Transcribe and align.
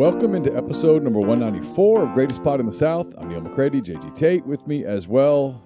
Welcome 0.00 0.34
into 0.34 0.56
episode 0.56 1.02
number 1.02 1.20
194 1.20 2.04
of 2.04 2.14
Greatest 2.14 2.42
Pod 2.42 2.58
in 2.58 2.64
the 2.64 2.72
South. 2.72 3.12
I'm 3.18 3.28
Neal 3.28 3.42
McCready, 3.42 3.82
JG 3.82 4.14
Tate 4.14 4.46
with 4.46 4.66
me 4.66 4.86
as 4.86 5.06
well. 5.06 5.62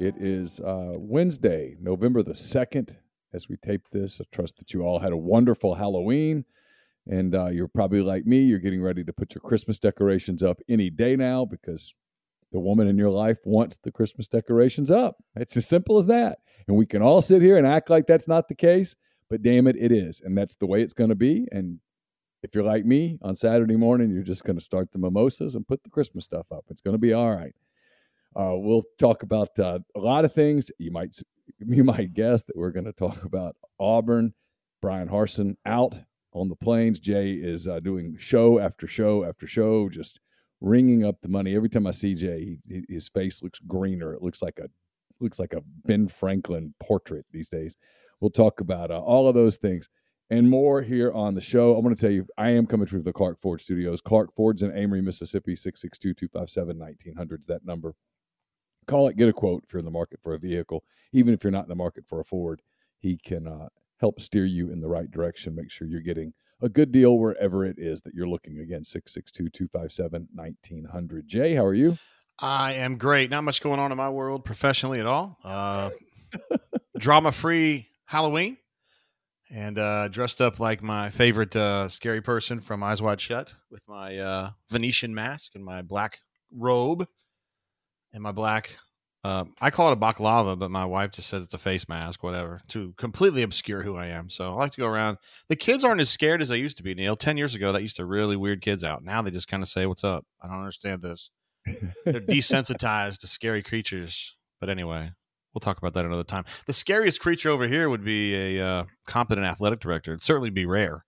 It 0.00 0.14
is 0.16 0.58
uh, 0.60 0.94
Wednesday, 0.96 1.76
November 1.78 2.22
the 2.22 2.32
2nd, 2.32 2.96
as 3.34 3.50
we 3.50 3.58
tape 3.58 3.82
this. 3.92 4.22
I 4.22 4.24
trust 4.34 4.56
that 4.56 4.72
you 4.72 4.84
all 4.84 4.98
had 4.98 5.12
a 5.12 5.18
wonderful 5.18 5.74
Halloween. 5.74 6.46
And 7.08 7.34
uh, 7.34 7.48
you're 7.48 7.68
probably 7.68 8.00
like 8.00 8.24
me, 8.24 8.38
you're 8.38 8.58
getting 8.58 8.82
ready 8.82 9.04
to 9.04 9.12
put 9.12 9.34
your 9.34 9.42
Christmas 9.42 9.78
decorations 9.78 10.42
up 10.42 10.62
any 10.66 10.88
day 10.88 11.14
now 11.14 11.44
because 11.44 11.92
the 12.52 12.60
woman 12.60 12.88
in 12.88 12.96
your 12.96 13.10
life 13.10 13.40
wants 13.44 13.76
the 13.82 13.92
Christmas 13.92 14.28
decorations 14.28 14.90
up. 14.90 15.16
It's 15.36 15.58
as 15.58 15.68
simple 15.68 15.98
as 15.98 16.06
that. 16.06 16.38
And 16.68 16.78
we 16.78 16.86
can 16.86 17.02
all 17.02 17.20
sit 17.20 17.42
here 17.42 17.58
and 17.58 17.66
act 17.66 17.90
like 17.90 18.06
that's 18.06 18.28
not 18.28 18.48
the 18.48 18.54
case, 18.54 18.96
but 19.28 19.42
damn 19.42 19.66
it, 19.66 19.76
it 19.78 19.92
is. 19.92 20.22
And 20.24 20.38
that's 20.38 20.54
the 20.54 20.66
way 20.66 20.80
it's 20.80 20.94
going 20.94 21.10
to 21.10 21.14
be. 21.14 21.46
And 21.52 21.80
if 22.44 22.54
you're 22.54 22.62
like 22.62 22.84
me 22.84 23.18
on 23.22 23.34
Saturday 23.34 23.74
morning, 23.74 24.10
you're 24.10 24.22
just 24.22 24.44
going 24.44 24.58
to 24.58 24.64
start 24.64 24.92
the 24.92 24.98
mimosas 24.98 25.54
and 25.54 25.66
put 25.66 25.82
the 25.82 25.88
Christmas 25.88 26.26
stuff 26.26 26.44
up. 26.52 26.62
It's 26.68 26.82
going 26.82 26.92
to 26.92 26.98
be 26.98 27.14
all 27.14 27.34
right. 27.34 27.54
Uh, 28.36 28.52
we'll 28.56 28.84
talk 28.98 29.22
about 29.22 29.58
uh, 29.58 29.78
a 29.96 29.98
lot 29.98 30.26
of 30.26 30.34
things. 30.34 30.70
You 30.78 30.90
might 30.90 31.16
you 31.66 31.84
might 31.84 32.12
guess 32.12 32.42
that 32.42 32.56
we're 32.56 32.70
going 32.70 32.84
to 32.84 32.92
talk 32.92 33.24
about 33.24 33.56
Auburn, 33.80 34.34
Bryan 34.82 35.08
Harsin 35.08 35.56
out 35.64 35.94
on 36.32 36.50
the 36.50 36.56
plains. 36.56 37.00
Jay 37.00 37.32
is 37.32 37.66
uh, 37.66 37.80
doing 37.80 38.14
show 38.18 38.58
after 38.58 38.86
show 38.86 39.24
after 39.24 39.46
show, 39.46 39.88
just 39.88 40.20
ringing 40.60 41.02
up 41.02 41.16
the 41.22 41.28
money. 41.28 41.56
Every 41.56 41.70
time 41.70 41.86
I 41.86 41.92
see 41.92 42.14
Jay, 42.14 42.58
he, 42.68 42.84
his 42.90 43.08
face 43.08 43.42
looks 43.42 43.58
greener. 43.60 44.12
It 44.12 44.22
looks 44.22 44.42
like 44.42 44.58
a 44.58 44.68
looks 45.18 45.38
like 45.38 45.54
a 45.54 45.62
Ben 45.86 46.08
Franklin 46.08 46.74
portrait 46.78 47.24
these 47.32 47.48
days. 47.48 47.76
We'll 48.20 48.30
talk 48.30 48.60
about 48.60 48.90
uh, 48.90 49.00
all 49.00 49.28
of 49.28 49.34
those 49.34 49.56
things 49.56 49.88
and 50.30 50.48
more 50.48 50.82
here 50.82 51.12
on 51.12 51.34
the 51.34 51.40
show. 51.40 51.76
I 51.76 51.80
want 51.80 51.96
to 51.96 52.00
tell 52.00 52.12
you, 52.12 52.26
I 52.38 52.50
am 52.50 52.66
coming 52.66 52.86
through 52.86 53.02
the 53.02 53.12
Clark 53.12 53.40
Ford 53.40 53.60
studios. 53.60 54.00
Clark 54.00 54.34
Ford's 54.34 54.62
in 54.62 54.76
Amory, 54.76 55.02
Mississippi, 55.02 55.54
662 55.54 56.14
257 56.14 56.78
1900 56.78 57.40
is 57.40 57.46
that 57.46 57.64
number. 57.64 57.94
Call 58.86 59.08
it, 59.08 59.16
get 59.16 59.28
a 59.28 59.32
quote 59.32 59.64
if 59.64 59.72
you're 59.72 59.78
in 59.78 59.84
the 59.84 59.90
market 59.90 60.20
for 60.22 60.34
a 60.34 60.38
vehicle. 60.38 60.84
Even 61.12 61.32
if 61.32 61.42
you're 61.42 61.50
not 61.50 61.64
in 61.64 61.68
the 61.68 61.74
market 61.74 62.04
for 62.06 62.20
a 62.20 62.24
Ford, 62.24 62.62
he 62.98 63.16
can 63.16 63.46
uh, 63.46 63.68
help 63.98 64.20
steer 64.20 64.44
you 64.44 64.70
in 64.70 64.80
the 64.80 64.88
right 64.88 65.10
direction. 65.10 65.54
Make 65.54 65.70
sure 65.70 65.86
you're 65.86 66.00
getting 66.00 66.32
a 66.60 66.68
good 66.68 66.92
deal 66.92 67.18
wherever 67.18 67.64
it 67.64 67.78
is 67.78 68.00
that 68.02 68.14
you're 68.14 68.28
looking. 68.28 68.58
Again, 68.58 68.84
662 68.84 69.50
257 69.50 70.28
1900. 70.34 71.28
Jay, 71.28 71.54
how 71.54 71.64
are 71.64 71.74
you? 71.74 71.96
I 72.38 72.74
am 72.74 72.96
great. 72.96 73.30
Not 73.30 73.44
much 73.44 73.62
going 73.62 73.78
on 73.78 73.92
in 73.92 73.96
my 73.96 74.10
world 74.10 74.44
professionally 74.44 75.00
at 75.00 75.06
all. 75.06 75.38
Uh, 75.44 75.90
drama 76.98 77.32
free 77.32 77.88
Halloween 78.06 78.56
and 79.54 79.78
uh, 79.78 80.08
dressed 80.08 80.40
up 80.40 80.58
like 80.58 80.82
my 80.82 81.10
favorite 81.10 81.54
uh, 81.54 81.88
scary 81.88 82.20
person 82.20 82.60
from 82.60 82.82
Eyes 82.82 83.00
Wide 83.00 83.20
Shut 83.20 83.54
with 83.70 83.82
my 83.86 84.18
uh, 84.18 84.50
Venetian 84.68 85.14
mask 85.14 85.54
and 85.54 85.64
my 85.64 85.80
black 85.80 86.18
robe 86.50 87.06
and 88.12 88.22
my 88.22 88.32
black. 88.32 88.76
Uh, 89.22 89.44
I 89.60 89.70
call 89.70 89.88
it 89.90 89.92
a 89.92 89.96
baklava, 89.96 90.58
but 90.58 90.70
my 90.70 90.84
wife 90.84 91.12
just 91.12 91.30
says 91.30 91.44
it's 91.44 91.54
a 91.54 91.58
face 91.58 91.88
mask, 91.88 92.22
whatever, 92.22 92.60
to 92.68 92.94
completely 92.98 93.42
obscure 93.42 93.82
who 93.82 93.96
I 93.96 94.08
am. 94.08 94.28
So 94.28 94.50
I 94.50 94.54
like 94.54 94.72
to 94.72 94.80
go 94.80 94.88
around. 94.88 95.18
The 95.48 95.56
kids 95.56 95.84
aren't 95.84 96.00
as 96.00 96.10
scared 96.10 96.42
as 96.42 96.48
they 96.48 96.58
used 96.58 96.76
to 96.78 96.82
be, 96.82 96.94
Neal. 96.94 97.16
10 97.16 97.38
years 97.38 97.54
ago, 97.54 97.72
that 97.72 97.80
used 97.80 97.96
to 97.96 98.04
really 98.04 98.36
weird 98.36 98.60
kids 98.60 98.82
out. 98.82 99.04
Now 99.04 99.22
they 99.22 99.30
just 99.30 99.48
kind 99.48 99.62
of 99.62 99.68
say, 99.68 99.86
What's 99.86 100.04
up? 100.04 100.26
I 100.42 100.48
don't 100.48 100.58
understand 100.58 101.00
this. 101.00 101.30
They're 102.04 102.20
desensitized 102.20 103.20
to 103.20 103.26
scary 103.28 103.62
creatures. 103.62 104.36
But 104.60 104.68
anyway, 104.68 105.12
we'll 105.54 105.60
talk 105.60 105.78
about 105.78 105.94
that 105.94 106.04
another 106.04 106.24
time. 106.24 106.44
The 106.66 106.72
scariest 106.72 107.20
creature 107.20 107.48
over 107.48 107.68
here 107.68 107.88
would 107.88 108.04
be 108.04 108.58
a 108.58 108.66
uh, 108.66 108.84
competent 109.06 109.46
athletic 109.46 109.80
director. 109.80 110.12
It'd 110.12 110.22
certainly 110.22 110.50
be 110.50 110.66
rare. 110.66 111.04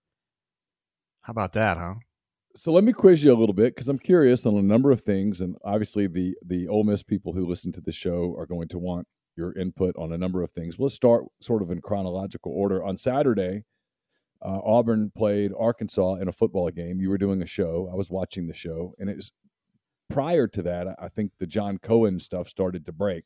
How 1.21 1.31
about 1.31 1.53
that, 1.53 1.77
huh? 1.77 1.95
So 2.55 2.71
let 2.71 2.83
me 2.83 2.93
quiz 2.93 3.23
you 3.23 3.31
a 3.31 3.37
little 3.37 3.53
bit 3.53 3.75
because 3.75 3.89
I'm 3.89 3.99
curious 3.99 4.45
on 4.45 4.55
a 4.55 4.63
number 4.63 4.91
of 4.91 5.01
things, 5.01 5.41
and 5.41 5.55
obviously 5.63 6.07
the 6.07 6.35
the 6.43 6.67
Ole 6.67 6.83
Miss 6.83 7.03
people 7.03 7.33
who 7.33 7.45
listen 7.45 7.71
to 7.73 7.81
the 7.81 7.91
show 7.91 8.33
are 8.37 8.47
going 8.47 8.67
to 8.69 8.79
want 8.79 9.07
your 9.35 9.55
input 9.55 9.95
on 9.95 10.11
a 10.11 10.17
number 10.17 10.41
of 10.41 10.51
things. 10.51 10.77
Let's 10.79 10.95
start 10.95 11.25
sort 11.39 11.61
of 11.61 11.69
in 11.69 11.81
chronological 11.81 12.51
order. 12.51 12.83
On 12.83 12.97
Saturday, 12.97 13.63
uh, 14.41 14.59
Auburn 14.63 15.11
played 15.15 15.51
Arkansas 15.57 16.15
in 16.15 16.27
a 16.27 16.31
football 16.31 16.69
game. 16.71 16.99
You 16.99 17.09
were 17.09 17.19
doing 17.19 17.43
a 17.43 17.45
show. 17.45 17.89
I 17.91 17.95
was 17.95 18.09
watching 18.09 18.47
the 18.47 18.55
show, 18.55 18.93
and 18.97 19.09
it 19.09 19.17
was 19.17 19.31
prior 20.09 20.47
to 20.47 20.61
that. 20.63 20.87
I 20.99 21.09
think 21.09 21.33
the 21.39 21.45
John 21.45 21.77
Cohen 21.77 22.19
stuff 22.19 22.47
started 22.47 22.85
to 22.85 22.91
break. 22.91 23.25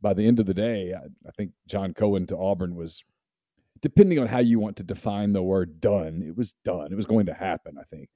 By 0.00 0.14
the 0.14 0.26
end 0.26 0.38
of 0.38 0.46
the 0.46 0.54
day, 0.54 0.92
I, 0.94 1.06
I 1.26 1.30
think 1.36 1.52
John 1.66 1.94
Cohen 1.94 2.26
to 2.28 2.36
Auburn 2.36 2.74
was, 2.74 3.02
depending 3.80 4.18
on 4.18 4.28
how 4.28 4.38
you 4.38 4.60
want 4.60 4.76
to 4.76 4.84
define 4.84 5.32
the 5.32 5.42
word 5.42 5.80
done, 5.80 6.22
it 6.26 6.36
was 6.36 6.54
done. 6.64 6.92
It 6.92 6.96
was 6.96 7.06
going 7.06 7.26
to 7.26 7.34
happen. 7.34 7.76
I 7.78 7.84
think. 7.84 8.08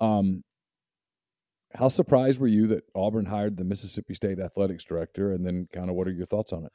Um, 0.00 0.44
how 1.74 1.88
surprised 1.88 2.40
were 2.40 2.48
you 2.48 2.66
that 2.68 2.84
Auburn 2.94 3.26
hired 3.26 3.56
the 3.56 3.64
Mississippi 3.64 4.14
State 4.14 4.40
athletics 4.40 4.84
director? 4.84 5.32
And 5.32 5.46
then, 5.46 5.68
kind 5.72 5.88
of, 5.88 5.96
what 5.96 6.08
are 6.08 6.12
your 6.12 6.26
thoughts 6.26 6.52
on 6.52 6.64
it? 6.64 6.72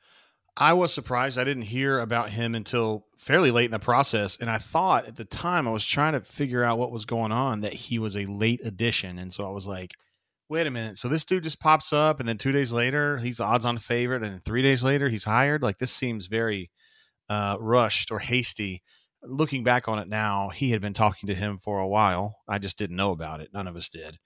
I 0.58 0.72
was 0.72 0.94
surprised. 0.94 1.38
I 1.38 1.44
didn't 1.44 1.64
hear 1.64 2.00
about 2.00 2.30
him 2.30 2.56
until 2.56 3.06
fairly 3.18 3.52
late 3.52 3.66
in 3.66 3.72
the 3.72 3.80
process. 3.80 4.38
And 4.38 4.50
I 4.50 4.58
thought 4.58 5.06
at 5.06 5.18
the 5.18 5.26
time 5.26 5.68
I 5.68 5.72
was 5.72 5.86
trying 5.86 6.14
to 6.14 6.22
figure 6.22 6.64
out 6.64 6.80
what 6.80 6.92
was 6.92 7.04
going 7.04 7.34
on 7.34 7.60
that 7.62 7.74
he 7.74 8.00
was 8.00 8.16
a 8.16 8.26
late 8.26 8.62
addition. 8.64 9.20
And 9.20 9.34
so 9.34 9.46
I 9.46 9.50
was 9.50 9.68
like, 9.68 9.96
wait 10.50 10.68
a 10.68 10.72
minute. 10.72 10.98
So 10.98 11.08
this 11.08 11.26
dude 11.26 11.44
just 11.44 11.60
pops 11.60 11.92
up 11.92 12.20
and 12.20 12.28
then 12.30 12.38
two 12.38 12.52
days 12.52 12.72
later 12.74 13.18
he's 13.18 13.38
the 13.38 13.44
odds 13.44 13.66
on 13.66 13.78
favorite. 13.78 14.24
And 14.24 14.44
three 14.44 14.62
days 14.62 14.84
later 14.84 15.10
he's 15.10 15.24
hired. 15.24 15.64
Like 15.64 15.78
this 15.78 15.92
seems 15.92 16.28
very 16.28 16.72
uh, 17.30 17.58
rushed 17.60 18.12
or 18.12 18.20
hasty 18.20 18.84
looking 19.28 19.64
back 19.64 19.88
on 19.88 20.00
it 20.00 20.08
now, 20.08 20.50
he 20.50 20.72
had 20.72 20.82
been 20.82 20.94
talking 20.94 21.28
to 21.28 21.36
him 21.36 21.60
for 21.64 21.80
a 21.80 21.88
while. 21.88 22.38
I 22.48 22.60
just 22.60 22.78
didn't 22.78 22.96
know 22.96 23.12
about 23.12 23.42
it. 23.42 23.50
None 23.54 23.68
of 23.68 23.76
us 23.76 23.90
did. 23.90 24.18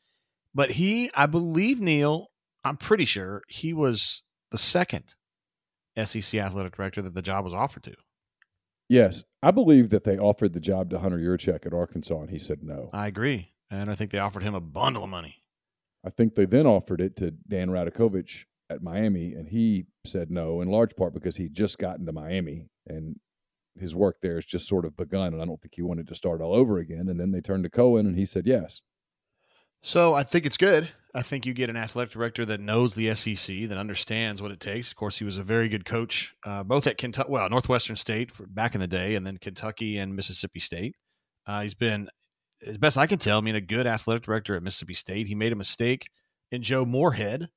But 0.54 0.72
he, 0.72 1.10
I 1.16 1.26
believe, 1.26 1.80
Neal, 1.80 2.28
I'm 2.64 2.78
pretty 2.78 3.06
sure 3.06 3.44
he 3.48 3.74
was 3.74 4.24
the 4.52 4.58
second 4.58 5.16
SEC 5.98 6.40
athletic 6.40 6.76
director 6.76 7.02
that 7.02 7.14
the 7.14 7.22
job 7.22 7.44
was 7.44 7.54
offered 7.54 7.84
to. 7.84 7.96
Yes, 8.88 9.24
I 9.44 9.52
believe 9.52 9.92
that 9.92 10.04
they 10.04 10.18
offered 10.18 10.54
the 10.54 10.60
job 10.60 10.90
to 10.90 11.00
Hunter 11.00 11.20
Yurachek 11.20 11.66
at 11.66 11.74
Arkansas, 11.74 12.22
and 12.22 12.32
he 12.32 12.40
said 12.40 12.64
no. 12.64 12.90
I 12.92 13.08
agree, 13.08 13.54
and 13.70 13.92
I 13.92 13.96
think 13.96 14.10
they 14.10 14.18
offered 14.18 14.42
him 14.42 14.56
a 14.56 14.62
bundle 14.62 15.04
of 15.04 15.10
money. 15.12 15.39
I 16.06 16.10
think 16.10 16.36
they 16.36 16.46
then 16.46 16.66
offered 16.66 17.01
it 17.01 17.16
to 17.18 17.31
Dan 17.31 17.69
Radakovich 17.69 18.46
at 18.69 18.84
Miami, 18.84 19.34
and 19.34 19.50
he 19.50 19.86
said 20.06 20.31
no, 20.31 20.62
in 20.62 20.69
large 20.69 20.96
part 20.96 21.13
because 21.13 21.36
he'd 21.38 21.54
just 21.54 21.78
gotten 21.78 22.06
to 22.06 22.12
Miami, 22.12 22.68
and 22.88 23.19
his 23.78 23.96
work 23.96 24.18
there 24.22 24.36
has 24.36 24.46
just 24.46 24.68
sort 24.68 24.86
of 24.86 24.96
begun, 24.96 25.34
and 25.34 25.42
I 25.42 25.46
don't 25.46 25.62
think 25.62 25.75
he 25.75 25.81
wanted 25.81 26.07
to 26.07 26.16
start 26.16 26.42
all 26.42 26.54
over 26.54 26.78
again. 26.78 27.07
And 27.10 27.19
then 27.19 27.31
they 27.31 27.42
turned 27.42 27.63
to 27.63 27.69
Cohen, 27.69 28.06
and 28.06 28.18
he 28.18 28.25
said 28.25 28.46
yes. 28.46 28.81
So 29.81 30.13
I 30.13 30.24
think 30.24 30.46
it's 30.46 30.57
good. 30.57 30.90
I 31.16 31.22
think 31.22 31.46
you 31.46 31.54
get 31.54 31.69
an 31.69 31.78
athletic 31.78 32.13
director 32.13 32.45
that 32.45 32.60
knows 32.60 32.94
the 32.94 33.13
SEC, 33.16 33.68
that 33.68 33.78
understands 33.78 34.42
what 34.42 34.52
it 34.52 34.60
takes. 34.60 34.92
Of 34.92 34.95
course, 34.95 35.18
he 35.18 35.25
was 35.25 35.38
a 35.38 35.44
very 35.44 35.69
good 35.69 35.86
coach, 35.86 36.36
uh, 36.45 36.63
both 36.63 36.86
at 36.86 36.98
Kentucky, 36.98 37.31
well, 37.31 37.50
Northwestern 37.50 37.95
State 37.95 38.31
back 38.54 38.75
in 38.75 38.81
the 38.81 38.88
day, 38.88 39.16
and 39.16 39.25
then 39.25 39.38
Kentucky 39.38 39.98
and 39.98 40.16
Mississippi 40.16 40.60
State. 40.60 40.95
Uh, 41.48 41.62
he's 41.62 41.74
been 41.74 42.10
as 42.66 42.78
best 42.78 42.98
I 42.98 43.08
can 43.08 43.20
tell, 43.20 43.38
I 43.38 43.42
mean, 43.42 43.56
a 43.56 43.62
good 43.62 43.88
athletic 43.88 44.24
director 44.24 44.56
at 44.56 44.64
Mississippi 44.64 44.94
State. 44.94 45.28
He 45.28 45.36
made 45.36 45.52
a 45.52 45.58
mistake 45.58 46.10
in 46.52 46.62
Joe 46.62 46.86
Moorhead, 46.86 47.50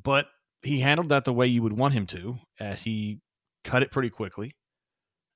but 0.00 0.26
he 0.62 0.80
handled 0.80 1.10
that 1.10 1.24
the 1.24 1.32
way 1.32 1.46
you 1.46 1.62
would 1.62 1.76
want 1.76 1.94
him 1.94 2.06
to, 2.06 2.38
as 2.58 2.84
he 2.84 3.20
cut 3.64 3.82
it 3.82 3.90
pretty 3.90 4.10
quickly. 4.10 4.54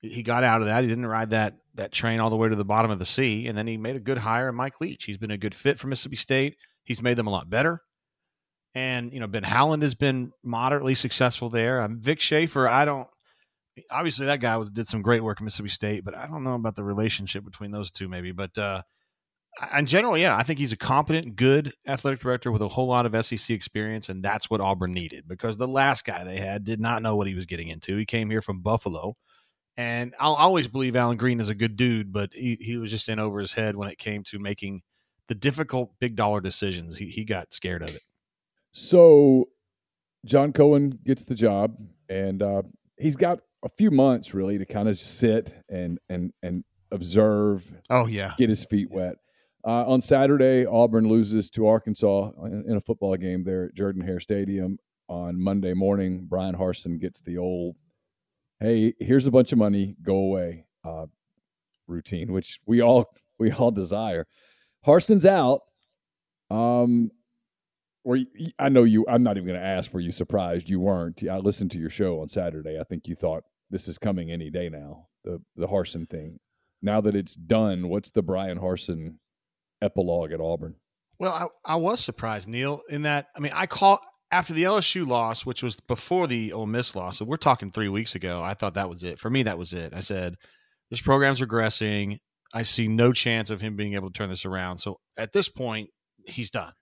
He 0.00 0.22
got 0.22 0.44
out 0.44 0.60
of 0.60 0.66
that. 0.66 0.84
He 0.84 0.88
didn't 0.88 1.06
ride 1.06 1.30
that 1.30 1.54
that 1.76 1.92
train 1.92 2.20
all 2.20 2.30
the 2.30 2.36
way 2.36 2.48
to 2.48 2.54
the 2.54 2.64
bottom 2.64 2.90
of 2.90 2.98
the 2.98 3.06
sea, 3.06 3.48
and 3.48 3.56
then 3.56 3.66
he 3.66 3.76
made 3.76 3.96
a 3.96 4.00
good 4.00 4.18
hire 4.18 4.48
in 4.50 4.54
Mike 4.54 4.80
Leach. 4.80 5.04
He's 5.04 5.16
been 5.18 5.30
a 5.30 5.38
good 5.38 5.54
fit 5.54 5.78
for 5.78 5.86
Mississippi 5.86 6.16
State. 6.16 6.56
He's 6.84 7.02
made 7.02 7.16
them 7.16 7.26
a 7.26 7.30
lot 7.30 7.50
better. 7.50 7.80
And 8.74 9.12
you 9.12 9.20
know, 9.20 9.26
Ben 9.26 9.44
Howland 9.44 9.82
has 9.82 9.94
been 9.94 10.32
moderately 10.42 10.94
successful 10.94 11.48
there. 11.48 11.80
Um, 11.80 12.00
Vic 12.00 12.20
Schaefer, 12.20 12.68
I 12.68 12.84
don't. 12.84 13.08
Obviously, 13.90 14.26
that 14.26 14.40
guy 14.40 14.56
was 14.56 14.70
did 14.70 14.86
some 14.86 15.02
great 15.02 15.22
work 15.22 15.40
at 15.40 15.44
Mississippi 15.44 15.68
State, 15.68 16.04
but 16.04 16.14
I 16.14 16.26
don't 16.26 16.44
know 16.44 16.54
about 16.54 16.76
the 16.76 16.84
relationship 16.84 17.44
between 17.44 17.70
those 17.70 17.90
two. 17.90 18.08
Maybe, 18.08 18.32
but 18.32 18.56
uh, 18.56 18.82
in 19.76 19.86
general, 19.86 20.16
yeah, 20.18 20.36
I 20.36 20.42
think 20.42 20.58
he's 20.58 20.72
a 20.72 20.76
competent, 20.76 21.36
good 21.36 21.72
athletic 21.86 22.20
director 22.20 22.50
with 22.50 22.62
a 22.62 22.68
whole 22.68 22.88
lot 22.88 23.06
of 23.06 23.24
SEC 23.24 23.54
experience, 23.54 24.08
and 24.08 24.22
that's 24.22 24.50
what 24.50 24.60
Auburn 24.60 24.92
needed 24.92 25.28
because 25.28 25.56
the 25.56 25.68
last 25.68 26.04
guy 26.04 26.24
they 26.24 26.38
had 26.38 26.64
did 26.64 26.80
not 26.80 27.02
know 27.02 27.16
what 27.16 27.28
he 27.28 27.34
was 27.34 27.46
getting 27.46 27.68
into. 27.68 27.96
He 27.96 28.06
came 28.06 28.30
here 28.30 28.42
from 28.42 28.60
Buffalo, 28.60 29.14
and 29.76 30.14
I'll 30.18 30.34
always 30.34 30.66
believe 30.66 30.96
Allen 30.96 31.16
Greene 31.16 31.40
is 31.40 31.48
a 31.48 31.54
good 31.54 31.76
dude, 31.76 32.12
but 32.12 32.30
he, 32.32 32.56
he 32.60 32.76
was 32.76 32.90
just 32.90 33.08
in 33.08 33.20
over 33.20 33.38
his 33.38 33.52
head 33.52 33.76
when 33.76 33.88
it 33.88 33.98
came 33.98 34.22
to 34.24 34.38
making 34.38 34.82
the 35.28 35.34
difficult 35.34 35.92
big 36.00 36.16
dollar 36.16 36.40
decisions. 36.40 36.96
He, 36.96 37.06
he 37.06 37.24
got 37.24 37.52
scared 37.52 37.82
of 37.82 37.94
it. 37.94 38.02
So 38.72 39.48
John 40.24 40.52
Cohen 40.52 40.98
gets 41.04 41.24
the 41.24 41.34
job, 41.34 41.76
and 42.08 42.42
uh, 42.42 42.62
he's 42.98 43.16
got 43.16 43.40
a 43.64 43.68
few 43.70 43.90
months 43.90 44.34
really 44.34 44.58
to 44.58 44.66
kind 44.66 44.88
of 44.88 44.98
sit 44.98 45.54
and 45.68 45.98
and 46.08 46.32
and 46.42 46.64
observe. 46.92 47.64
Oh 47.90 48.06
yeah, 48.06 48.34
get 48.38 48.48
his 48.48 48.64
feet 48.64 48.90
wet. 48.90 49.16
Uh, 49.66 49.84
on 49.86 50.02
Saturday, 50.02 50.66
Auburn 50.66 51.08
loses 51.08 51.48
to 51.50 51.66
Arkansas 51.66 52.30
in, 52.44 52.64
in 52.68 52.76
a 52.76 52.80
football 52.80 53.16
game 53.16 53.42
there 53.44 53.64
at 53.64 53.74
Jordan 53.74 54.02
Hare 54.02 54.20
Stadium. 54.20 54.78
On 55.08 55.40
Monday 55.40 55.74
morning, 55.74 56.26
Bryan 56.26 56.54
Harsin 56.54 57.00
gets 57.00 57.20
the 57.20 57.38
old, 57.38 57.76
"Hey, 58.60 58.94
here's 59.00 59.26
a 59.26 59.30
bunch 59.30 59.52
of 59.52 59.58
money, 59.58 59.96
go 60.02 60.16
away" 60.16 60.66
uh, 60.84 61.06
routine, 61.86 62.32
which 62.32 62.60
we 62.66 62.80
all 62.80 63.12
we 63.38 63.50
all 63.50 63.70
desire. 63.70 64.26
Harsin's 64.86 65.26
out. 65.26 65.62
Um, 66.50 67.10
were 68.04 68.16
you, 68.16 68.26
I 68.58 68.68
know 68.68 68.84
you. 68.84 69.06
I'm 69.08 69.22
not 69.22 69.36
even 69.36 69.48
going 69.48 69.60
to 69.60 69.66
ask. 69.66 69.92
Were 69.92 70.00
you 70.00 70.12
surprised? 70.12 70.68
You 70.68 70.80
weren't. 70.80 71.22
I 71.28 71.38
listened 71.38 71.70
to 71.72 71.78
your 71.78 71.90
show 71.90 72.20
on 72.20 72.28
Saturday. 72.28 72.78
I 72.78 72.84
think 72.84 73.08
you 73.08 73.14
thought 73.14 73.44
this 73.74 73.88
is 73.88 73.98
coming 73.98 74.30
any 74.30 74.50
day 74.50 74.68
now. 74.68 75.08
The 75.24 75.42
the 75.56 75.66
Harsin 75.66 76.08
thing. 76.08 76.38
Now 76.80 77.00
that 77.00 77.16
it's 77.16 77.34
done, 77.34 77.88
what's 77.88 78.12
the 78.12 78.22
Bryan 78.22 78.60
Harsin 78.60 79.16
epilogue 79.82 80.30
at 80.30 80.40
Auburn? 80.40 80.76
Well, 81.18 81.50
I, 81.66 81.72
I 81.72 81.76
was 81.76 81.98
surprised, 81.98 82.48
Neal, 82.48 82.82
in 82.88 83.02
that 83.02 83.26
I 83.36 83.40
mean, 83.40 83.50
I 83.52 83.66
call 83.66 83.98
after 84.30 84.52
the 84.52 84.62
LSU 84.62 85.04
loss, 85.04 85.44
which 85.44 85.60
was 85.60 85.80
before 85.88 86.28
the 86.28 86.52
Ole 86.52 86.66
Miss 86.66 86.94
loss. 86.94 87.18
So 87.18 87.24
we're 87.24 87.36
talking 87.36 87.72
three 87.72 87.88
weeks 87.88 88.14
ago. 88.14 88.40
I 88.40 88.54
thought 88.54 88.74
that 88.74 88.88
was 88.88 89.02
it 89.02 89.18
for 89.18 89.28
me. 89.28 89.42
That 89.42 89.58
was 89.58 89.72
it. 89.72 89.92
I 89.92 90.00
said 90.00 90.36
this 90.90 91.00
program's 91.00 91.40
regressing. 91.40 92.18
I 92.54 92.62
see 92.62 92.86
no 92.86 93.12
chance 93.12 93.50
of 93.50 93.60
him 93.60 93.74
being 93.74 93.94
able 93.94 94.08
to 94.08 94.16
turn 94.16 94.30
this 94.30 94.46
around. 94.46 94.78
So 94.78 95.00
at 95.18 95.32
this 95.32 95.48
point, 95.48 95.90
he's 96.28 96.50
done. 96.50 96.72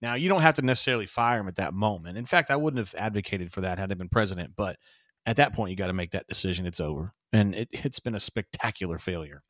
Now, 0.00 0.14
you 0.14 0.30
don't 0.30 0.40
have 0.40 0.54
to 0.54 0.62
necessarily 0.62 1.04
fire 1.04 1.40
him 1.40 1.48
at 1.48 1.56
that 1.56 1.74
moment. 1.74 2.16
In 2.16 2.24
fact, 2.24 2.50
I 2.50 2.56
wouldn't 2.56 2.78
have 2.78 2.94
advocated 2.98 3.52
for 3.52 3.60
that 3.60 3.78
had 3.78 3.92
I 3.92 3.94
been 3.94 4.08
president, 4.08 4.54
but 4.56 4.76
at 5.30 5.36
that 5.36 5.54
point, 5.54 5.70
you 5.70 5.76
got 5.76 5.86
to 5.86 5.92
make 5.92 6.10
that 6.10 6.26
decision. 6.26 6.66
It's 6.66 6.80
over. 6.80 7.14
And 7.32 7.54
it, 7.54 7.72
has 7.76 8.00
been 8.00 8.16
a 8.16 8.20
spectacular 8.20 8.98
failure. 8.98 9.44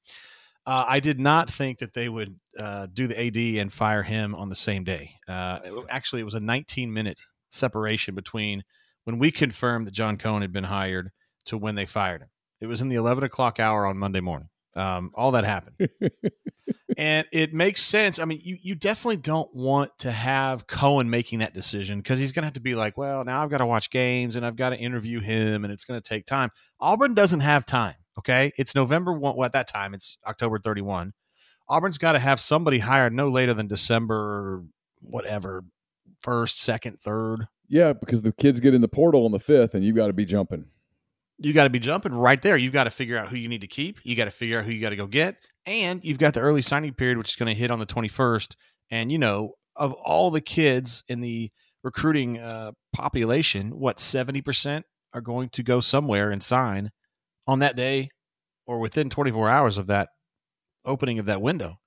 Uh, 0.66 0.84
I 0.86 1.00
did 1.00 1.18
not 1.18 1.48
think 1.48 1.78
that 1.78 1.94
they 1.94 2.10
would 2.10 2.38
uh, 2.58 2.86
do 2.92 3.06
the 3.06 3.18
AD 3.18 3.58
and 3.58 3.72
fire 3.72 4.02
him 4.02 4.34
on 4.34 4.50
the 4.50 4.54
same 4.54 4.84
day. 4.84 5.12
Uh, 5.26 5.58
it, 5.64 5.86
actually, 5.88 6.20
it 6.20 6.26
was 6.26 6.34
a 6.34 6.40
19 6.40 6.92
minute 6.92 7.22
separation 7.48 8.14
between 8.14 8.62
when 9.04 9.18
we 9.18 9.30
confirmed 9.30 9.86
that 9.86 9.94
John 9.94 10.18
Cohen 10.18 10.42
had 10.42 10.52
been 10.52 10.64
hired 10.64 11.12
to 11.46 11.56
when 11.56 11.76
they 11.76 11.86
fired 11.86 12.20
him. 12.20 12.28
It 12.60 12.66
was 12.66 12.82
in 12.82 12.90
the 12.90 12.96
11 12.96 13.24
o'clock 13.24 13.58
hour 13.58 13.86
on 13.86 13.96
Monday 13.96 14.20
morning. 14.20 14.50
Um, 14.76 15.12
all 15.14 15.30
that 15.32 15.44
happened. 15.44 15.88
and 16.96 17.26
it 17.32 17.52
makes 17.52 17.82
sense. 17.82 18.18
I 18.18 18.24
mean, 18.24 18.40
you, 18.42 18.56
you 18.60 18.74
definitely 18.74 19.18
don't 19.18 19.50
want 19.54 19.96
to 19.98 20.10
have 20.10 20.66
Cohen 20.66 21.10
making 21.10 21.40
that 21.40 21.54
decision 21.54 21.98
because 21.98 22.18
he's 22.18 22.32
going 22.32 22.42
to 22.42 22.46
have 22.46 22.54
to 22.54 22.60
be 22.60 22.74
like, 22.74 22.96
well, 22.96 23.24
now 23.24 23.42
I've 23.42 23.50
got 23.50 23.58
to 23.58 23.66
watch 23.66 23.90
games 23.90 24.36
and 24.36 24.44
I've 24.44 24.56
got 24.56 24.70
to 24.70 24.78
interview 24.78 25.20
him 25.20 25.64
and 25.64 25.72
it's 25.72 25.84
going 25.84 26.00
to 26.00 26.08
take 26.08 26.26
time. 26.26 26.50
Auburn 26.80 27.14
doesn't 27.14 27.40
have 27.40 27.66
time. 27.66 27.94
Okay. 28.18 28.52
It's 28.56 28.74
November 28.74 29.12
1. 29.12 29.36
Well, 29.36 29.46
at 29.46 29.52
that 29.52 29.68
time, 29.68 29.94
it's 29.94 30.18
October 30.26 30.58
31. 30.58 31.12
Auburn's 31.68 31.98
got 31.98 32.12
to 32.12 32.18
have 32.18 32.40
somebody 32.40 32.80
hired 32.80 33.12
no 33.12 33.28
later 33.28 33.54
than 33.54 33.68
December, 33.68 34.64
whatever, 35.00 35.64
first, 36.20 36.60
second, 36.60 36.98
third. 36.98 37.46
Yeah, 37.68 37.92
because 37.92 38.22
the 38.22 38.32
kids 38.32 38.58
get 38.58 38.74
in 38.74 38.80
the 38.80 38.88
portal 38.88 39.24
on 39.24 39.30
the 39.30 39.38
5th 39.38 39.74
and 39.74 39.84
you've 39.84 39.94
got 39.94 40.08
to 40.08 40.12
be 40.12 40.24
jumping 40.24 40.64
you 41.40 41.54
got 41.54 41.64
to 41.64 41.70
be 41.70 41.78
jumping 41.78 42.12
right 42.12 42.40
there. 42.40 42.56
You've 42.56 42.72
got 42.72 42.84
to 42.84 42.90
figure 42.90 43.16
out 43.16 43.28
who 43.28 43.36
you 43.36 43.48
need 43.48 43.62
to 43.62 43.66
keep. 43.66 43.98
You 44.04 44.14
got 44.14 44.26
to 44.26 44.30
figure 44.30 44.58
out 44.58 44.64
who 44.64 44.72
you 44.72 44.80
got 44.80 44.90
to 44.90 44.96
go 44.96 45.06
get. 45.06 45.36
And 45.66 46.04
you've 46.04 46.18
got 46.18 46.34
the 46.34 46.40
early 46.40 46.62
signing 46.62 46.92
period, 46.92 47.16
which 47.16 47.30
is 47.30 47.36
going 47.36 47.52
to 47.52 47.58
hit 47.58 47.70
on 47.70 47.78
the 47.78 47.86
21st. 47.86 48.54
And, 48.90 49.10
you 49.10 49.18
know, 49.18 49.54
of 49.74 49.92
all 49.94 50.30
the 50.30 50.42
kids 50.42 51.02
in 51.08 51.20
the 51.20 51.50
recruiting 51.82 52.38
uh, 52.38 52.72
population, 52.92 53.78
what, 53.78 53.96
70% 53.96 54.82
are 55.14 55.20
going 55.22 55.48
to 55.50 55.62
go 55.62 55.80
somewhere 55.80 56.30
and 56.30 56.42
sign 56.42 56.90
on 57.46 57.60
that 57.60 57.76
day 57.76 58.10
or 58.66 58.78
within 58.78 59.08
24 59.08 59.48
hours 59.48 59.78
of 59.78 59.86
that 59.86 60.10
opening 60.84 61.18
of 61.18 61.26
that 61.26 61.42
window. 61.42 61.78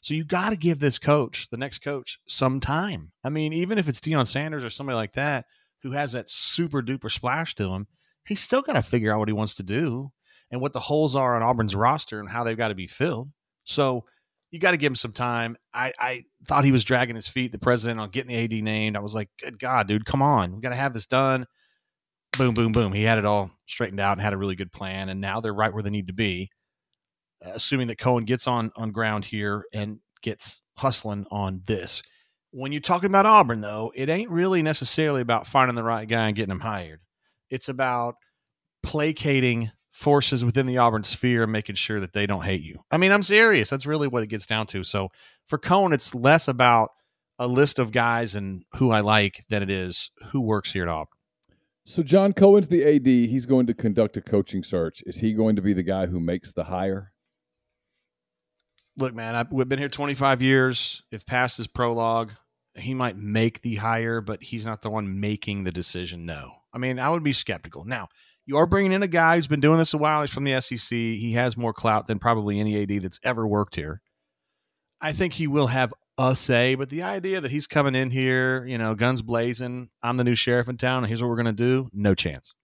So 0.00 0.14
you 0.14 0.24
got 0.24 0.50
to 0.50 0.56
give 0.56 0.80
this 0.80 0.98
coach, 0.98 1.48
the 1.50 1.56
next 1.56 1.78
coach, 1.78 2.18
some 2.26 2.58
time. 2.58 3.12
I 3.22 3.28
mean, 3.28 3.52
even 3.52 3.78
if 3.78 3.88
it's 3.88 4.00
Deion 4.00 4.26
Sanders 4.26 4.64
or 4.64 4.70
somebody 4.70 4.96
like 4.96 5.12
that 5.12 5.46
who 5.82 5.92
has 5.92 6.12
that 6.12 6.28
super 6.28 6.82
duper 6.82 7.08
splash 7.08 7.54
to 7.54 7.70
him– 7.70 7.86
he's 8.30 8.40
still 8.40 8.62
got 8.62 8.74
to 8.74 8.82
figure 8.82 9.12
out 9.12 9.18
what 9.18 9.28
he 9.28 9.34
wants 9.34 9.56
to 9.56 9.64
do 9.64 10.12
and 10.52 10.60
what 10.60 10.72
the 10.72 10.78
holes 10.78 11.16
are 11.16 11.34
on 11.34 11.42
Auburn's 11.42 11.74
roster 11.74 12.20
and 12.20 12.30
how 12.30 12.44
they've 12.44 12.56
got 12.56 12.68
to 12.68 12.76
be 12.76 12.86
filled. 12.86 13.28
So 13.64 14.04
you 14.52 14.60
got 14.60 14.70
to 14.70 14.76
give 14.76 14.92
him 14.92 14.96
some 14.96 15.10
time. 15.10 15.56
I, 15.74 15.92
I 15.98 16.24
thought 16.44 16.64
he 16.64 16.70
was 16.70 16.84
dragging 16.84 17.16
his 17.16 17.26
feet, 17.26 17.50
the 17.50 17.58
president, 17.58 17.98
on 17.98 18.10
getting 18.10 18.28
the 18.28 18.44
AD 18.44 18.62
named. 18.62 18.96
I 18.96 19.00
was 19.00 19.16
like, 19.16 19.30
good 19.42 19.58
God, 19.58 19.88
dude, 19.88 20.04
come 20.04 20.22
on. 20.22 20.54
We 20.54 20.60
got 20.60 20.68
to 20.68 20.76
have 20.76 20.94
this 20.94 21.06
done. 21.06 21.44
Boom, 22.38 22.54
boom, 22.54 22.70
boom. 22.70 22.92
He 22.92 23.02
had 23.02 23.18
it 23.18 23.24
all 23.24 23.50
straightened 23.66 23.98
out 23.98 24.12
and 24.12 24.20
had 24.20 24.32
a 24.32 24.38
really 24.38 24.54
good 24.54 24.72
plan. 24.72 25.08
And 25.08 25.20
now 25.20 25.40
they're 25.40 25.52
right 25.52 25.74
where 25.74 25.82
they 25.82 25.90
need 25.90 26.06
to 26.06 26.12
be, 26.12 26.50
assuming 27.42 27.88
that 27.88 27.98
Cohen 27.98 28.24
gets 28.24 28.46
on, 28.46 28.70
on 28.76 28.92
ground 28.92 29.24
here 29.24 29.64
and 29.72 29.98
gets 30.22 30.62
hustling 30.76 31.26
on 31.32 31.62
this. 31.66 32.04
When 32.52 32.70
you're 32.70 32.80
talking 32.80 33.10
about 33.10 33.26
Auburn, 33.26 33.60
though, 33.60 33.90
it 33.92 34.08
ain't 34.08 34.30
really 34.30 34.62
necessarily 34.62 35.20
about 35.20 35.48
finding 35.48 35.74
the 35.74 35.82
right 35.82 36.08
guy 36.08 36.28
and 36.28 36.36
getting 36.36 36.52
him 36.52 36.60
hired. 36.60 37.00
It's 37.50 37.68
about 37.68 38.14
placating 38.82 39.70
forces 39.90 40.44
within 40.44 40.66
the 40.66 40.78
Auburn 40.78 41.02
sphere 41.02 41.42
and 41.42 41.52
making 41.52 41.74
sure 41.74 42.00
that 42.00 42.12
they 42.12 42.26
don't 42.26 42.44
hate 42.44 42.62
you. 42.62 42.80
I 42.90 42.96
mean, 42.96 43.12
I'm 43.12 43.22
serious. 43.22 43.68
That's 43.70 43.86
really 43.86 44.08
what 44.08 44.22
it 44.22 44.28
gets 44.28 44.46
down 44.46 44.66
to. 44.68 44.84
So 44.84 45.08
for 45.46 45.58
Cohen, 45.58 45.92
it's 45.92 46.14
less 46.14 46.48
about 46.48 46.90
a 47.38 47.46
list 47.46 47.78
of 47.78 47.90
guys 47.90 48.34
and 48.34 48.64
who 48.76 48.90
I 48.90 49.00
like 49.00 49.44
than 49.48 49.62
it 49.62 49.70
is 49.70 50.10
who 50.28 50.40
works 50.40 50.72
here 50.72 50.84
at 50.84 50.88
Auburn. 50.88 51.08
So 51.84 52.02
John 52.02 52.32
Cohen's 52.34 52.68
the 52.68 52.84
AD. 52.84 53.06
He's 53.06 53.46
going 53.46 53.66
to 53.66 53.74
conduct 53.74 54.16
a 54.16 54.20
coaching 54.20 54.62
search. 54.62 55.02
Is 55.06 55.18
he 55.18 55.32
going 55.32 55.56
to 55.56 55.62
be 55.62 55.72
the 55.72 55.82
guy 55.82 56.06
who 56.06 56.20
makes 56.20 56.52
the 56.52 56.64
hire? 56.64 57.12
Look, 58.96 59.14
man, 59.14 59.34
I've, 59.34 59.50
we've 59.50 59.68
been 59.68 59.78
here 59.78 59.88
25 59.88 60.42
years. 60.42 61.02
If 61.10 61.24
past 61.24 61.58
is 61.58 61.66
prologue, 61.66 62.32
he 62.74 62.94
might 62.94 63.16
make 63.16 63.62
the 63.62 63.76
hire, 63.76 64.20
but 64.20 64.42
he's 64.42 64.66
not 64.66 64.82
the 64.82 64.90
one 64.90 65.20
making 65.20 65.64
the 65.64 65.72
decision. 65.72 66.26
No. 66.26 66.59
I 66.72 66.78
mean, 66.78 66.98
I 66.98 67.10
would 67.10 67.22
be 67.22 67.32
skeptical. 67.32 67.84
Now, 67.84 68.08
you 68.46 68.56
are 68.56 68.66
bringing 68.66 68.92
in 68.92 69.02
a 69.02 69.08
guy 69.08 69.36
who's 69.36 69.46
been 69.46 69.60
doing 69.60 69.78
this 69.78 69.94
a 69.94 69.98
while. 69.98 70.22
He's 70.22 70.32
from 70.32 70.44
the 70.44 70.60
SEC. 70.60 70.96
He 70.96 71.32
has 71.32 71.56
more 71.56 71.72
clout 71.72 72.06
than 72.06 72.18
probably 72.18 72.58
any 72.58 72.82
AD 72.82 73.02
that's 73.02 73.20
ever 73.22 73.46
worked 73.46 73.76
here. 73.76 74.00
I 75.00 75.12
think 75.12 75.34
he 75.34 75.46
will 75.46 75.68
have 75.68 75.92
a 76.18 76.36
say, 76.36 76.74
but 76.74 76.90
the 76.90 77.02
idea 77.02 77.40
that 77.40 77.50
he's 77.50 77.66
coming 77.66 77.94
in 77.94 78.10
here, 78.10 78.64
you 78.66 78.76
know, 78.76 78.94
guns 78.94 79.22
blazing, 79.22 79.90
I'm 80.02 80.16
the 80.16 80.24
new 80.24 80.34
sheriff 80.34 80.68
in 80.68 80.76
town, 80.76 80.98
and 80.98 81.06
here's 81.06 81.22
what 81.22 81.28
we're 81.28 81.36
going 81.36 81.46
to 81.46 81.52
do, 81.52 81.88
no 81.92 82.14
chance. 82.14 82.54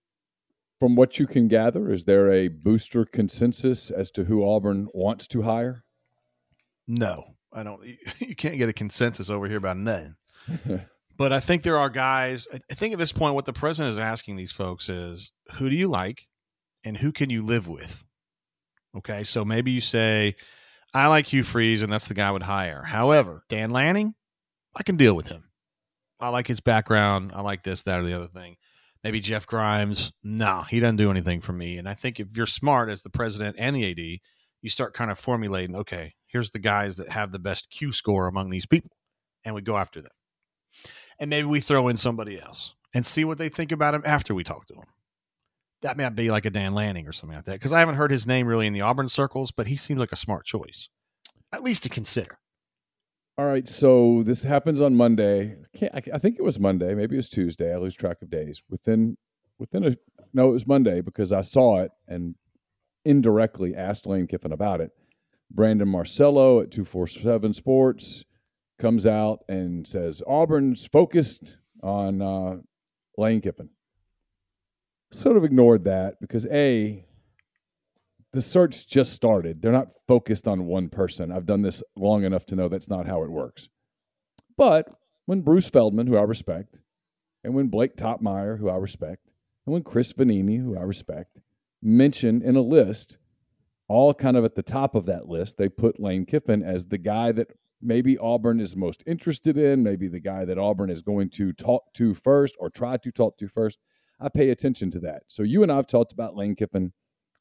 From 0.79 0.95
what 0.95 1.19
you 1.19 1.27
can 1.27 1.49
gather, 1.49 1.91
is 1.91 2.05
there 2.05 2.31
a 2.31 2.49
booster 2.49 3.07
consensus 3.07 3.91
as 3.91 4.11
to 4.11 4.25
who 4.25 4.47
Auburn 4.47 4.89
wants 4.93 5.27
to 5.29 5.43
hire? 5.43 5.85
No, 6.87 7.25
I 7.53 7.63
don't. 7.63 7.81
You 8.19 8.37
can't 8.37 8.59
get 8.59 8.69
a 8.69 8.75
consensus 8.75 9.31
over 9.31 9.47
here 9.47 9.57
about 9.57 9.79
nothing. 9.79 10.17
But 11.17 11.33
I 11.33 11.41
think 11.41 11.63
there 11.63 11.79
are 11.79 11.91
guys. 11.91 12.47
I 12.53 12.75
think 12.75 12.93
at 12.93 12.99
this 12.99 13.13
point, 13.13 13.35
what 13.35 13.47
the 13.47 13.53
president 13.53 13.93
is 13.93 13.99
asking 13.99 14.37
these 14.37 14.53
folks 14.53 14.89
is, 14.89 15.33
who 15.55 15.71
do 15.71 15.77
you 15.77 15.89
like, 15.89 16.27
and 16.85 16.97
who 16.97 17.13
can 17.13 17.31
you 17.31 17.43
live 17.43 17.69
with? 17.69 18.05
Okay, 18.97 19.25
so 19.25 19.45
maybe 19.45 19.71
you 19.71 19.81
say, 19.81 20.37
I 20.95 21.09
like 21.09 21.27
Hugh 21.27 21.43
Freeze, 21.43 21.83
and 21.83 21.93
that's 21.93 22.09
the 22.09 22.15
guy 22.15 22.29
I 22.29 22.33
would 22.33 22.43
hire. 22.43 22.83
However, 22.83 23.43
Dan 23.49 23.71
Lanning, 23.71 24.15
I 24.77 24.83
can 24.83 24.97
deal 24.97 25.15
with 25.15 25.29
him. 25.29 25.51
I 26.21 26.31
like 26.31 26.47
his 26.47 26.61
background. 26.61 27.33
I 27.35 27.43
like 27.43 27.63
this, 27.63 27.83
that, 27.83 28.01
or 28.01 28.05
the 28.05 28.15
other 28.15 28.29
thing. 28.29 28.57
Maybe 29.05 29.21
Jeff 29.21 29.47
Grimes. 29.47 30.13
Nah, 30.25 30.65
he 30.65 30.81
doesn't 30.81 30.97
do 30.97 31.11
anything 31.11 31.41
for 31.41 31.53
me. 31.53 31.77
And 31.79 31.89
I 31.89 31.95
think 31.95 32.19
if 32.21 32.37
you're 32.37 32.47
smart 32.47 32.89
as 32.89 33.03
the 33.03 33.11
president 33.11 33.57
and 33.59 33.77
the 33.77 33.91
AD, 33.91 34.21
you 34.63 34.71
start 34.71 34.95
kind 34.95 35.11
of 35.11 35.19
formulating, 35.19 35.77
okay, 35.77 36.15
Here's 36.37 36.51
the 36.51 36.59
guys 36.59 36.97
that 36.97 37.09
have 37.09 37.33
the 37.33 37.39
best 37.39 37.71
Q 37.71 37.93
score 37.93 38.27
among 38.27 38.51
these 38.51 38.67
people, 38.67 38.91
and 39.43 39.55
we 39.55 39.63
go 39.63 39.79
after 39.79 40.03
them. 40.03 40.13
And 41.19 41.31
maybe 41.31 41.47
we 41.47 41.61
throw 41.61 41.89
in 41.89 41.97
somebody 41.97 42.41
else 42.41 42.75
and 42.95 43.05
see 43.05 43.25
what 43.25 43.39
they 43.39 43.49
think 43.49 43.73
about 43.73 43.95
him 43.95 44.03
after 44.05 44.35
we 44.35 44.45
talk 44.45 44.67
to 44.67 44.75
him. 44.75 44.85
That 45.83 45.97
might 45.97 46.11
be 46.11 46.31
like 46.31 46.47
a 46.47 46.51
Dan 46.51 46.75
Lanning 46.75 47.07
or 47.07 47.13
something 47.13 47.37
like 47.37 47.45
that, 47.45 47.53
because 47.53 47.73
I 47.73 47.81
haven't 47.81 47.97
heard 47.97 48.11
his 48.11 48.27
name 48.27 48.47
really 48.47 48.67
in 48.67 48.73
the 48.73 48.81
Auburn 48.81 49.09
circles, 49.09 49.51
but 49.51 49.67
he 49.67 49.77
seems 49.77 50.01
like 50.01 50.13
a 50.13 50.17
smart 50.17 50.45
choice, 50.45 50.89
at 51.53 51.63
least 51.63 51.83
to 51.85 51.89
consider. 51.89 52.39
All 53.39 53.45
right, 53.45 53.69
so 53.69 54.23
this 54.25 54.43
happens 54.43 54.81
on 54.81 54.95
Monday. 54.95 55.57
I, 55.83 56.01
I 56.15 56.19
think 56.19 56.37
it 56.39 56.43
was 56.43 56.59
Monday, 56.59 56.95
maybe 56.95 57.17
it 57.17 57.19
was 57.19 57.29
Tuesday. 57.29 57.73
I 57.73 57.77
lose 57.77 57.95
track 57.95 58.23
of 58.23 58.31
days. 58.31 58.63
Within 58.71 59.19
within 59.59 59.85
a 59.85 59.97
no, 60.33 60.49
it 60.49 60.53
was 60.53 60.67
Monday 60.67 61.01
because 61.03 61.33
I 61.33 61.43
saw 61.43 61.81
it 61.81 61.93
and 62.09 62.35
indirectly 63.05 63.75
asked 63.75 64.07
Lane 64.07 64.27
Kiffin 64.27 64.53
about 64.53 64.81
it. 64.81 64.91
Brandon 65.51 65.89
Marcello 65.89 66.61
at 66.61 66.71
247 66.71 67.55
Sports 67.55 68.25
comes 68.79 69.07
out 69.07 69.45
and 69.49 69.87
says 69.87 70.23
Auburn's 70.27 70.87
focused 70.87 71.57
on 71.83 72.23
uh, 72.23 72.57
Lane 73.17 73.41
Kiffin. 73.41 73.71
Sort 75.13 75.37
of 75.37 75.45
ignored 75.45 75.85
that 75.85 76.21
because 76.21 76.47
A, 76.47 77.05
the 78.33 78.43
search 78.43 78.87
just 78.89 79.13
started. 79.13 79.63
They're 79.63 79.73
not 79.73 79.89
focused 80.07 80.47
on 80.47 80.67
one 80.67 80.89
person. 80.89 81.33
I've 81.33 81.47
done 81.47 81.63
this 81.63 81.83
long 81.97 82.25
enough 82.25 82.45
to 82.47 82.57
know 82.57 82.69
that's 82.69 82.89
not 82.89 83.07
how 83.07 83.23
it 83.23 83.31
works. 83.31 83.69
But 84.57 84.89
when 85.27 85.41
Bruce 85.41 85.69
Feldman, 85.71 86.07
who 86.07 86.17
I 86.17 86.23
respect, 86.23 86.81
and 87.45 87.55
when 87.55 87.69
Blake 87.69 87.97
Toppmeyer, 87.97 88.59
who 88.59 88.69
I 88.69 88.77
respect, 88.77 89.31
and 89.65 89.73
when 89.73 89.83
Chris 89.83 90.13
Vannini, 90.13 90.63
who 90.63 90.77
I 90.77 90.83
respect, 90.83 91.39
mention 91.83 92.43
in 92.43 92.57
a 92.57 92.61
list, 92.61 93.19
all 93.89 94.13
kind 94.13 94.37
of 94.37 94.45
at 94.45 94.55
the 94.55 94.63
top 94.63 94.95
of 94.95 95.07
that 95.07 95.29
list, 95.29 95.57
they 95.57 95.69
put 95.69 96.01
Lane 96.01 96.27
Kiffin 96.27 96.63
as 96.63 96.87
the 96.87 96.99
guy 96.99 97.33
that 97.33 97.53
maybe 97.81 98.19
Auburn 98.19 98.61
is 98.61 98.77
most 98.77 99.03
interested 99.07 99.57
in, 99.57 99.83
maybe 99.83 100.09
the 100.09 100.21
guy 100.21 100.45
that 100.45 100.59
Auburn 100.59 100.91
is 100.91 101.03
going 101.03 101.31
to 101.31 101.53
talk 101.53 101.93
to 101.95 102.15
first 102.15 102.55
or 102.59 102.71
try 102.71 102.97
to 102.97 103.11
talk 103.11 103.37
to 103.39 103.49
first. 103.49 103.79
I 104.21 104.29
pay 104.29 104.51
attention 104.51 104.91
to 104.93 105.01
that. 105.01 105.25
So 105.29 105.43
you 105.43 105.63
and 105.63 105.71
I 105.71 105.77
have 105.77 105.87
talked 105.87 106.13
about 106.13 106.37
Lane 106.37 106.57
Kiffin 106.57 106.93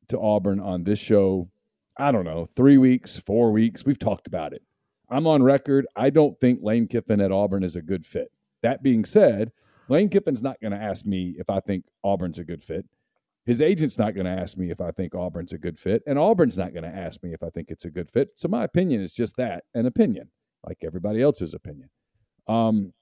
to 0.09 0.19
Auburn 0.19 0.59
on 0.59 0.83
this 0.83 0.99
show, 0.99 1.49
I 1.97 2.11
don't 2.11 2.25
know, 2.25 2.45
three 2.55 2.77
weeks, 2.77 3.17
four 3.17 3.51
weeks. 3.51 3.85
We've 3.85 3.99
talked 3.99 4.27
about 4.27 4.53
it. 4.53 4.61
I'm 5.09 5.27
on 5.27 5.43
record. 5.43 5.87
I 5.95 6.09
don't 6.09 6.39
think 6.39 6.59
Lane 6.61 6.87
Kiffin 6.87 7.21
at 7.21 7.31
Auburn 7.31 7.63
is 7.63 7.75
a 7.75 7.81
good 7.81 8.05
fit. 8.05 8.31
That 8.61 8.83
being 8.83 9.05
said, 9.05 9.51
Lane 9.87 10.09
Kiffin's 10.09 10.41
not 10.41 10.59
going 10.59 10.71
to 10.71 10.81
ask 10.81 11.05
me 11.05 11.35
if 11.37 11.49
I 11.49 11.59
think 11.59 11.85
Auburn's 12.03 12.39
a 12.39 12.43
good 12.43 12.63
fit. 12.63 12.85
His 13.45 13.61
agent's 13.61 13.97
not 13.97 14.15
going 14.15 14.25
to 14.25 14.31
ask 14.31 14.57
me 14.57 14.71
if 14.71 14.81
I 14.81 14.91
think 14.91 15.13
Auburn's 15.13 15.53
a 15.53 15.57
good 15.57 15.79
fit, 15.79 16.01
and 16.07 16.17
Auburn's 16.17 16.57
not 16.57 16.73
going 16.73 16.83
to 16.83 16.95
ask 16.95 17.21
me 17.23 17.33
if 17.33 17.43
I 17.43 17.49
think 17.49 17.69
it's 17.69 17.85
a 17.85 17.91
good 17.91 18.09
fit. 18.09 18.29
So 18.35 18.47
my 18.47 18.63
opinion 18.63 19.01
is 19.01 19.13
just 19.13 19.37
that 19.37 19.65
an 19.73 19.85
opinion, 19.85 20.31
like 20.65 20.79
everybody 20.83 21.21
else's 21.21 21.53
opinion. 21.53 21.89
Um, 22.47 22.93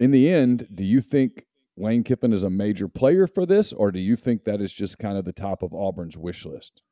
in 0.00 0.10
the 0.10 0.30
end, 0.30 0.66
do 0.74 0.82
you 0.82 1.00
think 1.00 1.44
Lane 1.76 2.04
Kiffin 2.04 2.32
is 2.32 2.42
a 2.42 2.50
major 2.50 2.88
player 2.88 3.26
for 3.26 3.44
this, 3.44 3.72
or 3.72 3.92
do 3.92 4.00
you 4.00 4.16
think 4.16 4.44
that 4.44 4.60
is 4.60 4.72
just 4.72 4.98
kind 4.98 5.18
of 5.18 5.24
the 5.24 5.32
top 5.32 5.62
of 5.62 5.74
Auburn's 5.74 6.16
wish 6.16 6.46
list? 6.46 6.82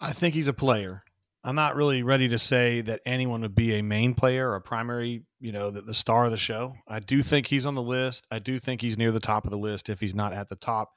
I 0.00 0.12
think 0.12 0.34
he's 0.34 0.48
a 0.48 0.52
player. 0.52 1.04
I'm 1.44 1.54
not 1.54 1.76
really 1.76 2.02
ready 2.02 2.28
to 2.28 2.38
say 2.38 2.80
that 2.82 3.00
anyone 3.06 3.42
would 3.42 3.54
be 3.54 3.78
a 3.78 3.82
main 3.82 4.14
player 4.14 4.50
or 4.50 4.56
a 4.56 4.60
primary, 4.60 5.22
you 5.38 5.52
know, 5.52 5.70
the, 5.70 5.80
the 5.80 5.94
star 5.94 6.24
of 6.24 6.32
the 6.32 6.36
show. 6.36 6.74
I 6.88 6.98
do 6.98 7.22
think 7.22 7.46
he's 7.46 7.66
on 7.66 7.76
the 7.76 7.82
list. 7.82 8.26
I 8.32 8.40
do 8.40 8.58
think 8.58 8.82
he's 8.82 8.98
near 8.98 9.12
the 9.12 9.20
top 9.20 9.44
of 9.44 9.52
the 9.52 9.58
list 9.58 9.88
if 9.88 10.00
he's 10.00 10.14
not 10.14 10.32
at 10.32 10.48
the 10.48 10.56
top, 10.56 10.94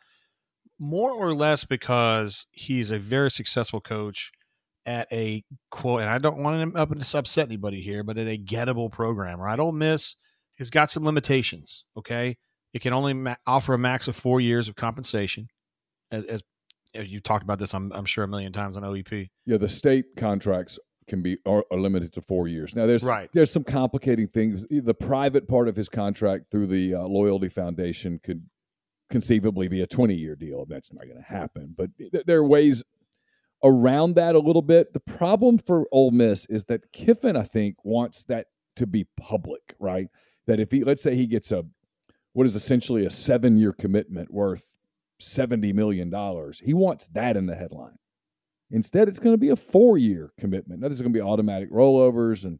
more 0.79 1.12
or 1.12 1.33
less 1.33 1.65
because 1.65 2.48
he's 2.51 2.91
a 2.91 3.00
very 3.00 3.29
successful 3.29 3.81
coach 3.81 4.31
at 4.86 5.07
a 5.12 5.43
quote, 5.69 6.01
and 6.01 6.09
I 6.09 6.17
don't 6.17 6.41
want 6.41 6.59
him 6.59 6.75
up 6.75 6.89
to 6.89 7.17
upset 7.17 7.48
anybody 7.48 7.81
here, 7.81 8.03
but 8.03 8.17
at 8.17 8.27
a 8.27 8.38
gettable 8.38 8.91
program, 8.91 9.39
right? 9.39 9.59
Ole 9.59 9.71
Miss 9.71 10.15
has 10.57 10.69
got 10.69 10.89
some 10.89 11.03
limitations. 11.03 11.83
Okay, 11.98 12.38
it 12.74 12.81
can 12.81 12.93
only 12.93 13.13
ma- 13.13 13.36
offer 13.45 13.74
a 13.74 13.77
max 13.77 14.07
of 14.07 14.15
four 14.15 14.39
years 14.41 14.67
of 14.67 14.75
compensation, 14.75 15.48
as, 16.12 16.25
as, 16.25 16.43
as 16.95 17.09
you 17.09 17.19
talked 17.19 17.43
about 17.43 17.59
this, 17.59 17.74
I'm, 17.74 17.91
I'm, 17.93 18.05
sure 18.05 18.24
a 18.24 18.27
million 18.27 18.51
times 18.51 18.77
on 18.77 18.83
OEP. 18.83 19.29
Yeah, 19.45 19.57
the 19.57 19.69
state 19.69 20.05
contracts 20.17 20.79
can 21.07 21.21
be 21.21 21.38
are, 21.45 21.63
are, 21.71 21.79
limited 21.79 22.13
to 22.13 22.21
four 22.21 22.48
years. 22.48 22.75
Now, 22.75 22.86
there's 22.86 23.03
right. 23.03 23.29
there's 23.33 23.51
some 23.51 23.63
complicating 23.63 24.27
things. 24.27 24.65
The 24.69 24.93
private 24.93 25.48
part 25.48 25.67
of 25.67 25.75
his 25.75 25.89
contract 25.89 26.45
through 26.51 26.67
the 26.67 26.95
uh, 26.95 27.01
Loyalty 27.01 27.50
Foundation 27.50 28.19
could 28.24 28.43
conceivably 29.10 29.68
be 29.68 29.82
a 29.82 29.88
20 29.88 30.16
year 30.16 30.36
deal. 30.36 30.66
That's 30.66 30.94
not 30.94 31.06
going 31.06 31.18
to 31.18 31.24
happen, 31.24 31.74
but 31.78 31.89
th- 31.98 32.25
there 32.25 32.39
are 32.39 32.48
ways 32.48 32.84
around 33.63 34.16
that 34.16 34.36
a 34.36 34.39
little 34.39 34.62
bit. 34.62 34.94
The 34.94 35.00
problem 35.00 35.58
for 35.58 35.86
Ole 35.92 36.12
Miss 36.12 36.46
is 36.46 36.66
that 36.66 36.92
Kiffin, 36.92 37.36
I 37.36 37.44
think, 37.44 37.84
wants 37.84 38.24
that 38.25 38.48
to 38.78 38.88
be 38.88 39.08
public, 39.18 39.75
right? 39.80 40.08
That 40.48 40.60
if 40.60 40.72
he, 40.72 40.84
let's 40.84 41.04
say, 41.04 41.16
he 41.16 41.28
gets 41.28 41.51
a 41.51 41.66
what 42.34 42.46
is 42.46 42.56
essentially 42.56 43.06
a 43.06 43.10
seven 43.10 43.58
year 43.58 43.74
commitment 43.74 44.32
worth 44.32 44.66
$70 45.22 45.74
million. 45.74 46.13
He 46.63 46.74
wants 46.74 47.08
that 47.08 47.36
in 47.36 47.46
the 47.46 47.56
headline. 47.56 47.98
Instead, 48.72 49.08
it's 49.08 49.20
going 49.20 49.34
to 49.34 49.38
be 49.38 49.50
a 49.50 49.56
four 49.56 49.98
year 49.98 50.32
commitment. 50.39 50.80
Now, 50.80 50.88
there's 50.88 51.01
going 51.01 51.13
to 51.13 51.18
be 51.18 51.24
automatic 51.24 51.72
rollovers, 51.72 52.46
and 52.46 52.60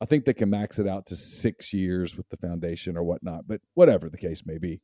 I 0.00 0.06
think 0.06 0.24
they 0.24 0.32
can 0.32 0.50
max 0.50 0.78
it 0.78 0.88
out 0.88 1.06
to 1.06 1.16
six 1.16 1.72
years 1.72 2.16
with 2.16 2.28
the 2.28 2.36
foundation 2.36 2.96
or 2.96 3.02
whatnot, 3.02 3.46
but 3.46 3.60
whatever 3.74 4.08
the 4.08 4.16
case 4.16 4.46
may 4.46 4.58
be. 4.58 4.80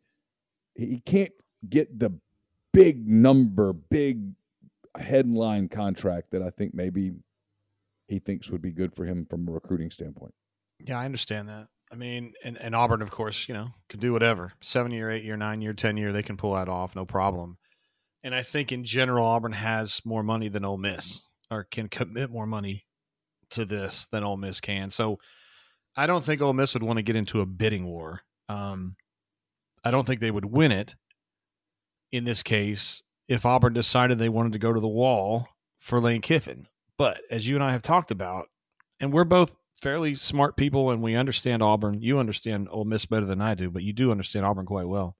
He 0.74 1.02
can't 1.04 1.32
get 1.68 1.98
the 1.98 2.10
big 2.72 3.06
number, 3.06 3.72
big 3.72 4.32
headline 4.98 5.68
contract 5.68 6.30
that 6.32 6.42
I 6.42 6.50
think 6.50 6.74
maybe 6.74 7.12
he 8.08 8.18
thinks 8.18 8.50
would 8.50 8.62
be 8.62 8.72
good 8.72 8.94
for 8.94 9.04
him 9.04 9.26
from 9.28 9.48
a 9.48 9.52
recruiting 9.52 9.90
standpoint. 9.90 10.34
Yeah, 10.78 10.98
I 10.98 11.04
understand 11.04 11.48
that. 11.48 11.68
I 11.92 11.96
mean, 11.96 12.34
and, 12.44 12.56
and 12.58 12.74
Auburn, 12.74 13.02
of 13.02 13.10
course, 13.10 13.48
you 13.48 13.54
know, 13.54 13.68
can 13.88 14.00
do 14.00 14.12
whatever. 14.12 14.52
Seven 14.60 14.92
year, 14.92 15.10
eight 15.10 15.24
year, 15.24 15.36
nine 15.36 15.60
year, 15.60 15.72
ten 15.72 15.96
year, 15.96 16.12
they 16.12 16.22
can 16.22 16.36
pull 16.36 16.54
that 16.54 16.68
off, 16.68 16.94
no 16.94 17.04
problem. 17.04 17.58
And 18.22 18.34
I 18.34 18.42
think 18.42 18.70
in 18.70 18.84
general, 18.84 19.24
Auburn 19.24 19.52
has 19.52 20.00
more 20.04 20.22
money 20.22 20.48
than 20.48 20.64
Ole 20.64 20.78
Miss, 20.78 21.26
or 21.50 21.64
can 21.64 21.88
commit 21.88 22.30
more 22.30 22.46
money 22.46 22.84
to 23.50 23.64
this 23.64 24.06
than 24.06 24.22
Ole 24.22 24.36
Miss 24.36 24.60
can. 24.60 24.90
So 24.90 25.18
I 25.96 26.06
don't 26.06 26.24
think 26.24 26.40
Ole 26.40 26.52
Miss 26.52 26.74
would 26.74 26.82
want 26.82 26.98
to 26.98 27.02
get 27.02 27.16
into 27.16 27.40
a 27.40 27.46
bidding 27.46 27.86
war. 27.86 28.20
Um, 28.48 28.94
I 29.84 29.90
don't 29.90 30.06
think 30.06 30.20
they 30.20 30.30
would 30.30 30.44
win 30.44 30.72
it 30.72 30.94
in 32.12 32.24
this 32.24 32.42
case 32.42 33.02
if 33.28 33.46
Auburn 33.46 33.72
decided 33.72 34.18
they 34.18 34.28
wanted 34.28 34.52
to 34.52 34.58
go 34.58 34.72
to 34.72 34.80
the 34.80 34.88
wall 34.88 35.48
for 35.78 36.00
Lane 36.00 36.20
Kiffin. 36.20 36.66
But 36.98 37.22
as 37.30 37.48
you 37.48 37.54
and 37.54 37.64
I 37.64 37.72
have 37.72 37.82
talked 37.82 38.10
about, 38.10 38.48
and 39.00 39.12
we're 39.12 39.24
both 39.24 39.54
fairly 39.80 40.14
smart 40.14 40.56
people 40.56 40.90
and 40.90 41.02
we 41.02 41.14
understand 41.14 41.62
Auburn. 41.62 42.02
You 42.02 42.18
understand 42.18 42.68
Ole 42.70 42.84
Miss 42.84 43.06
better 43.06 43.24
than 43.24 43.40
I 43.40 43.54
do, 43.54 43.70
but 43.70 43.82
you 43.82 43.92
do 43.92 44.10
understand 44.10 44.44
Auburn 44.44 44.66
quite 44.66 44.88
well. 44.88 45.16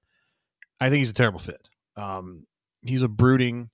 I 0.79 0.89
think 0.89 0.99
he's 0.99 1.09
a 1.11 1.15
terrible 1.15 1.39
fit. 1.39 1.69
Um, 1.95 2.45
he's 2.81 3.01
a 3.01 3.07
brooding, 3.07 3.69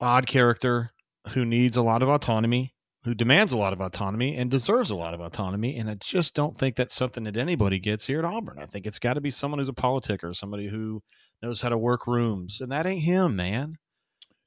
odd 0.00 0.26
character 0.26 0.92
who 1.30 1.44
needs 1.44 1.76
a 1.76 1.82
lot 1.82 2.02
of 2.02 2.08
autonomy, 2.08 2.74
who 3.04 3.14
demands 3.14 3.52
a 3.52 3.56
lot 3.56 3.72
of 3.72 3.80
autonomy 3.80 4.36
and 4.36 4.50
deserves 4.50 4.90
a 4.90 4.94
lot 4.94 5.14
of 5.14 5.20
autonomy. 5.20 5.76
And 5.76 5.88
I 5.88 5.94
just 5.94 6.34
don't 6.34 6.56
think 6.56 6.76
that's 6.76 6.94
something 6.94 7.24
that 7.24 7.36
anybody 7.36 7.78
gets 7.78 8.06
here 8.06 8.18
at 8.18 8.24
Auburn. 8.24 8.58
I 8.58 8.66
think 8.66 8.86
it's 8.86 8.98
got 8.98 9.14
to 9.14 9.20
be 9.20 9.30
someone 9.30 9.58
who's 9.58 9.68
a 9.68 9.72
politic 9.72 10.22
or 10.22 10.34
somebody 10.34 10.68
who 10.68 11.02
knows 11.42 11.62
how 11.62 11.70
to 11.70 11.78
work 11.78 12.06
rooms. 12.06 12.60
And 12.60 12.70
that 12.72 12.86
ain't 12.86 13.02
him, 13.02 13.36
man. 13.36 13.76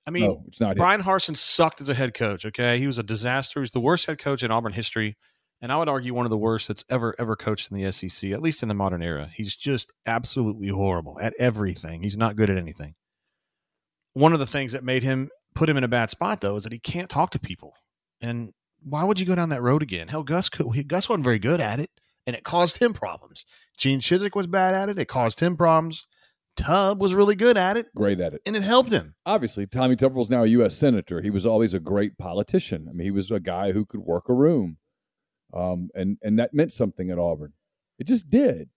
I 0.05 0.11
mean, 0.11 0.25
no, 0.25 0.43
it's 0.47 0.59
not 0.59 0.75
Bryan 0.75 0.99
him. 0.99 1.07
Harsin 1.07 1.37
sucked 1.37 1.81
as 1.81 1.89
a 1.89 1.93
head 1.93 2.13
coach. 2.13 2.45
Okay, 2.45 2.77
he 2.77 2.87
was 2.87 2.97
a 2.97 3.03
disaster. 3.03 3.59
He 3.59 3.61
was 3.61 3.71
the 3.71 3.79
worst 3.79 4.05
head 4.05 4.19
coach 4.19 4.43
in 4.43 4.51
Auburn 4.51 4.73
history, 4.73 5.15
and 5.61 5.71
I 5.71 5.77
would 5.77 5.87
argue 5.87 6.13
one 6.13 6.25
of 6.25 6.29
the 6.29 6.37
worst 6.37 6.67
that's 6.67 6.83
ever 6.89 7.15
ever 7.17 7.35
coached 7.35 7.71
in 7.71 7.81
the 7.81 7.89
SEC, 7.91 8.31
at 8.31 8.41
least 8.41 8.63
in 8.63 8.67
the 8.67 8.75
modern 8.75 9.01
era. 9.01 9.29
He's 9.33 9.55
just 9.55 9.93
absolutely 10.05 10.67
horrible 10.67 11.19
at 11.21 11.33
everything. 11.39 12.03
He's 12.03 12.17
not 12.17 12.35
good 12.35 12.49
at 12.49 12.57
anything. 12.57 12.95
One 14.13 14.33
of 14.33 14.39
the 14.39 14.45
things 14.45 14.73
that 14.73 14.83
made 14.83 15.03
him 15.03 15.29
put 15.55 15.69
him 15.69 15.77
in 15.77 15.85
a 15.85 15.87
bad 15.87 16.09
spot, 16.09 16.41
though, 16.41 16.57
is 16.57 16.65
that 16.65 16.73
he 16.73 16.79
can't 16.79 17.09
talk 17.09 17.29
to 17.31 17.39
people. 17.39 17.73
And 18.23 18.53
why 18.81 19.03
would 19.03 19.19
you 19.19 19.25
go 19.25 19.35
down 19.35 19.49
that 19.49 19.61
road 19.61 19.83
again? 19.83 20.07
Hell, 20.07 20.23
Gus 20.23 20.49
could, 20.49 20.87
Gus 20.87 21.09
wasn't 21.09 21.25
very 21.25 21.39
good 21.39 21.59
at 21.59 21.79
it, 21.79 21.91
and 22.25 22.35
it 22.35 22.43
caused 22.43 22.77
him 22.77 22.93
problems. 22.93 23.45
Gene 23.77 23.99
Chizik 23.99 24.35
was 24.35 24.47
bad 24.47 24.73
at 24.73 24.89
it. 24.89 24.97
It 24.97 25.07
caused 25.07 25.41
him 25.41 25.57
problems. 25.57 26.07
Tub 26.55 27.01
was 27.01 27.13
really 27.13 27.35
good 27.35 27.57
at 27.57 27.77
it. 27.77 27.87
Great 27.95 28.19
at 28.19 28.33
it. 28.33 28.41
And 28.45 28.55
it 28.55 28.63
helped 28.63 28.91
him. 28.91 29.15
Obviously, 29.25 29.65
Tommy 29.65 29.95
Tuberville's 29.95 30.29
now 30.29 30.43
a 30.43 30.47
U.S. 30.47 30.75
Senator. 30.75 31.21
He 31.21 31.31
was 31.31 31.45
always 31.45 31.73
a 31.73 31.79
great 31.79 32.17
politician. 32.17 32.87
I 32.89 32.93
mean, 32.93 33.05
he 33.05 33.11
was 33.11 33.31
a 33.31 33.39
guy 33.39 33.71
who 33.71 33.85
could 33.85 34.01
work 34.01 34.29
a 34.29 34.33
room. 34.33 34.77
Um, 35.53 35.89
and, 35.93 36.17
and 36.21 36.39
that 36.39 36.53
meant 36.53 36.71
something 36.71 37.09
at 37.09 37.19
Auburn. 37.19 37.53
It 37.99 38.07
just 38.07 38.29
did. 38.29 38.69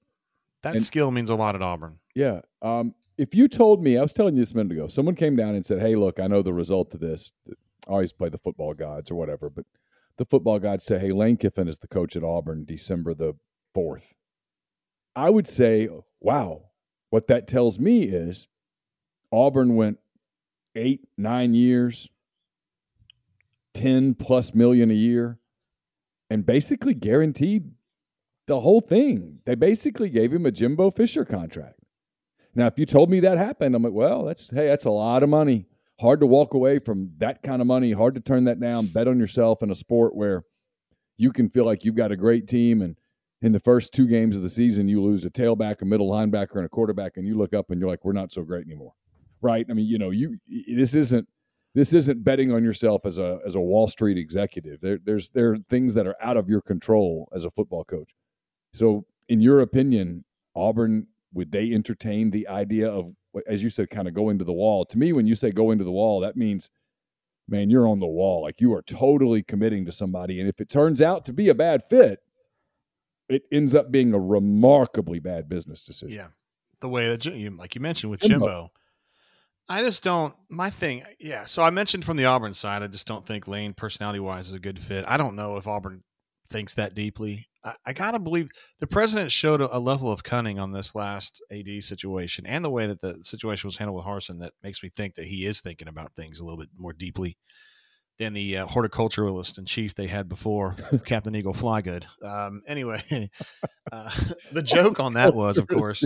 That 0.62 0.74
and, 0.74 0.84
skill 0.84 1.10
means 1.10 1.30
a 1.30 1.34
lot 1.34 1.54
at 1.54 1.62
Auburn. 1.62 1.98
Yeah. 2.14 2.40
Um, 2.62 2.94
if 3.18 3.34
you 3.34 3.48
told 3.48 3.82
me, 3.82 3.96
I 3.98 4.02
was 4.02 4.12
telling 4.12 4.34
you 4.34 4.42
this 4.42 4.52
a 4.52 4.56
minute 4.56 4.72
ago, 4.72 4.88
someone 4.88 5.14
came 5.14 5.36
down 5.36 5.54
and 5.54 5.64
said, 5.64 5.80
Hey, 5.80 5.94
look, 5.94 6.18
I 6.18 6.26
know 6.26 6.42
the 6.42 6.52
result 6.52 6.94
of 6.94 7.00
this. 7.00 7.32
Always 7.86 8.12
play 8.12 8.28
the 8.28 8.38
football 8.38 8.74
gods 8.74 9.10
or 9.10 9.14
whatever, 9.14 9.48
but 9.48 9.66
the 10.18 10.24
football 10.24 10.58
gods 10.58 10.84
say, 10.84 10.98
Hey, 10.98 11.12
Lane 11.12 11.36
Kiffin 11.36 11.68
is 11.68 11.78
the 11.78 11.88
coach 11.88 12.16
at 12.16 12.24
Auburn 12.24 12.64
December 12.64 13.14
the 13.14 13.34
4th. 13.76 14.12
I 15.14 15.30
would 15.30 15.46
say, 15.46 15.88
Wow, 16.20 16.70
what 17.10 17.26
that 17.28 17.46
tells 17.46 17.78
me 17.78 18.04
is 18.04 18.48
Auburn 19.32 19.76
went 19.76 19.98
eight, 20.74 21.06
nine 21.16 21.54
years, 21.54 22.08
10 23.74 24.14
plus 24.14 24.54
million 24.54 24.90
a 24.90 24.94
year 24.94 25.38
and 26.30 26.44
basically 26.44 26.94
guaranteed 26.94 27.70
the 28.46 28.60
whole 28.60 28.80
thing. 28.80 29.40
They 29.44 29.54
basically 29.54 30.08
gave 30.08 30.32
him 30.32 30.46
a 30.46 30.50
Jimbo 30.50 30.90
Fisher 30.90 31.24
contract. 31.24 31.78
Now, 32.54 32.66
if 32.66 32.78
you 32.78 32.86
told 32.86 33.10
me 33.10 33.20
that 33.20 33.38
happened, 33.38 33.74
I'm 33.74 33.82
like, 33.82 33.92
well, 33.92 34.24
that's 34.24 34.48
hey, 34.50 34.66
that's 34.66 34.86
a 34.86 34.90
lot 34.90 35.22
of 35.22 35.28
money. 35.28 35.66
Hard 36.00 36.20
to 36.20 36.26
walk 36.26 36.54
away 36.54 36.78
from 36.78 37.12
that 37.18 37.42
kind 37.42 37.60
of 37.60 37.66
money. 37.66 37.92
Hard 37.92 38.14
to 38.14 38.20
turn 38.20 38.44
that 38.44 38.60
down. 38.60 38.86
Bet 38.86 39.08
on 39.08 39.18
yourself 39.18 39.62
in 39.62 39.70
a 39.70 39.74
sport 39.74 40.14
where 40.14 40.44
you 41.16 41.32
can 41.32 41.48
feel 41.48 41.64
like 41.64 41.84
you've 41.84 41.94
got 41.94 42.12
a 42.12 42.16
great 42.16 42.46
team 42.46 42.82
and 42.82 42.96
in 43.42 43.52
the 43.52 43.60
first 43.60 43.92
two 43.92 44.06
games 44.06 44.36
of 44.36 44.42
the 44.42 44.48
season 44.48 44.88
you 44.88 45.02
lose 45.02 45.24
a 45.24 45.30
tailback, 45.30 45.82
a 45.82 45.84
middle 45.84 46.10
linebacker, 46.10 46.56
and 46.56 46.66
a 46.66 46.68
quarterback, 46.68 47.16
and 47.16 47.26
you 47.26 47.36
look 47.36 47.54
up 47.54 47.70
and 47.70 47.78
you're 47.78 47.88
like, 47.88 48.04
we're 48.04 48.12
not 48.12 48.32
so 48.32 48.42
great 48.42 48.66
anymore. 48.66 48.92
Right? 49.42 49.66
I 49.70 49.74
mean, 49.74 49.86
you 49.86 49.98
know, 49.98 50.10
you 50.10 50.38
this 50.74 50.94
isn't 50.94 51.28
this 51.74 51.92
isn't 51.92 52.24
betting 52.24 52.52
on 52.52 52.64
yourself 52.64 53.04
as 53.04 53.18
a 53.18 53.38
as 53.46 53.54
a 53.54 53.60
Wall 53.60 53.86
Street 53.88 54.16
executive. 54.16 54.80
There, 54.80 54.98
there's 55.04 55.30
there 55.30 55.52
are 55.52 55.58
things 55.68 55.94
that 55.94 56.06
are 56.06 56.16
out 56.22 56.38
of 56.38 56.48
your 56.48 56.62
control 56.62 57.28
as 57.34 57.44
a 57.44 57.50
football 57.50 57.84
coach. 57.84 58.14
So, 58.72 59.04
in 59.28 59.40
your 59.40 59.60
opinion, 59.60 60.24
Auburn 60.54 61.06
would 61.34 61.52
they 61.52 61.70
entertain 61.72 62.30
the 62.30 62.48
idea 62.48 62.88
of, 62.88 63.12
as 63.46 63.62
you 63.62 63.70
said, 63.70 63.90
kind 63.90 64.08
of 64.08 64.14
going 64.14 64.38
to 64.38 64.44
the 64.44 64.52
wall? 64.52 64.84
To 64.86 64.98
me, 64.98 65.12
when 65.12 65.26
you 65.26 65.34
say 65.34 65.50
go 65.50 65.70
into 65.70 65.84
the 65.84 65.90
wall, 65.90 66.20
that 66.20 66.36
means, 66.36 66.70
man, 67.48 67.70
you're 67.70 67.88
on 67.88 68.00
the 68.00 68.06
wall. 68.06 68.42
Like 68.42 68.60
you 68.60 68.74
are 68.74 68.82
totally 68.82 69.42
committing 69.42 69.84
to 69.86 69.92
somebody, 69.92 70.40
and 70.40 70.48
if 70.48 70.60
it 70.60 70.68
turns 70.68 71.00
out 71.02 71.24
to 71.26 71.32
be 71.32 71.48
a 71.48 71.54
bad 71.54 71.82
fit, 71.88 72.20
it 73.28 73.42
ends 73.52 73.74
up 73.74 73.90
being 73.90 74.14
a 74.14 74.20
remarkably 74.20 75.18
bad 75.18 75.48
business 75.48 75.82
decision. 75.82 76.16
Yeah, 76.16 76.28
the 76.80 76.88
way 76.88 77.08
that 77.08 77.24
you, 77.24 77.50
like 77.50 77.74
you 77.74 77.80
mentioned 77.80 78.10
with 78.10 78.20
Jimbo. 78.20 78.46
Jimbo 78.46 78.70
I 79.68 79.82
just 79.82 80.02
don't. 80.02 80.34
My 80.48 80.70
thing, 80.70 81.02
yeah. 81.18 81.44
So 81.44 81.62
I 81.62 81.70
mentioned 81.70 82.04
from 82.04 82.16
the 82.16 82.26
Auburn 82.26 82.54
side, 82.54 82.82
I 82.82 82.86
just 82.86 83.06
don't 83.06 83.26
think 83.26 83.48
Lane, 83.48 83.74
personality 83.74 84.20
wise, 84.20 84.48
is 84.48 84.54
a 84.54 84.60
good 84.60 84.78
fit. 84.78 85.04
I 85.08 85.16
don't 85.16 85.34
know 85.34 85.56
if 85.56 85.66
Auburn 85.66 86.04
thinks 86.48 86.74
that 86.74 86.94
deeply. 86.94 87.48
I, 87.64 87.74
I 87.86 87.92
gotta 87.92 88.18
believe 88.18 88.50
the 88.78 88.86
president 88.86 89.30
showed 89.30 89.60
a, 89.60 89.76
a, 89.76 89.78
level 89.78 90.10
of 90.10 90.24
cunning 90.24 90.58
on 90.58 90.72
this 90.72 90.94
last 90.94 91.42
AD 91.50 91.82
situation 91.82 92.46
and 92.46 92.64
the 92.64 92.70
way 92.70 92.86
that 92.86 93.00
the 93.00 93.22
situation 93.22 93.68
was 93.68 93.76
handled 93.76 93.96
with 93.96 94.06
Harsin 94.06 94.40
that 94.40 94.52
makes 94.62 94.82
me 94.82 94.88
think 94.88 95.14
that 95.14 95.26
he 95.26 95.44
is 95.44 95.60
thinking 95.60 95.88
about 95.88 96.14
things 96.14 96.40
a 96.40 96.44
little 96.44 96.58
bit 96.58 96.70
more 96.76 96.92
deeply 96.92 97.36
than 98.18 98.32
the 98.32 98.58
uh, 98.58 98.66
horticulturalist 98.66 99.58
in 99.58 99.66
chief 99.66 99.94
they 99.94 100.06
had 100.06 100.28
before, 100.28 100.76
Captain 101.04 101.34
Eagle 101.34 101.52
Flygood. 101.52 102.04
Um, 102.22 102.62
anyway, 102.66 103.02
uh, 103.92 104.10
the 104.52 104.62
joke 104.62 105.00
on 105.00 105.14
that 105.14 105.34
was, 105.34 105.58
of 105.58 105.66
course. 105.66 106.04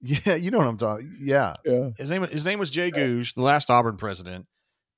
Yeah, 0.00 0.36
you 0.36 0.50
know 0.50 0.58
what 0.58 0.66
I'm 0.66 0.76
talking. 0.76 1.12
Yeah, 1.20 1.54
yeah. 1.64 1.90
His 1.98 2.10
name 2.10 2.22
his 2.22 2.44
name 2.44 2.58
was 2.58 2.70
Jay 2.70 2.90
Gogue, 2.90 3.26
the 3.34 3.42
last 3.42 3.68
Auburn 3.68 3.96
president. 3.96 4.46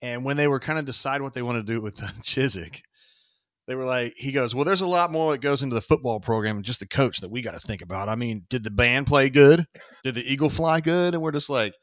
And 0.03 0.25
when 0.25 0.37
they 0.37 0.49
were 0.49 0.61
kind 0.61 0.79
of 0.79 0.85
decide 0.85 1.23
what 1.23 1.35
they 1.35 1.43
want 1.43 1.57
to 1.57 1.63
do 1.63 1.81
with 1.81 1.97
Chizik, 1.97 2.83
they 3.71 3.77
were 3.77 3.85
like, 3.85 4.15
he 4.17 4.33
goes, 4.33 4.53
well, 4.53 4.65
there's 4.65 4.81
a 4.81 4.89
lot 4.89 5.13
more 5.13 5.31
that 5.31 5.41
goes 5.41 5.63
into 5.63 5.77
the 5.77 5.81
football 5.81 6.19
program 6.19 6.57
and 6.57 6.65
just 6.65 6.81
the 6.81 6.89
coach 6.89 7.21
that 7.21 7.31
we 7.31 7.41
got 7.41 7.53
to 7.53 7.61
think 7.61 7.83
about. 7.83 8.09
I 8.09 8.17
mean, 8.17 8.45
did 8.51 8.65
the 8.65 8.71
band 8.71 9.07
play 9.07 9.31
good? 9.31 9.65
Did 10.03 10.17
the 10.17 10.25
eagle 10.25 10.51
fly 10.51 10.81
good? 10.81 11.15
And 11.15 11.23
we're 11.23 11.31
just 11.31 11.49
like, 11.49 11.75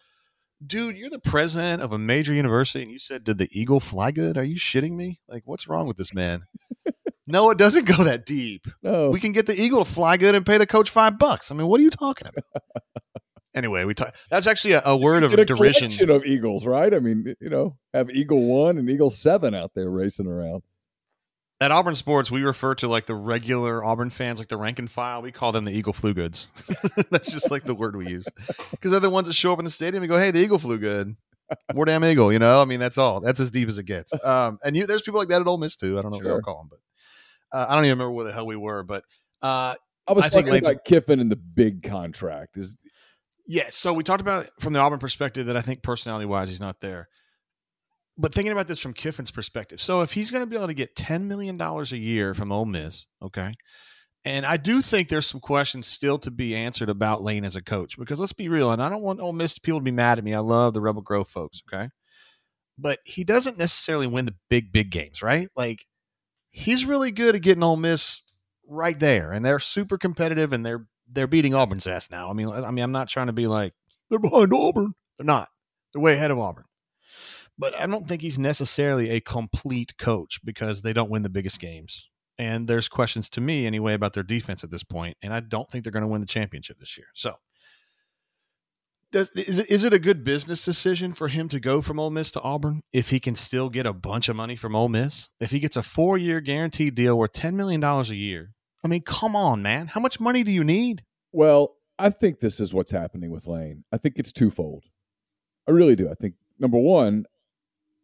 dude, 0.65 0.97
you're 0.97 1.09
the 1.09 1.17
president 1.17 1.81
of 1.81 1.93
a 1.93 1.97
major 1.97 2.33
university, 2.33 2.83
and 2.83 2.91
you 2.91 2.99
said, 2.99 3.23
did 3.23 3.37
the 3.37 3.47
eagle 3.57 3.79
fly 3.79 4.11
good? 4.11 4.37
Are 4.37 4.43
you 4.43 4.57
shitting 4.57 4.97
me? 4.97 5.21
Like, 5.29 5.43
what's 5.45 5.69
wrong 5.69 5.87
with 5.87 5.95
this 5.95 6.13
man? 6.13 6.41
no, 7.25 7.51
it 7.51 7.57
doesn't 7.57 7.85
go 7.85 8.03
that 8.03 8.25
deep. 8.25 8.67
No, 8.83 9.09
we 9.09 9.21
can 9.21 9.31
get 9.31 9.45
the 9.45 9.55
eagle 9.55 9.85
to 9.85 9.89
fly 9.89 10.17
good 10.17 10.35
and 10.35 10.45
pay 10.45 10.57
the 10.57 10.67
coach 10.67 10.89
five 10.89 11.17
bucks. 11.17 11.51
I 11.51 11.55
mean, 11.55 11.67
what 11.67 11.79
are 11.79 11.83
you 11.83 11.89
talking 11.89 12.27
about? 12.27 12.63
Anyway, 13.55 13.83
we 13.85 13.95
talk. 13.95 14.13
That's 14.29 14.45
actually 14.45 14.73
a, 14.73 14.83
a 14.85 14.95
word 14.95 15.23
of 15.23 15.33
a 15.33 15.43
derision. 15.43 16.11
of 16.11 16.23
eagles, 16.25 16.63
right? 16.63 16.93
I 16.93 16.99
mean, 16.99 17.33
you 17.41 17.49
know, 17.49 17.75
have 17.91 18.11
Eagle 18.11 18.45
one 18.45 18.77
and 18.77 18.87
Eagle 18.87 19.09
seven 19.09 19.55
out 19.55 19.71
there 19.73 19.89
racing 19.89 20.27
around. 20.27 20.61
At 21.59 21.71
Auburn 21.71 21.95
Sports, 21.95 22.29
we 22.29 22.43
refer 22.43 22.75
to 22.75 22.87
like 22.87 23.07
the 23.07 23.15
regular 23.15 23.83
Auburn 23.83 24.11
fans, 24.11 24.37
like 24.37 24.47
the 24.47 24.57
rank 24.57 24.77
and 24.77 24.89
file. 24.89 25.23
We 25.23 25.31
call 25.31 25.51
them 25.51 25.65
the 25.65 25.71
Eagle 25.71 25.93
flew 25.93 26.13
goods. 26.13 26.47
That's 27.09 27.31
just 27.31 27.49
like 27.49 27.63
the 27.63 27.73
word 27.73 27.95
we 27.95 28.07
use 28.07 28.27
because 28.71 28.91
they're 28.91 28.99
the 28.99 29.09
ones 29.09 29.27
that 29.27 29.33
show 29.33 29.53
up 29.53 29.59
in 29.59 29.65
the 29.65 29.71
stadium 29.71 30.03
and 30.03 30.09
go, 30.09 30.19
"Hey, 30.19 30.29
the 30.29 30.39
Eagle 30.39 30.59
flew 30.59 30.77
good." 30.77 31.15
More 31.73 31.85
damn 31.85 32.03
eagle, 32.03 32.33
you 32.33 32.39
know. 32.39 32.61
I 32.61 32.65
mean, 32.65 32.79
that's 32.79 32.97
all. 32.97 33.21
That's 33.21 33.39
as 33.39 33.51
deep 33.51 33.69
as 33.69 33.77
it 33.77 33.85
gets. 33.85 34.11
Um, 34.23 34.59
and 34.63 34.75
you, 34.75 34.85
there's 34.85 35.01
people 35.01 35.19
like 35.19 35.29
that 35.29 35.39
at 35.39 35.47
Ole 35.47 35.57
Miss 35.57 35.77
too. 35.77 35.97
I 35.97 36.01
don't 36.01 36.11
know 36.11 36.17
sure. 36.17 36.25
what 36.25 36.31
they'll 36.31 36.41
call 36.41 36.57
them, 36.57 36.69
but 36.69 37.57
uh, 37.57 37.65
I 37.69 37.75
don't 37.75 37.85
even 37.85 37.97
remember 37.97 38.11
where 38.11 38.25
the 38.25 38.33
hell 38.33 38.45
we 38.45 38.57
were. 38.57 38.83
But 38.83 39.03
uh, 39.41 39.75
I 40.05 40.11
was 40.11 40.25
I 40.25 40.29
talking 40.29 40.55
about 40.55 40.83
Kiffin 40.83 41.19
and 41.21 41.31
the 41.31 41.37
big 41.37 41.83
contract. 41.83 42.57
Is 42.57 42.75
Yes. 43.45 43.75
So 43.75 43.93
we 43.93 44.03
talked 44.03 44.21
about 44.21 44.49
from 44.59 44.73
the 44.73 44.79
Auburn 44.79 44.99
perspective 44.99 45.45
that 45.45 45.55
I 45.55 45.61
think 45.61 45.81
personality 45.81 46.25
wise 46.25 46.49
he's 46.49 46.59
not 46.59 46.81
there. 46.81 47.07
But 48.17 48.33
thinking 48.33 48.51
about 48.51 48.67
this 48.67 48.81
from 48.81 48.93
Kiffin's 48.93 49.31
perspective, 49.31 49.79
so 49.79 50.01
if 50.01 50.13
he's 50.13 50.31
going 50.31 50.41
to 50.43 50.49
be 50.49 50.55
able 50.55 50.67
to 50.67 50.73
get 50.73 50.95
ten 50.95 51.27
million 51.27 51.57
dollars 51.57 51.91
a 51.91 51.97
year 51.97 52.33
from 52.33 52.51
Ole 52.51 52.65
Miss, 52.65 53.05
okay, 53.21 53.53
and 54.25 54.45
I 54.45 54.57
do 54.57 54.81
think 54.81 55.07
there's 55.07 55.27
some 55.27 55.39
questions 55.39 55.87
still 55.87 56.17
to 56.19 56.31
be 56.31 56.55
answered 56.55 56.89
about 56.89 57.23
Lane 57.23 57.45
as 57.45 57.55
a 57.55 57.61
coach 57.61 57.97
because 57.97 58.19
let's 58.19 58.33
be 58.33 58.49
real, 58.49 58.71
and 58.71 58.81
I 58.81 58.89
don't 58.89 59.03
want 59.03 59.19
Ole 59.19 59.33
Miss 59.33 59.59
people 59.59 59.79
to 59.79 59.83
be 59.83 59.91
mad 59.91 60.17
at 60.17 60.23
me. 60.23 60.33
I 60.33 60.39
love 60.39 60.73
the 60.73 60.81
Rebel 60.81 61.01
Grove 61.03 61.27
folks, 61.27 61.61
okay, 61.71 61.89
but 62.77 62.99
he 63.05 63.23
doesn't 63.23 63.57
necessarily 63.57 64.07
win 64.07 64.25
the 64.25 64.35
big 64.49 64.71
big 64.71 64.89
games, 64.89 65.21
right? 65.21 65.47
Like 65.55 65.85
he's 66.49 66.85
really 66.85 67.11
good 67.11 67.35
at 67.35 67.43
getting 67.43 67.63
Ole 67.63 67.77
Miss 67.77 68.23
right 68.67 68.99
there, 68.99 69.31
and 69.31 69.45
they're 69.45 69.59
super 69.59 69.97
competitive, 69.97 70.53
and 70.53 70.65
they're 70.65 70.87
they're 71.07 71.27
beating 71.27 71.53
Auburn's 71.53 71.87
ass 71.87 72.09
now. 72.09 72.29
I 72.29 72.33
mean, 72.33 72.49
I 72.49 72.71
mean, 72.71 72.83
I'm 72.83 72.91
not 72.91 73.09
trying 73.09 73.27
to 73.27 73.33
be 73.33 73.47
like 73.47 73.73
they're 74.09 74.19
behind 74.19 74.53
Auburn. 74.53 74.93
They're 75.17 75.25
not. 75.25 75.49
They're 75.93 76.01
way 76.01 76.13
ahead 76.13 76.31
of 76.31 76.39
Auburn. 76.39 76.65
But 77.59 77.75
I 77.79 77.87
don't 77.87 78.07
think 78.07 78.21
he's 78.21 78.37
necessarily 78.37 79.09
a 79.09 79.19
complete 79.19 79.97
coach 79.97 80.39
because 80.43 80.81
they 80.81 80.93
don't 80.93 81.09
win 81.09 81.23
the 81.23 81.29
biggest 81.29 81.59
games. 81.59 82.07
And 82.37 82.67
there's 82.67 82.87
questions 82.87 83.29
to 83.31 83.41
me 83.41 83.65
anyway 83.65 83.93
about 83.93 84.13
their 84.13 84.23
defense 84.23 84.63
at 84.63 84.69
this 84.69 84.83
point, 84.83 85.17
and 85.23 85.33
I 85.33 85.39
don't 85.39 85.67
think 85.69 85.83
they're 85.83 85.91
going 85.91 86.03
to 86.03 86.07
win 86.07 86.21
the 86.21 86.27
championship 86.27 86.77
this 86.77 86.95
year. 86.95 87.07
So, 87.15 87.33
does, 89.11 89.31
is 89.31 89.57
it, 89.57 89.71
is 89.71 89.83
it 89.83 89.93
a 89.93 89.99
good 89.99 90.23
business 90.23 90.63
decision 90.63 91.13
for 91.13 91.29
him 91.29 91.49
to 91.49 91.59
go 91.59 91.81
from 91.81 91.99
Ole 91.99 92.11
Miss 92.11 92.29
to 92.31 92.41
Auburn 92.41 92.81
if 92.93 93.09
he 93.09 93.19
can 93.19 93.33
still 93.33 93.69
get 93.69 93.87
a 93.87 93.93
bunch 93.93 94.29
of 94.29 94.35
money 94.35 94.55
from 94.55 94.75
Ole 94.75 94.89
Miss? 94.89 95.29
If 95.39 95.49
he 95.49 95.59
gets 95.59 95.77
a 95.77 95.81
four 95.81 96.17
year 96.17 96.41
guaranteed 96.41 96.93
deal 96.93 97.17
worth 97.17 97.31
ten 97.31 97.57
million 97.57 97.81
dollars 97.81 98.11
a 98.11 98.15
year, 98.15 98.51
I 98.83 98.87
mean, 98.87 99.01
come 99.01 99.35
on, 99.35 99.63
man. 99.63 99.87
How 99.87 99.99
much 99.99 100.19
money 100.19 100.43
do 100.43 100.51
you 100.51 100.63
need? 100.63 101.03
Well, 101.31 101.75
I 101.97 102.09
think 102.11 102.39
this 102.39 102.59
is 102.59 102.73
what's 102.73 102.91
happening 102.91 103.31
with 103.31 103.47
Lane. 103.47 103.83
I 103.91 103.97
think 103.97 104.15
it's 104.17 104.31
twofold. 104.31 104.83
I 105.67 105.71
really 105.71 105.95
do. 105.95 106.09
I 106.09 106.13
think 106.13 106.35
number 106.59 106.77
one, 106.77 107.25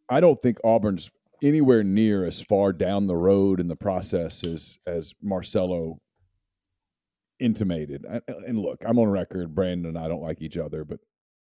I 0.08 0.20
don't 0.20 0.40
think 0.40 0.58
Auburn's 0.64 1.10
anywhere 1.42 1.82
near 1.82 2.24
as 2.26 2.40
far 2.40 2.72
down 2.72 3.06
the 3.06 3.16
road 3.16 3.60
in 3.60 3.68
the 3.68 3.76
process 3.76 4.44
as 4.44 4.78
as 4.86 5.14
Marcello 5.22 6.00
intimated. 7.40 8.04
and 8.28 8.58
look, 8.58 8.82
I'm 8.86 8.98
on 8.98 9.08
record. 9.08 9.54
Brandon 9.54 9.96
and 9.96 9.98
I 9.98 10.08
don't 10.08 10.22
like 10.22 10.40
each 10.40 10.56
other, 10.56 10.84
but 10.84 11.00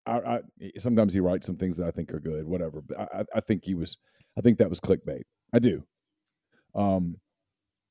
I, 0.06 0.18
I, 0.18 0.40
sometimes 0.78 1.14
he 1.14 1.20
writes 1.20 1.46
some 1.46 1.58
things 1.58 1.78
that 1.78 1.88
I 1.88 1.92
think 1.92 2.14
are 2.14 2.20
good. 2.20 2.46
Whatever. 2.46 2.82
But 2.82 3.00
I, 3.00 3.24
I 3.36 3.42
think 3.42 3.64
he 3.66 3.76
was. 3.76 3.98
I 4.38 4.42
think 4.42 4.60
that 4.60 4.70
was 4.70 4.80
clickbait. 4.80 5.24
I 5.54 5.60
do. 5.60 5.84
Um, 6.76 7.16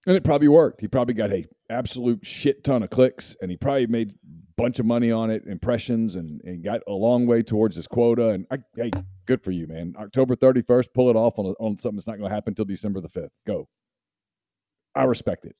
and 0.06 0.16
it 0.16 0.24
probably 0.24 0.48
worked. 0.48 0.80
He 0.80 0.86
probably 0.86 1.14
got 1.14 1.32
a 1.32 1.44
absolute 1.68 2.24
shit 2.24 2.62
ton 2.62 2.82
of 2.82 2.90
clicks, 2.90 3.36
and 3.42 3.50
he 3.50 3.56
probably 3.56 3.88
made 3.88 4.12
bunch 4.56 4.78
of 4.78 4.86
money 4.86 5.10
on 5.10 5.30
it, 5.30 5.44
impressions, 5.46 6.16
and, 6.16 6.40
and 6.42 6.64
got 6.64 6.80
a 6.86 6.92
long 6.92 7.26
way 7.26 7.42
towards 7.42 7.76
his 7.76 7.86
quota. 7.86 8.30
And 8.30 8.46
I, 8.50 8.58
hey, 8.74 8.90
good 9.26 9.42
for 9.42 9.50
you, 9.50 9.66
man. 9.66 9.94
October 9.98 10.36
thirty 10.36 10.62
first, 10.62 10.94
pull 10.94 11.10
it 11.10 11.16
off 11.16 11.38
on 11.38 11.54
on 11.60 11.78
something 11.78 11.96
that's 11.96 12.06
not 12.06 12.18
going 12.18 12.28
to 12.28 12.34
happen 12.34 12.52
until 12.52 12.64
December 12.64 13.00
the 13.00 13.08
fifth. 13.08 13.32
Go. 13.46 13.68
I 14.94 15.04
respect 15.04 15.44
it. 15.44 15.56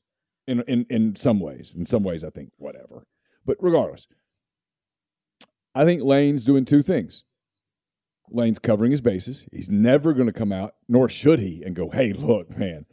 In 0.47 0.63
in 0.63 0.87
in 0.91 1.17
some 1.17 1.41
ways, 1.41 1.75
in 1.77 1.87
some 1.87 2.03
ways, 2.03 2.25
I 2.25 2.31
think 2.31 2.51
whatever. 2.57 3.07
But 3.45 3.57
regardless, 3.61 4.07
I 5.75 5.85
think 5.85 6.03
Lane's 6.03 6.45
doing 6.45 6.65
two 6.65 6.83
things. 6.83 7.23
Lane's 8.31 8.59
covering 8.59 8.91
his 8.91 9.01
bases. 9.01 9.47
He's 9.53 9.71
never 9.71 10.13
going 10.13 10.27
to 10.27 10.33
come 10.33 10.53
out, 10.53 10.75
nor 10.89 11.09
should 11.09 11.39
he, 11.39 11.63
and 11.65 11.77
go, 11.77 11.91
"Hey, 11.91 12.13
look, 12.13 12.57
man." 12.57 12.87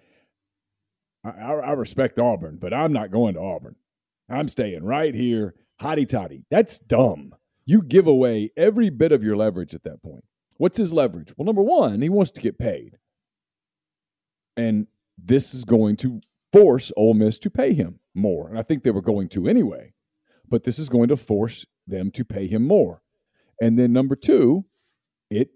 I, 1.25 1.29
I, 1.29 1.71
respect 1.71 2.19
Auburn, 2.19 2.57
but 2.59 2.73
I'm 2.73 2.91
not 2.91 3.09
going 3.09 3.35
to 3.35 3.39
Auburn. 3.39 3.77
I'm 4.29 4.49
staying 4.49 4.83
right 4.83 5.15
here, 5.15 5.55
hotty 5.81 6.07
toddy. 6.07 6.45
That's 6.49 6.79
dumb. 6.79 7.35
You 7.65 7.81
give 7.81 8.07
away 8.07 8.51
every 8.57 8.89
bit 8.89 9.11
of 9.11 9.23
your 9.23 9.35
leverage 9.35 9.73
at 9.73 9.83
that 9.83 10.01
point. 10.03 10.23
What's 10.57 10.77
his 10.77 10.93
leverage? 10.93 11.33
Well, 11.37 11.45
number 11.45 11.61
one, 11.61 12.01
he 12.01 12.09
wants 12.09 12.31
to 12.31 12.41
get 12.41 12.59
paid. 12.59 12.97
And 14.55 14.87
this 15.17 15.53
is 15.53 15.65
going 15.65 15.95
to 15.97 16.21
force 16.51 16.91
Ole 16.95 17.13
Miss 17.13 17.39
to 17.39 17.49
pay 17.49 17.73
him 17.73 17.99
more. 18.13 18.49
And 18.49 18.59
I 18.59 18.63
think 18.63 18.83
they 18.83 18.91
were 18.91 19.01
going 19.01 19.29
to 19.29 19.47
anyway. 19.47 19.93
But 20.47 20.63
this 20.63 20.77
is 20.77 20.89
going 20.89 21.07
to 21.07 21.17
force 21.17 21.65
them 21.87 22.11
to 22.11 22.23
pay 22.23 22.47
him 22.47 22.67
more. 22.67 23.01
And 23.61 23.79
then 23.79 23.93
number 23.93 24.15
two, 24.15 24.65
it 25.29 25.51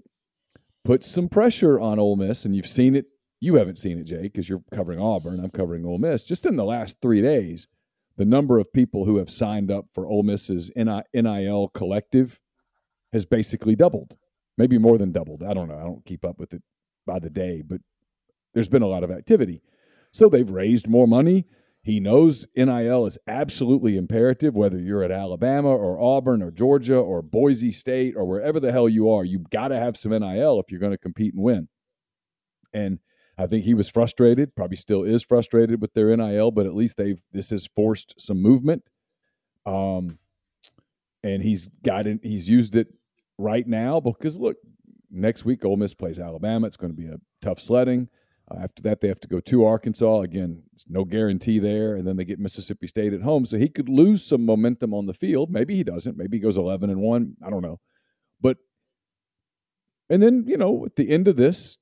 puts 0.83 1.07
some 1.07 1.29
pressure 1.29 1.79
on 1.79 1.99
Ole 1.99 2.15
Miss, 2.15 2.45
and 2.45 2.55
you've 2.55 2.67
seen 2.67 2.95
it 2.95 3.05
you 3.39 3.55
haven't 3.55 3.77
seen 3.77 3.99
it, 3.99 4.05
Jake, 4.05 4.33
because 4.33 4.49
you're 4.49 4.63
covering 4.73 4.99
Auburn. 4.99 5.39
I'm 5.39 5.51
covering 5.51 5.85
Ole 5.85 5.99
Miss. 5.99 6.23
Just 6.23 6.45
in 6.45 6.55
the 6.55 6.65
last 6.65 6.97
three 7.01 7.21
days, 7.21 7.67
the 8.17 8.25
number 8.25 8.59
of 8.59 8.73
people 8.73 9.05
who 9.05 9.17
have 9.17 9.29
signed 9.29 9.71
up 9.71 9.85
for 9.93 10.07
Ole 10.07 10.23
Miss's 10.23 10.71
NIL 10.75 11.69
collective 11.69 12.39
has 13.13 13.25
basically 13.25 13.75
doubled, 13.75 14.17
maybe 14.57 14.77
more 14.77 14.97
than 14.97 15.11
doubled. 15.11 15.43
I 15.43 15.53
don't 15.53 15.67
know. 15.67 15.77
I 15.77 15.83
don't 15.83 16.05
keep 16.05 16.25
up 16.25 16.39
with 16.39 16.53
it 16.53 16.63
by 17.05 17.19
the 17.19 17.29
day, 17.29 17.63
but 17.65 17.79
there's 18.53 18.69
been 18.69 18.81
a 18.81 18.87
lot 18.87 19.03
of 19.03 19.11
activity. 19.11 19.61
So 20.11 20.29
they've 20.29 20.49
raised 20.49 20.87
more 20.87 21.07
money. 21.07 21.45
He 21.83 21.99
knows 21.99 22.45
NIL 22.55 23.05
is 23.05 23.17
absolutely 23.27 23.95
imperative, 23.95 24.55
whether 24.55 24.79
you're 24.79 25.03
at 25.03 25.11
Alabama 25.11 25.69
or 25.69 26.01
Auburn 26.01 26.41
or 26.41 26.51
Georgia 26.51 26.97
or 26.97 27.21
Boise 27.21 27.71
State 27.71 28.15
or 28.17 28.25
wherever 28.25 28.59
the 28.59 28.71
hell 28.71 28.89
you 28.89 29.09
are. 29.11 29.23
You've 29.23 29.49
got 29.49 29.69
to 29.69 29.79
have 29.79 29.95
some 29.95 30.11
NIL 30.11 30.59
if 30.59 30.69
you're 30.69 30.81
going 30.81 30.91
to 30.91 30.97
compete 30.97 31.33
and 31.33 31.43
win. 31.43 31.69
And 32.73 32.99
I 33.37 33.45
think 33.45 33.65
he 33.65 33.73
was 33.73 33.87
frustrated, 33.87 34.55
probably 34.55 34.77
still 34.77 35.03
is 35.03 35.23
frustrated 35.23 35.81
with 35.81 35.93
their 35.93 36.15
NIL, 36.15 36.51
but 36.51 36.65
at 36.65 36.75
least 36.75 36.97
they've 36.97 37.21
this 37.31 37.51
has 37.51 37.67
forced 37.67 38.15
some 38.19 38.41
movement. 38.41 38.89
Um, 39.65 40.17
and 41.23 41.43
he's 41.43 41.69
got 41.83 42.07
it. 42.07 42.19
He's 42.23 42.49
used 42.49 42.75
it 42.75 42.87
right 43.37 43.67
now 43.67 43.99
because 43.99 44.39
look, 44.39 44.57
next 45.11 45.45
week 45.45 45.63
Ole 45.65 45.77
Miss 45.77 45.93
plays 45.93 46.19
Alabama. 46.19 46.67
It's 46.67 46.77
going 46.77 46.91
to 46.91 46.97
be 46.97 47.07
a 47.07 47.19
tough 47.41 47.59
sledding. 47.59 48.09
Uh, 48.49 48.59
after 48.63 48.81
that, 48.83 49.01
they 49.01 49.07
have 49.07 49.19
to 49.19 49.27
go 49.27 49.39
to 49.41 49.65
Arkansas. 49.65 50.21
Again, 50.21 50.63
no 50.87 51.03
guarantee 51.03 51.59
there. 51.59 51.95
And 51.95 52.07
then 52.07 52.15
they 52.15 52.25
get 52.25 52.39
Mississippi 52.39 52.87
State 52.87 53.13
at 53.13 53.21
home. 53.21 53.45
So 53.45 53.57
he 53.57 53.67
could 53.67 53.89
lose 53.89 54.23
some 54.23 54.45
momentum 54.45 54.93
on 54.93 55.05
the 55.05 55.13
field. 55.13 55.51
Maybe 55.51 55.75
he 55.75 55.83
doesn't. 55.83 56.17
Maybe 56.17 56.37
he 56.37 56.41
goes 56.41 56.57
11 56.57 56.89
and 56.89 57.01
1. 57.01 57.35
I 57.45 57.49
don't 57.49 57.61
know. 57.61 57.79
But, 58.39 58.57
and 60.09 60.23
then, 60.23 60.45
you 60.47 60.55
know, 60.55 60.85
at 60.85 60.95
the 60.95 61.09
end 61.09 61.27
of 61.27 61.35
this, 61.35 61.77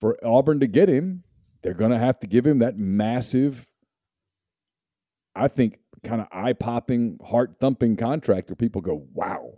for 0.00 0.18
Auburn 0.24 0.60
to 0.60 0.66
get 0.66 0.88
him, 0.88 1.24
they're 1.62 1.74
going 1.74 1.90
to 1.90 1.98
have 1.98 2.20
to 2.20 2.26
give 2.26 2.46
him 2.46 2.60
that 2.60 2.78
massive, 2.78 3.66
I 5.34 5.48
think, 5.48 5.78
kind 6.04 6.20
of 6.20 6.28
eye 6.30 6.52
popping, 6.52 7.18
heart 7.24 7.56
thumping 7.60 7.96
contract 7.96 8.48
where 8.48 8.56
people 8.56 8.80
go, 8.80 9.06
wow. 9.12 9.50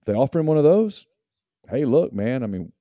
If 0.00 0.06
they 0.06 0.14
offer 0.14 0.40
him 0.40 0.46
one 0.46 0.58
of 0.58 0.64
those, 0.64 1.06
hey, 1.70 1.84
look, 1.84 2.12
man, 2.12 2.42
I 2.42 2.46
mean, 2.46 2.72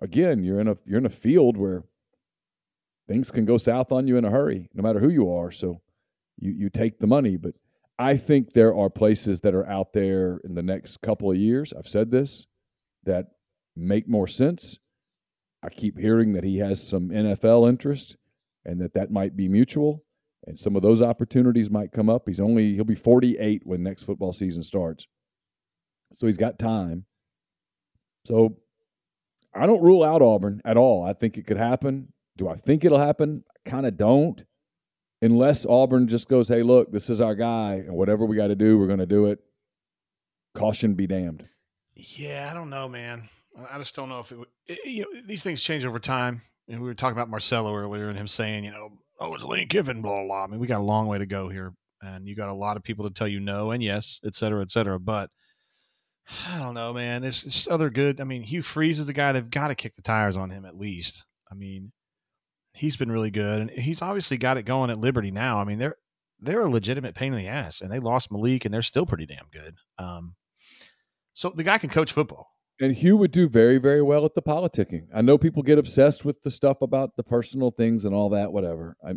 again, 0.00 0.42
you're 0.42 0.60
in 0.60 0.68
a 0.68 0.76
you're 0.84 0.98
in 0.98 1.06
a 1.06 1.10
field 1.10 1.56
where 1.56 1.84
things 3.06 3.30
can 3.30 3.44
go 3.44 3.58
south 3.58 3.92
on 3.92 4.08
you 4.08 4.16
in 4.16 4.24
a 4.24 4.30
hurry, 4.30 4.68
no 4.74 4.82
matter 4.82 4.98
who 4.98 5.10
you 5.10 5.30
are. 5.30 5.50
So 5.50 5.80
you 6.38 6.52
you 6.52 6.70
take 6.70 6.98
the 6.98 7.06
money, 7.06 7.36
but 7.36 7.54
I 7.98 8.16
think 8.16 8.52
there 8.52 8.74
are 8.74 8.90
places 8.90 9.40
that 9.40 9.54
are 9.54 9.68
out 9.68 9.92
there 9.92 10.40
in 10.44 10.54
the 10.54 10.62
next 10.62 11.00
couple 11.00 11.30
of 11.30 11.36
years. 11.36 11.72
I've 11.76 11.88
said 11.88 12.10
this 12.10 12.46
that 13.04 13.26
make 13.76 14.08
more 14.08 14.26
sense. 14.26 14.78
I 15.64 15.70
keep 15.70 15.98
hearing 15.98 16.34
that 16.34 16.44
he 16.44 16.58
has 16.58 16.86
some 16.86 17.08
NFL 17.08 17.68
interest 17.68 18.16
and 18.64 18.80
that 18.80 18.94
that 18.94 19.10
might 19.10 19.36
be 19.36 19.48
mutual 19.48 20.04
and 20.46 20.58
some 20.58 20.76
of 20.76 20.82
those 20.82 21.00
opportunities 21.00 21.70
might 21.70 21.92
come 21.92 22.10
up. 22.10 22.28
He's 22.28 22.40
only 22.40 22.74
he'll 22.74 22.84
be 22.84 22.94
48 22.94 23.62
when 23.64 23.82
next 23.82 24.02
football 24.02 24.32
season 24.32 24.62
starts. 24.62 25.06
So 26.12 26.26
he's 26.26 26.36
got 26.36 26.58
time. 26.58 27.06
So 28.26 28.58
I 29.54 29.66
don't 29.66 29.82
rule 29.82 30.04
out 30.04 30.22
Auburn 30.22 30.60
at 30.64 30.76
all. 30.76 31.04
I 31.04 31.12
think 31.12 31.38
it 31.38 31.46
could 31.46 31.56
happen. 31.56 32.12
Do 32.36 32.48
I 32.48 32.56
think 32.56 32.84
it'll 32.84 32.98
happen? 32.98 33.44
I 33.48 33.70
kind 33.70 33.86
of 33.86 33.96
don't. 33.96 34.44
Unless 35.22 35.64
Auburn 35.64 36.08
just 36.08 36.28
goes, 36.28 36.48
hey, 36.48 36.62
look, 36.62 36.92
this 36.92 37.08
is 37.08 37.20
our 37.20 37.34
guy, 37.34 37.74
and 37.74 37.94
whatever 37.94 38.26
we 38.26 38.36
got 38.36 38.48
to 38.48 38.56
do, 38.56 38.78
we're 38.78 38.88
going 38.88 38.98
to 38.98 39.06
do 39.06 39.26
it. 39.26 39.38
Caution 40.54 40.94
be 40.94 41.06
damned. 41.06 41.48
Yeah, 41.94 42.48
I 42.50 42.54
don't 42.54 42.68
know, 42.68 42.88
man. 42.88 43.28
I 43.70 43.78
just 43.78 43.94
don't 43.94 44.08
know 44.08 44.20
if 44.20 44.32
it, 44.32 44.38
it 44.66 44.78
you 44.84 45.00
know, 45.02 45.20
these 45.24 45.42
things 45.42 45.62
change 45.62 45.84
over 45.84 45.98
time. 45.98 46.42
And 46.68 46.80
we 46.80 46.88
were 46.88 46.94
talking 46.94 47.16
about 47.16 47.28
Marcello 47.28 47.74
earlier 47.74 48.08
and 48.08 48.18
him 48.18 48.28
saying, 48.28 48.64
you 48.64 48.70
know, 48.70 48.90
oh, 49.20 49.34
it's 49.34 49.44
Lane 49.44 49.68
Kiffin, 49.68 50.02
blah, 50.02 50.12
blah, 50.20 50.26
blah. 50.26 50.44
I 50.44 50.46
mean, 50.46 50.60
we 50.60 50.66
got 50.66 50.80
a 50.80 50.84
long 50.84 51.06
way 51.06 51.18
to 51.18 51.26
go 51.26 51.48
here. 51.48 51.72
And 52.00 52.26
you 52.26 52.34
got 52.34 52.48
a 52.48 52.54
lot 52.54 52.76
of 52.76 52.82
people 52.82 53.08
to 53.08 53.14
tell 53.14 53.28
you 53.28 53.40
no 53.40 53.70
and 53.70 53.82
yes, 53.82 54.20
et 54.24 54.34
cetera, 54.34 54.62
et 54.62 54.70
cetera. 54.70 54.98
But– 54.98 55.30
I 56.48 56.58
don't 56.58 56.72
know, 56.72 56.94
man. 56.94 57.22
It's 57.22 57.68
other 57.68 57.90
good. 57.90 58.18
I 58.18 58.24
mean, 58.24 58.44
Hugh 58.44 58.62
Freeze 58.62 58.98
is 58.98 59.10
a 59.10 59.12
guy 59.12 59.32
they've 59.32 59.50
got 59.50 59.68
to 59.68 59.74
kick 59.74 59.94
the 59.94 60.00
tires 60.00 60.38
on 60.38 60.48
him 60.48 60.64
at 60.64 60.74
least. 60.74 61.26
I 61.52 61.54
mean, 61.54 61.92
he's 62.72 62.96
been 62.96 63.12
really 63.12 63.30
good, 63.30 63.60
and 63.60 63.70
he's 63.70 64.00
obviously 64.00 64.38
got 64.38 64.56
it 64.56 64.62
going 64.62 64.88
at 64.88 64.96
Liberty 64.96 65.30
now. 65.30 65.58
I 65.58 65.64
mean, 65.64 65.78
they're 65.78 65.96
they're 66.40 66.62
a 66.62 66.70
legitimate 66.70 67.14
pain 67.14 67.34
in 67.34 67.38
the 67.38 67.46
ass, 67.46 67.82
and 67.82 67.92
they 67.92 67.98
lost 67.98 68.32
Malik, 68.32 68.64
and 68.64 68.72
they're 68.72 68.80
still 68.80 69.04
pretty 69.04 69.26
damn 69.26 69.48
good. 69.52 69.74
Um, 69.98 70.36
so 71.34 71.52
the 71.54 71.62
guy 71.62 71.76
can 71.76 71.90
coach 71.90 72.10
football. 72.10 72.53
And 72.80 72.94
Hugh 72.94 73.16
would 73.16 73.30
do 73.30 73.48
very, 73.48 73.78
very 73.78 74.02
well 74.02 74.24
at 74.24 74.34
the 74.34 74.42
politicking. 74.42 75.06
I 75.14 75.22
know 75.22 75.38
people 75.38 75.62
get 75.62 75.78
obsessed 75.78 76.24
with 76.24 76.42
the 76.42 76.50
stuff 76.50 76.82
about 76.82 77.16
the 77.16 77.22
personal 77.22 77.70
things 77.70 78.04
and 78.04 78.14
all 78.14 78.30
that, 78.30 78.52
whatever. 78.52 78.96
I, 79.06 79.12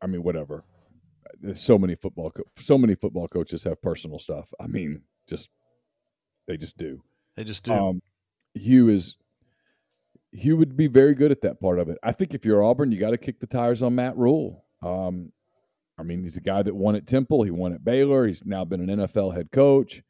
I 0.00 0.06
mean, 0.06 0.22
whatever. 0.22 0.64
There's 1.40 1.60
so 1.60 1.78
many 1.78 1.94
football, 1.94 2.30
co- 2.30 2.44
so 2.58 2.78
many 2.78 2.94
football 2.94 3.28
coaches 3.28 3.64
have 3.64 3.82
personal 3.82 4.18
stuff. 4.18 4.48
I 4.58 4.66
mean, 4.66 5.02
just 5.28 5.50
they 6.46 6.56
just 6.56 6.78
do. 6.78 7.02
They 7.36 7.44
just 7.44 7.64
do. 7.64 7.72
Um, 7.72 8.00
Hugh 8.54 8.88
is 8.88 9.16
Hugh 10.32 10.56
would 10.56 10.76
be 10.76 10.86
very 10.86 11.14
good 11.14 11.30
at 11.30 11.42
that 11.42 11.60
part 11.60 11.78
of 11.78 11.88
it. 11.88 11.98
I 12.02 12.12
think 12.12 12.34
if 12.34 12.44
you're 12.44 12.62
Auburn, 12.62 12.92
you 12.92 12.98
got 12.98 13.10
to 13.10 13.18
kick 13.18 13.40
the 13.40 13.46
tires 13.46 13.82
on 13.82 13.94
Matt 13.94 14.16
Rhule. 14.16 14.64
Um, 14.82 15.32
I 15.98 16.02
mean, 16.02 16.22
he's 16.22 16.36
a 16.36 16.42
guy 16.42 16.62
that 16.62 16.74
won 16.74 16.96
at 16.96 17.06
Temple. 17.06 17.42
He 17.42 17.50
won 17.50 17.72
at 17.72 17.84
Baylor. 17.84 18.26
He's 18.26 18.44
now 18.44 18.64
been 18.64 18.88
an 18.88 19.00
NFL 19.00 19.34
head 19.34 19.50
coach. 19.52 20.02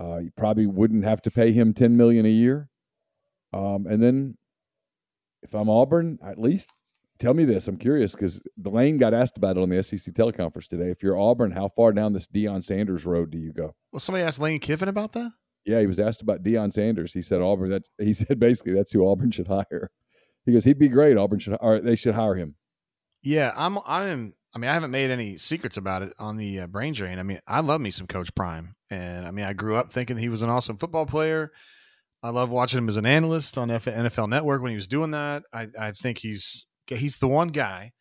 Uh, 0.00 0.18
you 0.18 0.30
probably 0.36 0.66
wouldn't 0.66 1.04
have 1.04 1.20
to 1.22 1.30
pay 1.30 1.52
him 1.52 1.74
ten 1.74 1.96
million 1.96 2.24
a 2.24 2.30
year. 2.30 2.68
Um, 3.52 3.86
and 3.86 4.02
then, 4.02 4.36
if 5.42 5.54
I'm 5.54 5.68
Auburn, 5.68 6.18
at 6.24 6.38
least 6.38 6.70
tell 7.18 7.34
me 7.34 7.44
this. 7.44 7.68
I'm 7.68 7.76
curious 7.76 8.14
because 8.14 8.48
Lane 8.64 8.96
got 8.96 9.14
asked 9.14 9.36
about 9.36 9.56
it 9.56 9.62
on 9.62 9.68
the 9.68 9.82
SEC 9.82 10.14
teleconference 10.14 10.68
today. 10.68 10.90
If 10.90 11.02
you're 11.02 11.18
Auburn, 11.18 11.52
how 11.52 11.68
far 11.68 11.92
down 11.92 12.12
this 12.12 12.26
Deion 12.26 12.62
Sanders 12.62 13.04
road 13.04 13.30
do 13.30 13.38
you 13.38 13.52
go? 13.52 13.74
Well, 13.92 14.00
somebody 14.00 14.24
asked 14.24 14.40
Lane 14.40 14.60
Kiffin 14.60 14.88
about 14.88 15.12
that. 15.12 15.30
Yeah, 15.66 15.80
he 15.80 15.86
was 15.86 16.00
asked 16.00 16.22
about 16.22 16.42
Deion 16.42 16.72
Sanders. 16.72 17.12
He 17.12 17.22
said 17.22 17.42
Auburn. 17.42 17.70
That 17.70 17.88
he 17.98 18.14
said 18.14 18.40
basically 18.40 18.72
that's 18.72 18.92
who 18.92 19.06
Auburn 19.06 19.30
should 19.30 19.48
hire. 19.48 19.90
He 20.46 20.52
goes, 20.52 20.64
he'd 20.64 20.78
be 20.78 20.88
great. 20.88 21.18
Auburn 21.18 21.38
should, 21.38 21.56
or 21.60 21.80
they 21.80 21.96
should 21.96 22.14
hire 22.14 22.34
him. 22.34 22.56
Yeah, 23.22 23.52
I'm. 23.56 23.78
I'm. 23.86 24.32
I 24.54 24.58
mean, 24.58 24.70
I 24.70 24.74
haven't 24.74 24.90
made 24.90 25.10
any 25.10 25.36
secrets 25.36 25.76
about 25.76 26.02
it 26.02 26.12
on 26.18 26.36
the 26.36 26.60
uh, 26.60 26.66
brain 26.66 26.92
drain. 26.92 27.18
I 27.20 27.22
mean, 27.22 27.38
I 27.46 27.60
love 27.60 27.80
me 27.80 27.92
some 27.92 28.08
Coach 28.08 28.34
Prime, 28.34 28.74
and 28.90 29.26
I 29.26 29.30
mean, 29.30 29.44
I 29.44 29.52
grew 29.52 29.76
up 29.76 29.90
thinking 29.90 30.16
he 30.16 30.28
was 30.28 30.42
an 30.42 30.50
awesome 30.50 30.76
football 30.76 31.06
player. 31.06 31.52
I 32.22 32.30
love 32.30 32.50
watching 32.50 32.78
him 32.78 32.88
as 32.88 32.96
an 32.96 33.06
analyst 33.06 33.56
on 33.56 33.68
NFL 33.68 34.28
Network 34.28 34.62
when 34.62 34.70
he 34.70 34.76
was 34.76 34.88
doing 34.88 35.12
that. 35.12 35.44
I, 35.52 35.68
I 35.78 35.92
think 35.92 36.18
he's 36.18 36.66
he's 36.86 37.18
the 37.18 37.28
one 37.28 37.48
guy 37.48 37.92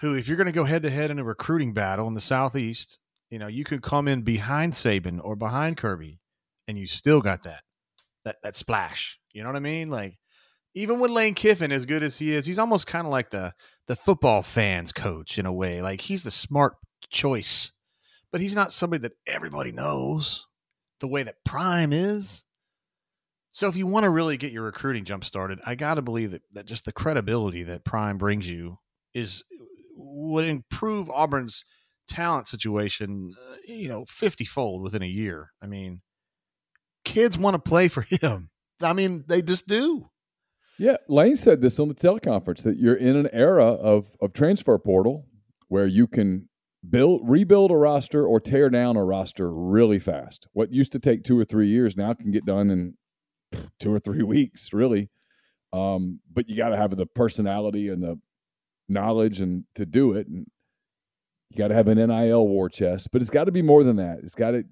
who, 0.00 0.14
if 0.14 0.26
you're 0.26 0.36
going 0.36 0.48
to 0.48 0.52
go 0.52 0.64
head 0.64 0.82
to 0.82 0.90
head 0.90 1.10
in 1.10 1.18
a 1.18 1.24
recruiting 1.24 1.74
battle 1.74 2.08
in 2.08 2.14
the 2.14 2.20
Southeast, 2.20 2.98
you 3.30 3.38
know, 3.38 3.46
you 3.46 3.62
could 3.62 3.82
come 3.82 4.08
in 4.08 4.22
behind 4.22 4.72
Saban 4.72 5.20
or 5.22 5.36
behind 5.36 5.76
Kirby 5.76 6.18
and 6.66 6.78
you 6.78 6.86
still 6.86 7.20
got 7.20 7.42
that 7.42 7.62
that 8.24 8.36
that 8.42 8.56
splash. 8.56 9.18
You 9.32 9.42
know 9.42 9.48
what 9.48 9.56
I 9.56 9.60
mean? 9.60 9.90
Like 9.90 10.18
even 10.74 11.00
with 11.00 11.10
Lane 11.10 11.34
Kiffin, 11.34 11.72
as 11.72 11.86
good 11.86 12.02
as 12.02 12.18
he 12.18 12.34
is, 12.34 12.46
he's 12.46 12.58
almost 12.58 12.86
kind 12.86 13.06
of 13.06 13.10
like 13.10 13.30
the 13.30 13.52
the 13.88 13.96
football 13.96 14.42
fans 14.42 14.92
coach 14.92 15.38
in 15.38 15.46
a 15.46 15.52
way. 15.52 15.82
Like 15.82 16.02
he's 16.02 16.24
the 16.24 16.30
smart 16.30 16.74
choice, 17.10 17.72
but 18.32 18.40
he's 18.40 18.56
not 18.56 18.72
somebody 18.72 19.02
that 19.02 19.12
everybody 19.26 19.70
knows 19.70 20.46
the 21.00 21.06
way 21.06 21.22
that 21.22 21.44
Prime 21.44 21.92
is. 21.92 22.44
So 23.52 23.68
if 23.68 23.76
you 23.76 23.86
want 23.86 24.04
to 24.04 24.10
really 24.10 24.38
get 24.38 24.52
your 24.52 24.64
recruiting 24.64 25.04
jump 25.04 25.24
started, 25.24 25.60
I 25.66 25.74
got 25.74 25.94
to 25.94 26.02
believe 26.02 26.30
that, 26.30 26.42
that 26.52 26.66
just 26.66 26.86
the 26.86 26.92
credibility 26.92 27.62
that 27.64 27.84
Prime 27.84 28.16
brings 28.16 28.48
you 28.48 28.78
is 29.12 29.44
would 29.94 30.46
improve 30.46 31.10
Auburn's 31.10 31.64
talent 32.08 32.46
situation, 32.46 33.32
uh, 33.50 33.56
you 33.66 33.88
know, 33.88 34.06
50 34.08 34.44
fold 34.46 34.82
within 34.82 35.02
a 35.02 35.06
year. 35.06 35.50
I 35.60 35.66
mean, 35.66 36.00
kids 37.04 37.36
want 37.36 37.54
to 37.54 37.58
play 37.58 37.88
for 37.88 38.00
him. 38.08 38.50
I 38.80 38.94
mean, 38.94 39.24
they 39.28 39.42
just 39.42 39.68
do. 39.68 40.08
Yeah, 40.78 40.96
Lane 41.08 41.36
said 41.36 41.60
this 41.60 41.78
on 41.78 41.88
the 41.88 41.94
teleconference 41.94 42.62
that 42.62 42.78
you're 42.78 42.96
in 42.96 43.14
an 43.14 43.28
era 43.32 43.66
of 43.66 44.16
of 44.20 44.32
transfer 44.32 44.76
portal 44.78 45.26
where 45.68 45.86
you 45.86 46.06
can 46.06 46.48
build 46.88 47.22
rebuild 47.24 47.70
a 47.70 47.76
roster 47.76 48.26
or 48.26 48.40
tear 48.40 48.68
down 48.68 48.96
a 48.96 49.04
roster 49.04 49.52
really 49.52 49.98
fast. 49.98 50.48
What 50.52 50.72
used 50.72 50.92
to 50.92 50.98
take 50.98 51.24
2 51.24 51.38
or 51.38 51.44
3 51.44 51.68
years 51.68 51.96
now 51.96 52.12
can 52.14 52.30
get 52.30 52.44
done 52.44 52.70
in 52.70 52.94
2 53.80 53.92
or 53.92 53.98
3 53.98 54.22
weeks, 54.22 54.72
really. 54.72 55.10
Um, 55.72 56.20
but 56.32 56.48
you 56.48 56.56
got 56.56 56.70
to 56.70 56.76
have 56.76 56.96
the 56.96 57.06
personality 57.06 57.88
and 57.88 58.02
the 58.02 58.18
knowledge 58.88 59.40
and 59.40 59.64
to 59.74 59.86
do 59.86 60.12
it 60.12 60.26
and 60.26 60.46
you 61.50 61.58
got 61.58 61.68
to 61.68 61.74
have 61.74 61.88
an 61.88 61.98
NIL 61.98 62.48
war 62.48 62.68
chest, 62.68 63.10
but 63.12 63.20
it's 63.20 63.30
got 63.30 63.44
to 63.44 63.52
be 63.52 63.62
more 63.62 63.84
than 63.84 63.96
that. 63.96 64.20
It's 64.22 64.34
got 64.34 64.52
to 64.52 64.64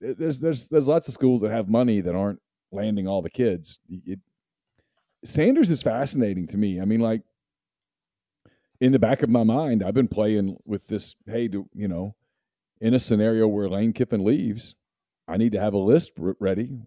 there's 0.00 0.40
there's 0.40 0.68
there's 0.68 0.88
lots 0.88 1.08
of 1.08 1.14
schools 1.14 1.40
that 1.42 1.50
have 1.50 1.68
money 1.68 2.00
that 2.00 2.14
aren't 2.14 2.40
landing 2.72 3.06
all 3.06 3.20
the 3.20 3.30
kids. 3.30 3.80
It, 4.06 4.18
Sanders 5.24 5.70
is 5.70 5.82
fascinating 5.82 6.46
to 6.46 6.56
me. 6.56 6.80
I 6.80 6.84
mean, 6.84 7.00
like 7.00 7.22
in 8.80 8.92
the 8.92 8.98
back 8.98 9.22
of 9.22 9.28
my 9.28 9.44
mind, 9.44 9.82
I've 9.82 9.94
been 9.94 10.08
playing 10.08 10.56
with 10.64 10.86
this. 10.88 11.14
Hey, 11.26 11.48
do 11.48 11.68
you 11.74 11.86
know, 11.86 12.16
in 12.80 12.94
a 12.94 12.98
scenario 12.98 13.46
where 13.46 13.68
Lane 13.68 13.92
Kiffin 13.92 14.24
leaves, 14.24 14.74
I 15.28 15.36
need 15.36 15.52
to 15.52 15.60
have 15.60 15.74
a 15.74 15.78
list 15.78 16.12
ready. 16.16 16.80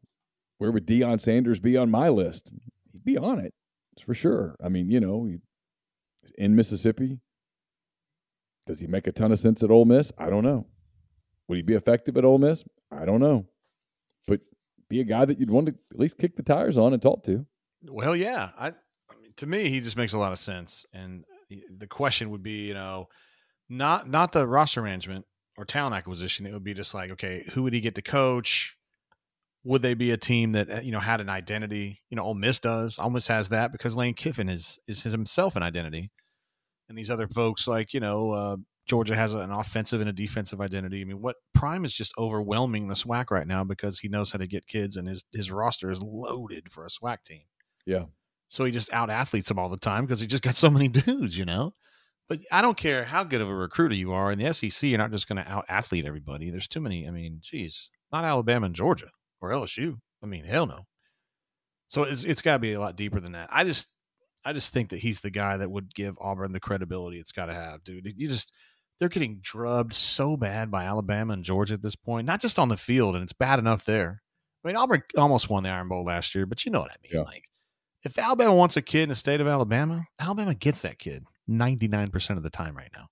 Where 0.57 0.71
would 0.71 0.87
Deion 0.87 1.21
Sanders 1.21 1.59
be 1.59 1.77
on 1.77 1.91
my 1.91 2.09
list? 2.09 2.51
He'd 2.91 3.05
be 3.05 3.17
on 3.17 3.39
it 3.39 3.53
for 4.03 4.13
sure. 4.13 4.55
I 4.63 4.69
mean, 4.69 4.89
you 4.89 4.99
know, 4.99 5.29
in 6.37 6.55
Mississippi, 6.55 7.19
does 8.65 8.79
he 8.79 8.87
make 8.87 9.07
a 9.07 9.11
ton 9.11 9.31
of 9.31 9.39
sense 9.39 9.61
at 9.61 9.71
Ole 9.71 9.85
Miss? 9.85 10.11
I 10.17 10.29
don't 10.29 10.43
know. 10.43 10.65
Would 11.47 11.57
he 11.57 11.61
be 11.61 11.73
effective 11.73 12.17
at 12.17 12.25
Ole 12.25 12.37
Miss? 12.37 12.63
I 12.91 13.05
don't 13.05 13.19
know, 13.19 13.45
but 14.27 14.39
be 14.89 15.01
a 15.01 15.03
guy 15.03 15.25
that 15.25 15.39
you'd 15.39 15.51
want 15.51 15.67
to 15.67 15.75
at 15.91 15.99
least 15.99 16.17
kick 16.17 16.35
the 16.35 16.43
tires 16.43 16.77
on 16.77 16.93
and 16.93 17.01
talk 17.01 17.23
to. 17.25 17.45
Well, 17.83 18.15
yeah, 18.15 18.51
I, 18.57 18.73
to 19.37 19.45
me, 19.45 19.69
he 19.69 19.81
just 19.81 19.97
makes 19.97 20.13
a 20.13 20.17
lot 20.17 20.31
of 20.31 20.39
sense. 20.39 20.85
And 20.93 21.25
the 21.75 21.87
question 21.87 22.29
would 22.31 22.43
be, 22.43 22.67
you 22.67 22.73
know, 22.73 23.07
not 23.69 24.07
not 24.07 24.31
the 24.31 24.47
roster 24.47 24.81
management 24.81 25.25
or 25.57 25.65
talent 25.65 25.95
acquisition. 25.95 26.45
It 26.45 26.53
would 26.53 26.63
be 26.63 26.73
just 26.73 26.93
like, 26.93 27.11
okay, 27.11 27.43
who 27.53 27.63
would 27.63 27.73
he 27.73 27.81
get 27.81 27.95
to 27.95 28.01
coach? 28.01 28.77
Would 29.65 29.81
they 29.81 29.93
be 29.93 30.11
a 30.11 30.17
team 30.17 30.53
that 30.53 30.69
uh, 30.69 30.79
you 30.81 30.91
know 30.91 30.99
had 30.99 31.21
an 31.21 31.29
identity? 31.29 32.01
You 32.09 32.17
know, 32.17 32.23
Ole 32.23 32.33
Miss 32.33 32.59
does. 32.59 32.99
Miss 33.11 33.27
has 33.27 33.49
that 33.49 33.71
because 33.71 33.95
Lane 33.95 34.13
Kiffin 34.13 34.49
is 34.49 34.79
is 34.87 35.03
himself 35.03 35.55
an 35.55 35.63
identity, 35.63 36.11
and 36.89 36.97
these 36.97 37.09
other 37.09 37.27
folks 37.27 37.67
like 37.67 37.93
you 37.93 37.99
know 37.99 38.31
uh, 38.31 38.57
Georgia 38.85 39.15
has 39.15 39.33
an 39.33 39.51
offensive 39.51 40.01
and 40.01 40.09
a 40.09 40.13
defensive 40.13 40.59
identity. 40.59 41.01
I 41.01 41.05
mean, 41.05 41.21
what 41.21 41.37
Prime 41.53 41.85
is 41.85 41.93
just 41.93 42.13
overwhelming 42.17 42.87
the 42.87 42.93
SWAC 42.93 43.31
right 43.31 43.47
now 43.47 43.63
because 43.63 43.99
he 43.99 44.09
knows 44.09 44.31
how 44.31 44.39
to 44.39 44.47
get 44.47 44.67
kids, 44.67 44.97
and 44.97 45.07
his 45.07 45.23
his 45.31 45.49
roster 45.49 45.89
is 45.89 46.01
loaded 46.01 46.69
for 46.69 46.83
a 46.83 46.89
SWAC 46.89 47.23
team. 47.23 47.43
Yeah. 47.85 48.05
So 48.53 48.65
he 48.65 48.71
just 48.71 48.93
out 48.93 49.09
athletes 49.09 49.47
them 49.47 49.57
all 49.57 49.67
the 49.67 49.77
time 49.77 50.05
because 50.05 50.21
he 50.21 50.27
just 50.27 50.43
got 50.43 50.55
so 50.55 50.69
many 50.69 50.87
dudes, 50.87 51.35
you 51.35 51.43
know. 51.43 51.73
But 52.29 52.37
I 52.51 52.61
don't 52.61 52.77
care 52.77 53.03
how 53.03 53.23
good 53.23 53.41
of 53.41 53.49
a 53.49 53.55
recruiter 53.55 53.95
you 53.95 54.13
are 54.13 54.31
in 54.31 54.37
the 54.37 54.53
SEC. 54.53 54.87
You're 54.87 54.99
not 54.99 55.11
just 55.11 55.27
going 55.27 55.43
to 55.43 55.51
out 55.51 55.65
athlete 55.67 56.05
everybody. 56.05 56.51
There's 56.51 56.67
too 56.67 56.79
many. 56.79 57.07
I 57.07 57.09
mean, 57.09 57.39
geez, 57.41 57.89
not 58.11 58.25
Alabama 58.25 58.67
and 58.67 58.75
Georgia 58.75 59.09
or 59.41 59.49
LSU. 59.49 59.97
I 60.21 60.27
mean, 60.27 60.45
hell 60.45 60.67
no. 60.67 60.85
So 61.87 62.03
it's 62.03 62.23
it's 62.25 62.43
got 62.43 62.53
to 62.53 62.59
be 62.59 62.73
a 62.73 62.79
lot 62.79 62.95
deeper 62.95 63.19
than 63.19 63.31
that. 63.31 63.49
I 63.51 63.63
just 63.63 63.91
I 64.45 64.53
just 64.53 64.71
think 64.71 64.89
that 64.89 64.99
he's 64.99 65.21
the 65.21 65.31
guy 65.31 65.57
that 65.57 65.71
would 65.71 65.95
give 65.95 66.15
Auburn 66.21 66.51
the 66.51 66.59
credibility 66.59 67.17
it's 67.17 67.31
got 67.31 67.47
to 67.47 67.55
have, 67.55 67.83
dude. 67.83 68.13
You 68.15 68.27
just 68.27 68.53
they're 68.99 69.09
getting 69.09 69.39
drubbed 69.41 69.93
so 69.93 70.37
bad 70.37 70.69
by 70.69 70.83
Alabama 70.83 71.33
and 71.33 71.43
Georgia 71.43 71.73
at 71.73 71.81
this 71.81 71.95
point, 71.95 72.27
not 72.27 72.39
just 72.39 72.59
on 72.59 72.69
the 72.69 72.77
field, 72.77 73.15
and 73.15 73.23
it's 73.23 73.33
bad 73.33 73.57
enough 73.57 73.83
there. 73.83 74.21
I 74.63 74.67
mean, 74.67 74.77
Auburn 74.77 75.01
almost 75.17 75.49
won 75.49 75.63
the 75.63 75.69
Iron 75.69 75.87
Bowl 75.87 76.05
last 76.05 76.35
year, 76.35 76.45
but 76.45 76.63
you 76.65 76.71
know 76.71 76.81
what 76.81 76.91
I 76.91 76.97
mean. 77.01 77.13
Yeah. 77.15 77.23
Like 77.23 77.45
if 78.03 78.17
Alabama 78.17 78.53
wants 78.53 78.77
a 78.77 78.81
kid 78.81 79.03
in 79.03 79.09
the 79.09 79.15
state 79.15 79.41
of 79.41 79.47
Alabama, 79.47 80.03
Alabama 80.19 80.53
gets 80.53 80.81
that 80.81 80.99
kid 80.99 81.23
99% 81.49 82.37
of 82.37 82.43
the 82.43 82.49
time 82.49 82.75
right 82.75 82.91
now. 82.95 83.07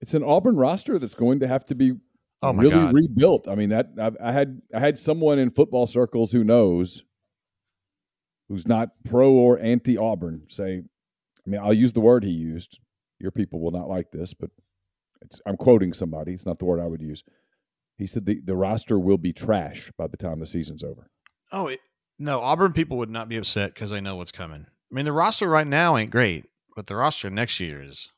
It's 0.00 0.14
an 0.14 0.22
Auburn 0.22 0.56
roster 0.56 0.98
that's 0.98 1.14
going 1.14 1.40
to 1.40 1.48
have 1.48 1.64
to 1.66 1.74
be 1.74 1.94
oh 2.42 2.52
really 2.52 2.70
God. 2.70 2.94
rebuilt. 2.94 3.48
I 3.48 3.54
mean, 3.54 3.70
that 3.70 3.86
I, 3.98 4.10
I 4.28 4.32
had 4.32 4.60
I 4.74 4.80
had 4.80 4.98
someone 4.98 5.38
in 5.38 5.50
football 5.50 5.86
circles 5.86 6.32
who 6.32 6.44
knows 6.44 7.02
who's 8.48 8.66
not 8.66 8.90
pro 9.04 9.32
or 9.32 9.58
anti 9.58 9.96
Auburn 9.96 10.42
say, 10.48 10.82
I 11.46 11.50
mean, 11.50 11.60
I'll 11.62 11.72
use 11.72 11.94
the 11.94 12.00
word 12.00 12.24
he 12.24 12.30
used. 12.30 12.78
Your 13.18 13.30
people 13.30 13.60
will 13.60 13.70
not 13.70 13.88
like 13.88 14.10
this, 14.10 14.34
but 14.34 14.50
I'm 15.46 15.56
quoting 15.56 15.94
somebody. 15.94 16.32
It's 16.32 16.44
not 16.44 16.58
the 16.58 16.66
word 16.66 16.80
I 16.80 16.86
would 16.86 17.00
use. 17.00 17.22
He 17.96 18.06
said 18.06 18.26
the, 18.26 18.40
the 18.44 18.56
roster 18.56 18.98
will 18.98 19.18
be 19.18 19.32
trash 19.32 19.90
by 19.96 20.08
the 20.08 20.16
time 20.16 20.40
the 20.40 20.46
season's 20.46 20.82
over. 20.82 21.08
Oh, 21.52 21.68
it, 21.68 21.80
no, 22.18 22.40
Auburn 22.40 22.72
people 22.72 22.98
would 22.98 23.10
not 23.10 23.28
be 23.28 23.36
upset 23.36 23.74
because 23.74 23.90
they 23.90 24.00
know 24.00 24.16
what's 24.16 24.32
coming. 24.32 24.66
I 24.68 24.94
mean, 24.94 25.04
the 25.04 25.12
roster 25.12 25.48
right 25.48 25.66
now 25.66 25.96
ain't 25.96 26.10
great, 26.10 26.44
but 26.76 26.86
the 26.86 26.96
roster 26.96 27.30
next 27.30 27.58
year 27.60 27.82
is. 27.82 28.10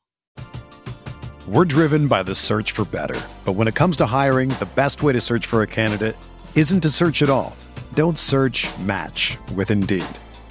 We're 1.49 1.65
driven 1.65 2.09
by 2.09 2.25
the 2.25 2.35
search 2.35 2.73
for 2.73 2.85
better. 2.85 3.21
But 3.45 3.53
when 3.53 3.69
it 3.69 3.77
comes 3.77 3.97
to 3.99 4.07
hiring, 4.07 4.49
the 4.51 4.69
best 4.75 5.03
way 5.03 5.13
to 5.13 5.21
search 5.21 5.47
for 5.47 5.63
a 5.63 5.67
candidate 5.67 6.17
isn't 6.57 6.81
to 6.81 6.91
search 6.91 7.23
at 7.23 7.31
all. 7.31 7.57
Don't 7.95 8.19
search 8.19 8.67
match 8.81 9.39
with 9.55 9.71
Indeed. 9.71 10.05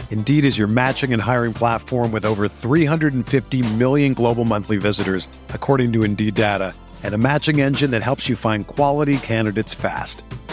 Indeed 0.10 0.46
is 0.46 0.58
your 0.58 0.68
matching 0.68 1.12
and 1.12 1.22
hiring 1.22 1.54
platform 1.54 2.14
with 2.14 2.26
over 2.26 2.48
350 2.48 3.74
million 3.74 4.14
global 4.14 4.46
monthly 4.46 4.78
visitors, 4.78 5.28
according 5.50 5.92
to 5.94 6.04
Indeed 6.04 6.36
data, 6.36 6.74
and 7.04 7.14
a 7.14 7.18
matching 7.18 7.60
engine 7.60 7.92
that 7.92 8.02
helps 8.02 8.30
you 8.30 8.38
find 8.38 8.66
quality 8.66 9.18
candidates 9.18 9.74
fast. 9.74 10.24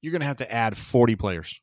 you're 0.00 0.12
going 0.12 0.20
to 0.20 0.26
have 0.26 0.36
to 0.36 0.52
add 0.52 0.76
40 0.76 1.16
players. 1.16 1.60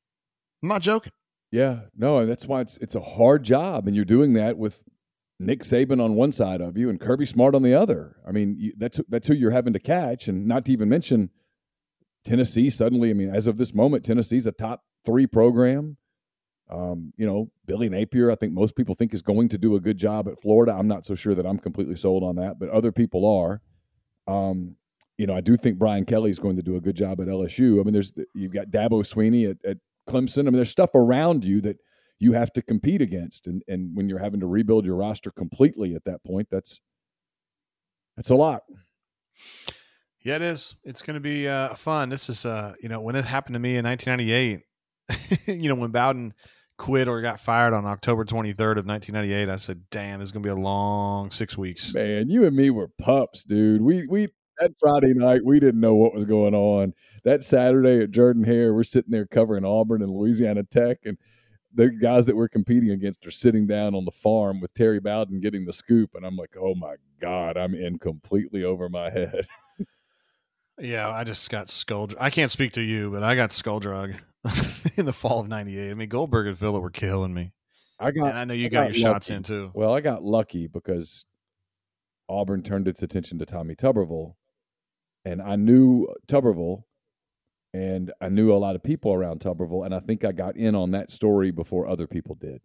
I'm 0.62 0.70
not 0.70 0.82
joking. 0.82 1.12
Yeah, 1.52 1.82
no, 1.96 2.20
and 2.20 2.30
that's 2.30 2.46
why 2.46 2.62
it's 2.62 2.78
it's 2.78 2.96
a 2.96 3.00
hard 3.02 3.44
job, 3.44 3.88
and 3.88 3.96
you're 3.96 4.04
doing 4.04 4.34
that 4.34 4.58
with 4.58 4.82
Nick 5.40 5.62
Saban 5.62 6.04
on 6.04 6.16
one 6.16 6.32
side 6.32 6.60
of 6.60 6.78
you 6.78 6.90
and 6.90 7.00
Kirby 7.00 7.26
Smart 7.26 7.56
on 7.56 7.62
the 7.62 7.74
other. 7.74 8.18
I 8.28 8.32
mean, 8.32 8.56
you, 8.58 8.74
that's 8.78 9.00
that's 9.08 9.28
who 9.28 9.34
you're 9.34 9.52
having 9.52 9.74
to 9.74 9.80
catch, 9.80 10.28
and 10.28 10.48
not 10.48 10.66
to 10.66 10.72
even 10.72 10.90
mention 10.90 11.30
Tennessee. 12.26 12.70
Suddenly, 12.70 13.10
I 13.10 13.14
mean, 13.14 13.34
as 13.34 13.48
of 13.48 13.58
this 13.58 13.74
moment, 13.74 14.04
Tennessee's 14.04 14.48
a 14.48 14.52
top 14.52 14.84
three 15.06 15.28
program. 15.28 15.98
Um, 16.70 17.14
you 17.16 17.28
know, 17.28 17.52
Billy 17.68 17.90
Napier, 17.90 18.32
I 18.32 18.36
think 18.36 18.52
most 18.52 18.76
people 18.76 18.96
think 18.96 19.14
is 19.14 19.22
going 19.22 19.50
to 19.50 19.58
do 19.58 19.76
a 19.76 19.80
good 19.80 19.98
job 19.98 20.28
at 20.28 20.42
Florida. 20.42 20.76
I'm 20.78 20.88
not 20.88 21.06
so 21.06 21.14
sure 21.14 21.36
that 21.36 21.46
I'm 21.46 21.60
completely 21.60 21.96
sold 21.96 22.24
on 22.24 22.38
that, 22.38 22.58
but 22.60 22.70
other 22.70 22.92
people 22.92 23.26
are. 23.26 23.62
Um, 24.28 24.76
you 25.18 25.28
know, 25.28 25.36
I 25.36 25.42
do 25.42 25.56
think 25.56 25.78
Brian 25.78 26.06
Kelly 26.06 26.30
is 26.30 26.40
going 26.40 26.56
to 26.58 26.62
do 26.62 26.76
a 26.76 26.82
good 26.82 26.96
job 26.96 27.22
at 27.22 27.28
LSU. 27.28 27.80
I 27.80 27.84
mean, 27.84 27.94
there's 27.94 28.14
you've 28.34 28.54
got 28.54 28.68
Dabo 28.68 29.02
Swinney 29.02 29.50
at, 29.50 29.58
at 29.70 29.78
Clemson. 30.10 30.42
I 30.42 30.44
mean, 30.44 30.54
there's 30.54 30.70
stuff 30.70 30.92
around 30.94 31.46
you 31.46 31.62
that 31.62 31.78
you 32.20 32.34
have 32.34 32.52
to 32.54 32.62
compete 32.62 33.02
against. 33.02 33.48
And 33.48 33.64
and 33.68 33.96
when 33.96 34.10
you're 34.10 34.20
having 34.20 34.40
to 34.42 34.48
rebuild 34.48 34.86
your 34.86 34.96
roster 34.96 35.32
completely 35.32 35.96
at 35.96 36.04
that 36.06 36.24
point, 36.24 36.48
that's 36.52 36.80
that's 38.18 38.30
a 38.30 38.36
lot. 38.36 38.64
Yeah, 40.22 40.38
it 40.38 40.42
is. 40.42 40.76
It's 40.84 41.02
going 41.02 41.16
to 41.16 41.22
be 41.22 41.48
uh, 41.48 41.76
fun. 41.76 42.10
This 42.10 42.30
is, 42.30 42.48
uh, 42.48 42.74
you 42.82 42.90
know, 42.90 43.00
when 43.00 43.16
it 43.16 43.26
happened 43.26 43.54
to 43.54 43.60
me 43.60 43.78
in 43.78 43.86
1998, 43.86 44.62
you 45.62 45.70
know, 45.70 45.76
when 45.76 45.92
Bowden 45.92 46.34
quit 46.80 47.08
or 47.08 47.22
got 47.22 47.40
fired 47.40 47.74
on 47.74 47.86
October 47.86 48.26
23rd 48.26 48.78
of 48.78 48.86
1998, 48.88 49.50
I 49.50 49.56
said, 49.58 49.84
"Damn, 49.92 50.22
it's 50.22 50.32
going 50.32 50.42
to 50.42 50.48
be 50.48 50.52
a 50.52 50.56
long 50.56 51.32
six 51.32 51.58
weeks." 51.58 51.94
Man, 51.94 52.30
you 52.30 52.46
and 52.46 52.56
me 52.56 52.70
were 52.70 52.90
pups, 53.00 53.44
dude. 53.44 53.82
We 53.82 54.08
we 54.08 54.30
that 54.60 54.72
Friday 54.80 55.14
night 55.14 55.44
we 55.44 55.60
didn't 55.60 55.82
know 55.82 55.96
what 55.96 56.14
was 56.14 56.24
going 56.24 56.56
on. 56.56 56.94
That 57.24 57.44
Saturday 57.44 58.02
at 58.02 58.12
Jordan 58.12 58.44
Hare, 58.44 58.74
we're 58.74 58.84
sitting 58.84 59.12
there 59.12 59.26
covering 59.26 59.66
Auburn 59.66 60.02
and 60.02 60.12
Louisiana 60.12 60.64
Tech, 60.64 61.00
and 61.06 61.18
the 61.74 61.90
guys 61.90 62.26
that 62.26 62.36
we're 62.36 62.48
competing 62.48 62.92
against 62.92 63.26
are 63.26 63.32
sitting 63.32 63.68
down 63.68 63.96
on 63.96 64.06
the 64.06 64.12
farm 64.12 64.62
with 64.62 64.74
Terry 64.74 65.00
Bowden 65.00 65.42
getting 65.42 65.66
the 65.66 65.74
scoop, 65.74 66.12
and 66.16 66.26
I'm 66.26 66.38
like, 66.38 66.56
oh 66.60 66.76
my 66.76 66.96
god, 67.20 67.58
I'm 67.58 67.74
in 67.76 68.00
completely 68.00 68.64
over 68.64 68.90
my 68.90 69.10
head. 69.10 69.48
Yeah, 70.78 71.10
I 71.10 71.24
just 71.24 71.50
got 71.50 71.70
skull. 71.70 72.10
I 72.20 72.30
can't 72.30 72.52
speak 72.52 72.74
to 72.74 72.82
you, 72.82 73.10
but 73.10 73.24
I 73.24 73.36
got 73.36 73.54
skull 73.54 73.80
drug 73.80 74.12
in 74.98 75.06
the 75.06 75.14
fall 75.14 75.40
of 75.40 75.48
'98. 75.48 75.90
I 75.90 75.94
mean, 75.94 76.10
Goldberg 76.10 76.48
and 76.48 76.58
Phillip 76.58 76.84
were 76.84 76.90
killing 76.90 77.34
me. 77.34 77.54
I 77.98 78.12
got. 78.12 78.30
And 78.30 78.40
I 78.40 78.44
know 78.44 78.54
you 78.54 78.66
I 78.66 78.70
got, 78.70 78.88
got 78.88 78.98
your 78.98 79.14
shots 79.14 79.30
in 79.30 79.44
too. 79.44 79.72
Well, 79.74 79.94
I 79.94 80.02
got 80.02 80.24
lucky 80.24 80.68
because 80.68 81.26
Auburn 82.28 82.62
turned 82.62 82.88
its 82.88 83.04
attention 83.04 83.40
to 83.40 83.46
Tommy 83.46 83.76
Tuberville, 83.76 84.36
and 85.26 85.42
I 85.42 85.56
knew 85.56 86.08
Tuberville, 86.28 86.84
and 87.74 88.14
I 88.22 88.30
knew 88.30 88.54
a 88.54 88.58
lot 88.58 88.76
of 88.76 88.84
people 88.84 89.14
around 89.14 89.42
Tuberville, 89.42 89.86
and 89.86 89.94
I 89.94 90.00
think 90.00 90.24
I 90.24 90.32
got 90.32 90.56
in 90.56 90.76
on 90.76 90.92
that 90.92 91.12
story 91.12 91.52
before 91.52 91.88
other 91.88 92.08
people 92.08 92.36
did. 92.36 92.62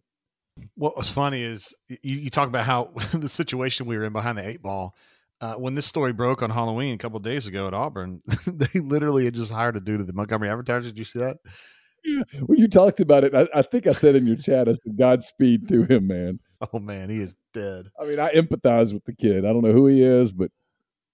What 0.75 0.95
was 0.95 1.09
funny 1.09 1.41
is 1.41 1.75
you, 1.89 2.17
you 2.17 2.29
talk 2.29 2.47
about 2.47 2.65
how 2.65 2.91
the 3.13 3.29
situation 3.29 3.87
we 3.87 3.97
were 3.97 4.03
in 4.03 4.13
behind 4.13 4.37
the 4.37 4.47
eight 4.47 4.61
ball. 4.61 4.95
Uh, 5.39 5.55
when 5.55 5.73
this 5.73 5.87
story 5.87 6.13
broke 6.13 6.43
on 6.43 6.51
Halloween 6.51 6.93
a 6.93 6.97
couple 6.99 7.17
of 7.17 7.23
days 7.23 7.47
ago 7.47 7.67
at 7.67 7.73
Auburn, 7.73 8.21
they 8.47 8.79
literally 8.79 9.25
had 9.25 9.33
just 9.33 9.51
hired 9.51 9.75
a 9.75 9.79
dude 9.79 9.99
at 9.99 10.05
the 10.05 10.13
Montgomery 10.13 10.49
Advertiser. 10.49 10.89
Did 10.89 10.99
you 10.99 11.03
see 11.03 11.19
that? 11.19 11.37
When 12.47 12.57
you 12.57 12.67
talked 12.67 12.99
about 12.99 13.23
it, 13.23 13.35
I, 13.35 13.47
I 13.53 13.61
think 13.61 13.85
I 13.85 13.93
said 13.93 14.15
in 14.15 14.25
your 14.25 14.35
chat, 14.35 14.67
I 14.67 14.73
said 14.73 14.97
Godspeed 14.97 15.67
to 15.67 15.83
him, 15.83 16.07
man. 16.07 16.39
Oh 16.73 16.79
man, 16.79 17.11
he 17.11 17.19
is 17.19 17.35
dead. 17.53 17.85
I 17.99 18.05
mean, 18.05 18.19
I 18.19 18.31
empathize 18.31 18.91
with 18.91 19.05
the 19.05 19.13
kid. 19.13 19.45
I 19.45 19.53
don't 19.53 19.61
know 19.61 19.71
who 19.71 19.85
he 19.85 20.01
is, 20.01 20.31
but 20.31 20.49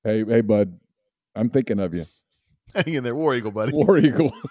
hey, 0.06 0.24
hey, 0.24 0.40
bud, 0.40 0.80
I'm 1.38 1.50
thinking 1.50 1.80
of 1.80 1.94
you, 1.94 2.06
Hang 2.76 2.94
in 2.94 3.04
there, 3.04 3.16
War 3.16 3.36
Eagle, 3.36 3.52
buddy. 3.52 3.74
War 3.74 3.98
Eagle. 3.98 4.34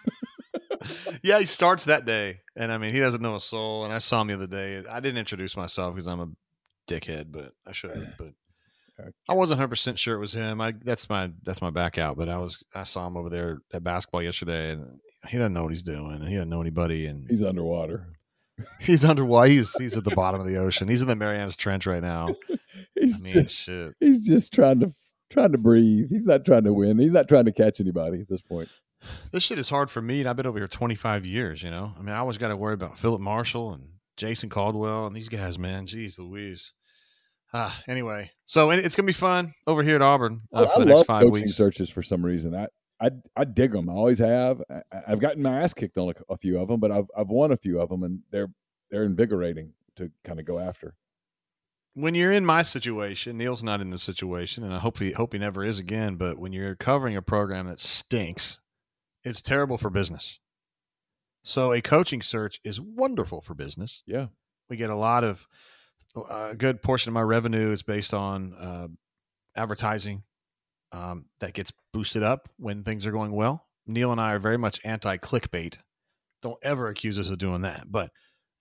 yeah, 1.22 1.38
he 1.38 1.46
starts 1.46 1.86
that 1.86 2.04
day, 2.04 2.40
and 2.54 2.70
I 2.70 2.78
mean, 2.78 2.92
he 2.92 3.00
doesn't 3.00 3.22
know 3.22 3.34
a 3.36 3.40
soul. 3.40 3.84
And 3.84 3.92
I 3.92 3.98
saw 3.98 4.20
him 4.20 4.28
the 4.28 4.34
other 4.34 4.46
day. 4.46 4.82
I 4.88 5.00
didn't 5.00 5.18
introduce 5.18 5.56
myself 5.56 5.94
because 5.94 6.06
I'm 6.06 6.20
a 6.20 6.28
dickhead, 6.88 7.26
but 7.32 7.52
I 7.66 7.72
should 7.72 7.90
have. 7.90 8.14
But 8.18 8.32
I 9.28 9.34
wasn't 9.34 9.58
100 9.58 9.68
percent 9.68 9.98
sure 9.98 10.16
it 10.16 10.20
was 10.20 10.34
him. 10.34 10.60
I 10.60 10.72
that's 10.84 11.08
my 11.08 11.30
that's 11.42 11.60
my 11.62 11.70
back 11.70 11.98
out. 11.98 12.16
But 12.16 12.28
I 12.28 12.38
was 12.38 12.62
I 12.74 12.84
saw 12.84 13.06
him 13.06 13.16
over 13.16 13.28
there 13.30 13.58
at 13.72 13.84
basketball 13.84 14.22
yesterday, 14.22 14.72
and 14.72 15.00
he 15.28 15.38
doesn't 15.38 15.52
know 15.54 15.62
what 15.62 15.72
he's 15.72 15.82
doing, 15.82 16.12
and 16.12 16.28
he 16.28 16.34
doesn't 16.34 16.48
know 16.50 16.60
anybody, 16.60 17.06
and 17.06 17.26
He's 17.28 17.42
underwater. 17.42 18.06
he's 18.80 19.04
underwater. 19.04 19.50
He's 19.50 19.74
he's 19.76 19.96
at 19.96 20.04
the 20.04 20.14
bottom 20.14 20.40
of 20.40 20.46
the 20.46 20.56
ocean. 20.58 20.88
He's 20.88 21.02
in 21.02 21.08
the 21.08 21.16
Marianas 21.16 21.56
Trench 21.56 21.86
right 21.86 22.02
now. 22.02 22.28
He's 22.94 23.20
I 23.20 23.24
mean, 23.24 23.32
just 23.32 23.54
shit. 23.54 23.94
he's 24.00 24.22
just 24.26 24.52
trying 24.52 24.80
to 24.80 24.94
trying 25.30 25.52
to 25.52 25.58
breathe. 25.58 26.08
He's 26.10 26.26
not 26.26 26.44
trying 26.44 26.64
to 26.64 26.72
win. 26.72 26.98
He's 26.98 27.12
not 27.12 27.28
trying 27.28 27.44
to 27.46 27.52
catch 27.52 27.80
anybody 27.80 28.20
at 28.20 28.28
this 28.28 28.42
point. 28.42 28.68
This 29.30 29.42
shit 29.42 29.58
is 29.58 29.68
hard 29.68 29.90
for 29.90 30.00
me, 30.00 30.20
and 30.20 30.28
I've 30.28 30.36
been 30.36 30.46
over 30.46 30.58
here 30.58 30.66
25 30.66 31.26
years. 31.26 31.62
You 31.62 31.70
know, 31.70 31.92
I 31.96 32.00
mean, 32.00 32.14
I 32.14 32.16
always 32.16 32.38
got 32.38 32.48
to 32.48 32.56
worry 32.56 32.72
about 32.72 32.98
Philip 32.98 33.20
Marshall 33.20 33.74
and 33.74 33.84
Jason 34.16 34.48
Caldwell 34.48 35.06
and 35.06 35.14
these 35.14 35.28
guys, 35.28 35.58
man. 35.58 35.86
Jeez 35.86 36.18
Louise. 36.18 36.72
Ah, 37.52 37.80
anyway, 37.86 38.30
so 38.46 38.70
it's 38.70 38.96
gonna 38.96 39.06
be 39.06 39.12
fun 39.12 39.52
over 39.66 39.82
here 39.82 39.96
at 39.96 40.02
Auburn 40.02 40.40
uh, 40.52 40.62
I, 40.62 40.64
for 40.64 40.76
I 40.76 40.78
the 40.78 40.84
next 40.86 41.04
five 41.04 41.22
coaching 41.22 41.44
weeks. 41.44 41.54
searches 41.54 41.90
for 41.90 42.02
some 42.02 42.24
reason. 42.24 42.54
I 42.54 42.66
I, 43.00 43.10
I 43.36 43.44
dig 43.44 43.72
them. 43.72 43.88
I 43.90 43.92
always 43.92 44.18
have. 44.18 44.62
I, 44.70 44.80
I've 45.06 45.20
gotten 45.20 45.42
my 45.42 45.62
ass 45.62 45.74
kicked 45.74 45.98
on 45.98 46.08
a, 46.08 46.32
a 46.32 46.36
few 46.38 46.58
of 46.58 46.68
them, 46.68 46.80
but 46.80 46.90
I've 46.90 47.06
I've 47.16 47.28
won 47.28 47.52
a 47.52 47.56
few 47.56 47.80
of 47.80 47.88
them, 47.88 48.02
and 48.02 48.20
they're 48.30 48.48
they're 48.90 49.04
invigorating 49.04 49.72
to 49.96 50.10
kind 50.24 50.40
of 50.40 50.46
go 50.46 50.58
after. 50.58 50.94
When 51.96 52.14
you're 52.14 52.30
in 52.30 52.44
my 52.44 52.60
situation, 52.60 53.38
Neal's 53.38 53.62
not 53.62 53.80
in 53.80 53.88
the 53.88 53.98
situation, 53.98 54.62
and 54.62 54.74
I 54.74 54.78
hope 54.78 54.98
he 54.98 55.12
hope 55.12 55.32
he 55.32 55.38
never 55.38 55.64
is 55.64 55.78
again. 55.78 56.16
But 56.16 56.38
when 56.38 56.52
you're 56.52 56.76
covering 56.76 57.16
a 57.16 57.22
program 57.22 57.68
that 57.68 57.80
stinks, 57.80 58.60
it's 59.24 59.40
terrible 59.40 59.78
for 59.78 59.88
business. 59.88 60.38
So 61.42 61.72
a 61.72 61.80
coaching 61.80 62.20
search 62.20 62.60
is 62.62 62.78
wonderful 62.78 63.40
for 63.40 63.54
business. 63.54 64.02
Yeah, 64.06 64.26
we 64.68 64.76
get 64.76 64.90
a 64.90 64.94
lot 64.94 65.24
of 65.24 65.46
a 66.30 66.54
good 66.54 66.82
portion 66.82 67.08
of 67.08 67.14
my 67.14 67.22
revenue 67.22 67.70
is 67.70 67.82
based 67.82 68.12
on 68.12 68.52
uh, 68.52 68.88
advertising 69.58 70.22
um, 70.92 71.24
that 71.40 71.54
gets 71.54 71.72
boosted 71.94 72.22
up 72.22 72.50
when 72.58 72.82
things 72.82 73.06
are 73.06 73.12
going 73.12 73.32
well. 73.32 73.68
Neal 73.86 74.12
and 74.12 74.20
I 74.20 74.34
are 74.34 74.38
very 74.38 74.58
much 74.58 74.80
anti 74.84 75.16
clickbait. 75.16 75.78
Don't 76.42 76.58
ever 76.62 76.88
accuse 76.88 77.18
us 77.18 77.30
of 77.30 77.38
doing 77.38 77.62
that. 77.62 77.90
But 77.90 78.10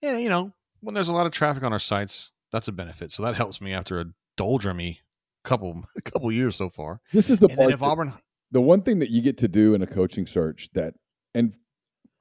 yeah, 0.02 0.17
you 0.17 0.30
know, 0.30 0.54
when 0.80 0.95
there's 0.95 1.10
a 1.10 1.13
lot 1.13 1.26
of 1.26 1.34
traffic 1.34 1.63
on 1.63 1.74
our 1.74 1.80
sites, 1.80 2.32
that's 2.56 2.70
a 2.70 2.72
benefit. 2.72 3.12
So 3.12 3.22
that 3.24 3.36
helps 3.36 3.60
me 3.60 3.74
after 3.74 4.00
a 4.00 4.06
doldrummy 4.38 5.00
couple 5.44 5.84
a 5.98 6.02
couple 6.10 6.32
years 6.32 6.56
so 6.56 6.70
far. 6.70 7.02
this 7.12 7.30
is 7.30 7.38
the 7.39 7.48
and 7.50 7.58
part. 7.58 7.72
if 7.74 7.80
that- 7.82 7.86
Auburn, 7.86 8.13
the 8.52 8.62
one 8.62 8.82
thing 8.82 9.00
that 9.00 9.10
you 9.10 9.22
get 9.22 9.38
to 9.39 9.50
do 9.50 9.74
in 9.74 9.82
a 9.82 9.88
coaching 9.88 10.26
search 10.26 10.70
that, 10.74 10.94
and 11.34 11.54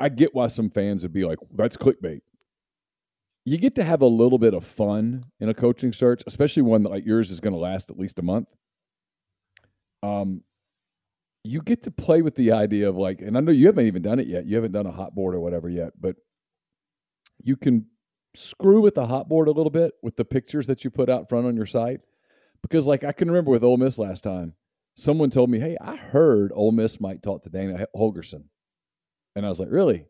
I 0.01 0.09
get 0.09 0.35
why 0.35 0.49
some 0.49 0.71
fans 0.71 1.05
would 1.05 1.13
be 1.13 1.25
like, 1.25 1.39
"That's 1.55 1.77
clickbait." 1.77 2.23
You 3.45 3.59
get 3.59 3.77
to 3.77 3.85
have 3.85 4.01
a 4.01 4.07
little 4.07 4.39
bit 4.39 4.55
of 4.55 4.67
fun 4.67 5.27
in 5.39 5.49
a 5.49 5.55
coaching 5.55 5.93
search, 5.93 6.23
especially 6.27 6.63
one 6.63 6.83
that 6.83 6.89
like 6.89 7.07
yours 7.07 7.31
is 7.31 7.39
going 7.41 7.53
to 7.53 7.59
last 7.61 7.91
at 7.91 7.99
least 7.99 8.19
a 8.19 8.23
month. 8.23 8.49
Um, 10.03 10.43
you 11.45 11.61
get 11.63 11.83
to 11.85 11.91
play 11.93 12.23
with 12.23 12.35
the 12.35 12.53
idea 12.53 12.89
of 12.89 12.97
like, 12.97 13.21
and 13.21 13.37
I 13.37 13.41
know 13.41 13.53
you 13.53 13.67
haven't 13.67 13.87
even 13.87 14.03
done 14.03 14.19
it 14.19 14.27
yet. 14.27 14.47
You 14.47 14.57
haven't 14.57 14.73
done 14.73 14.87
a 14.87 14.91
hot 14.93 15.15
board 15.15 15.35
or 15.35 15.41
whatever 15.41 15.69
yet, 15.69 15.93
but 16.01 16.17
you 17.43 17.57
can 17.57 17.87
screw 18.35 18.81
with 18.81 18.95
the 18.95 19.07
hot 19.07 19.29
board 19.29 19.49
a 19.49 19.53
little 19.53 19.71
bit 19.71 19.93
with 20.03 20.17
the 20.17 20.25
pictures 20.25 20.67
that 20.67 20.85
you 20.85 20.91
put 20.91 21.09
out 21.09 21.29
front 21.29 21.47
on 21.47 21.57
your 21.57 21.67
site. 21.67 22.01
Because 22.63 22.87
like 22.87 23.05
I 23.05 23.13
can 23.13 23.29
remember 23.29 23.51
with 23.51 23.65
Ole 23.65 23.77
Miss 23.77 23.99
last 23.99 24.23
time, 24.25 24.55
someone 24.97 25.31
told 25.31 25.51
me, 25.51 25.59
"Hey, 25.59 25.77
I 25.81 25.97
heard 25.97 26.51
Ole 26.55 26.73
Miss 26.73 27.01
might 27.01 27.23
talk 27.23 27.43
to 27.43 27.51
Dana 27.51 27.87
Holgorsen," 27.95 28.45
and 29.37 29.45
I 29.45 29.49
was 29.49 29.61
like, 29.61 29.71
"Really?" 29.71 30.07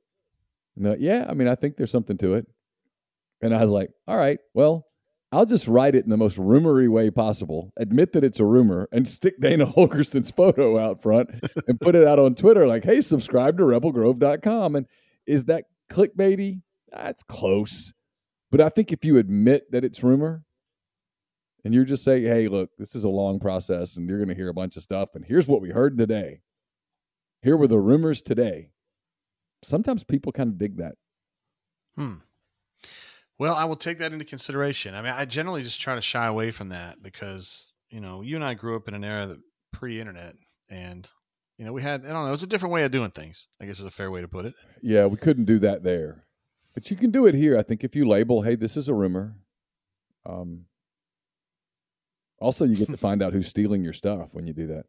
Like, 0.77 0.99
yeah, 1.01 1.27
I 1.29 1.35
mean, 1.35 1.49
I 1.49 1.55
think 1.55 1.77
there's 1.77 1.91
something 1.91 2.19
to 2.19 2.35
it. 2.35 2.47
And 3.43 3.55
I 3.55 3.61
was 3.61 3.71
like, 3.71 3.91
"All 4.07 4.17
right, 4.17 4.39
well, 4.55 4.87
I'll 5.33 5.47
just 5.47 5.67
write 5.67 5.97
it 5.97 6.05
in 6.05 6.11
the 6.11 6.17
most 6.17 6.39
rumory 6.39 6.89
way 6.89 7.11
possible. 7.11 7.73
Admit 7.77 8.13
that 8.13 8.25
it's 8.25 8.41
a 8.41 8.45
rumor, 8.45 8.89
and 8.93 9.07
stick 9.07 9.41
Dana 9.41 9.67
Holgorsen's 9.77 10.31
photo 10.31 10.79
out 10.79 11.03
front 11.03 11.31
and 11.67 11.81
put 11.81 11.97
it 11.97 12.07
out 12.07 12.19
on 12.21 12.35
Twitter, 12.37 12.67
like, 12.69 12.85
hey, 12.85 13.01
subscribe 13.01 13.59
to 13.59 13.65
RebelGrove.com." 13.65 14.77
And 14.77 14.87
is 15.27 15.45
that 15.47 15.65
clickbaity? 15.91 16.63
That's 16.93 17.25
close, 17.25 17.93
but 18.55 18.65
I 18.65 18.69
think 18.69 18.93
if 18.93 19.05
you 19.05 19.19
admit 19.19 19.73
that 19.73 19.85
it's 19.85 20.05
rumor, 20.05 20.45
and 21.65 21.73
you're 21.73 21.85
just 21.85 22.05
saying, 22.05 22.25
hey, 22.25 22.47
look, 22.49 22.71
this 22.79 22.95
is 22.95 23.05
a 23.05 23.09
long 23.09 23.41
process 23.41 23.97
and 23.97 24.09
you're 24.09 24.19
going 24.19 24.29
to 24.29 24.35
hear 24.35 24.51
a 24.51 24.55
bunch 24.55 24.77
of 24.77 24.83
stuff. 24.83 25.11
And 25.15 25.25
here's 25.25 25.49
what 25.49 25.63
we 25.63 25.71
heard 25.71 25.97
today. 25.97 26.41
Here 27.43 27.57
were 27.57 27.67
the 27.67 27.79
rumors 27.79 28.23
today. 28.23 28.69
Sometimes 29.65 30.05
people 30.05 30.31
kind 30.31 30.51
of 30.51 30.59
dig 30.59 30.77
that. 30.77 30.97
Hmm. 31.97 32.17
Well, 33.39 33.55
I 33.55 33.65
will 33.65 33.77
take 33.77 33.99
that 33.99 34.13
into 34.13 34.25
consideration. 34.25 34.95
I 34.95 35.03
mean, 35.03 35.13
I 35.17 35.25
generally 35.25 35.63
just 35.63 35.81
try 35.81 35.95
to 35.95 36.01
shy 36.01 36.27
away 36.27 36.51
from 36.51 36.69
that 36.69 37.03
because, 37.03 37.73
you 37.89 38.01
know, 38.01 38.23
you 38.23 38.37
and 38.37 38.45
I 38.45 38.55
grew 38.55 38.77
up 38.77 38.87
in 38.87 38.95
an 38.95 39.03
era 39.03 39.27
that 39.27 39.39
pre-internet 39.73 40.35
and, 40.71 41.09
you 41.57 41.65
know, 41.65 41.73
we 41.73 41.83
had, 41.83 42.05
I 42.05 42.13
don't 42.13 42.25
know, 42.25 42.29
it 42.29 42.33
was 42.33 42.43
a 42.43 42.49
different 42.49 42.75
way 42.75 42.85
of 42.85 42.93
doing 42.93 43.11
things, 43.11 43.49
I 43.61 43.65
guess 43.65 43.81
is 43.81 43.87
a 43.87 43.91
fair 43.91 44.11
way 44.11 44.21
to 44.21 44.29
put 44.29 44.45
it. 44.45 44.55
Yeah, 44.83 45.07
we 45.07 45.17
couldn't 45.17 45.47
do 45.47 45.59
that 45.61 45.83
there. 45.83 46.25
But 46.75 46.91
you 46.91 46.97
can 46.97 47.11
do 47.11 47.27
it 47.27 47.35
here. 47.35 47.57
I 47.57 47.63
think 47.63 47.85
if 47.85 47.95
you 47.95 48.07
label, 48.07 48.43
hey, 48.43 48.57
this 48.57 48.77
is 48.77 48.89
a 48.89 48.95
rumor. 48.95 49.37
Um, 50.27 50.67
also, 52.41 52.65
you 52.65 52.77
get 52.77 52.89
to 52.89 52.97
find 52.97 53.23
out 53.23 53.33
who's 53.33 53.47
stealing 53.49 53.85
your 53.85 53.93
stuff 53.93 54.31
when 54.33 54.47
you 54.47 54.53
do 54.53 54.67
that. 54.69 54.87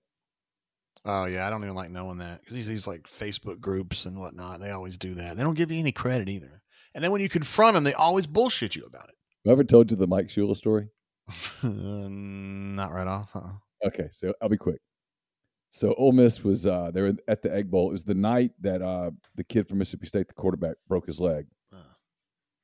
Oh 1.06 1.26
yeah, 1.26 1.45
I 1.45 1.50
don't 1.50 1.63
even 1.63 1.76
like 1.76 1.91
knowing 1.91 2.17
that 2.17 2.39
because 2.39 2.56
these 2.56 2.67
these 2.67 2.88
like 2.88 3.04
Facebook 3.04 3.60
groups 3.60 4.06
and 4.06 4.19
whatnot, 4.19 4.60
they 4.60 4.71
always 4.71 4.98
do 4.98 5.13
that. 5.13 5.38
They 5.38 5.43
don't 5.43 5.58
give 5.58 5.71
you 5.71 5.78
any 5.78 5.91
credit 5.91 6.30
either. 6.30 6.62
And 6.95 7.04
then 7.04 7.12
when 7.12 7.21
you 7.21 7.30
confront 7.30 7.76
them, 7.76 7.84
they 7.84 7.93
always 7.93 8.26
bullshit 8.26 8.76
you 8.76 8.86
about 8.86 9.04
Have 9.04 9.12
I 9.48 9.52
ever 9.52 9.63
told 9.63 9.91
you 9.91 9.98
the 9.98 10.08
Mike 10.08 10.28
Shula 10.28 10.56
story? 10.56 10.88
it. 11.28 11.63
Not 11.69 12.91
right 12.91 13.08
off. 13.08 13.30
Uh-uh. 13.36 13.88
Okay, 13.88 14.08
so 14.12 14.34
I'll 14.41 14.50
be 14.50 14.58
quick. 14.58 14.80
So 15.69 15.93
Ole 15.95 16.13
Miss 16.13 16.43
was 16.43 16.65
uh, 16.65 16.89
they 16.91 17.02
were 17.02 17.13
at 17.28 17.41
the 17.41 17.54
Egg 17.54 17.69
Bowl. 17.69 17.89
It 17.89 17.91
was 17.91 18.06
the 18.06 18.15
night 18.15 18.52
that 18.62 18.82
uh, 18.82 19.12
the 19.36 19.44
kid 19.44 19.67
from 19.67 19.77
Mississippi 19.79 20.08
State, 20.08 20.27
the 20.27 20.33
quarterback, 20.33 20.77
broke 20.88 21.06
his 21.06 21.19
leg. 21.19 21.46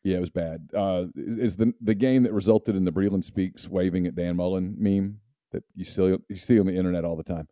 Yeah, 0.04 0.18
it 0.18 0.22
was 0.22 0.30
bad. 0.32 0.70
Uh, 0.76 1.06
is, 1.16 1.38
is 1.38 1.58
the 1.58 1.74
the 1.82 1.96
game 1.96 2.24
that 2.24 2.34
resulted 2.34 2.76
in 2.76 2.86
the 2.86 2.92
Breeland 2.92 3.24
Speaks 3.24 3.68
waving 3.68 4.08
at 4.08 4.16
Dan 4.16 4.36
Mullen 4.36 4.76
meme 4.78 5.20
that 5.52 5.64
you 5.76 5.86
see 5.86 6.18
you 6.28 6.36
see 6.36 6.60
on 6.60 6.66
the 6.66 6.76
internet 6.76 7.06
all 7.06 7.16
the 7.16 7.24
time. 7.24 7.48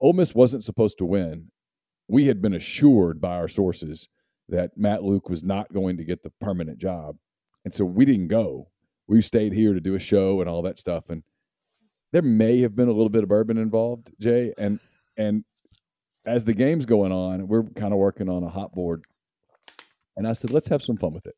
Ole 0.00 0.12
Miss 0.12 0.34
wasn't 0.34 0.64
supposed 0.64 0.98
to 0.98 1.04
win. 1.04 1.50
We 2.06 2.26
had 2.26 2.40
been 2.40 2.54
assured 2.54 3.20
by 3.20 3.36
our 3.36 3.48
sources 3.48 4.08
that 4.48 4.76
Matt 4.76 5.02
Luke 5.02 5.28
was 5.28 5.42
not 5.42 5.72
going 5.72 5.96
to 5.96 6.04
get 6.04 6.22
the 6.22 6.32
permanent 6.40 6.78
job, 6.78 7.16
and 7.64 7.74
so 7.74 7.84
we 7.84 8.04
didn't 8.04 8.28
go. 8.28 8.68
We 9.08 9.20
stayed 9.22 9.52
here 9.52 9.74
to 9.74 9.80
do 9.80 9.94
a 9.94 10.00
show 10.00 10.40
and 10.40 10.48
all 10.48 10.62
that 10.62 10.78
stuff, 10.78 11.04
and 11.08 11.22
there 12.12 12.22
may 12.22 12.60
have 12.60 12.76
been 12.76 12.88
a 12.88 12.92
little 12.92 13.08
bit 13.08 13.24
of 13.24 13.28
bourbon 13.28 13.58
involved, 13.58 14.12
Jay, 14.20 14.52
and 14.56 14.78
and 15.16 15.44
as 16.24 16.44
the 16.44 16.54
game's 16.54 16.86
going 16.86 17.10
on, 17.10 17.48
we're 17.48 17.64
kind 17.64 17.92
of 17.92 17.98
working 17.98 18.28
on 18.28 18.44
a 18.44 18.48
hot 18.48 18.72
board, 18.72 19.04
and 20.16 20.28
I 20.28 20.32
said, 20.32 20.52
let's 20.52 20.68
have 20.68 20.82
some 20.82 20.96
fun 20.96 21.12
with 21.12 21.26
it. 21.26 21.34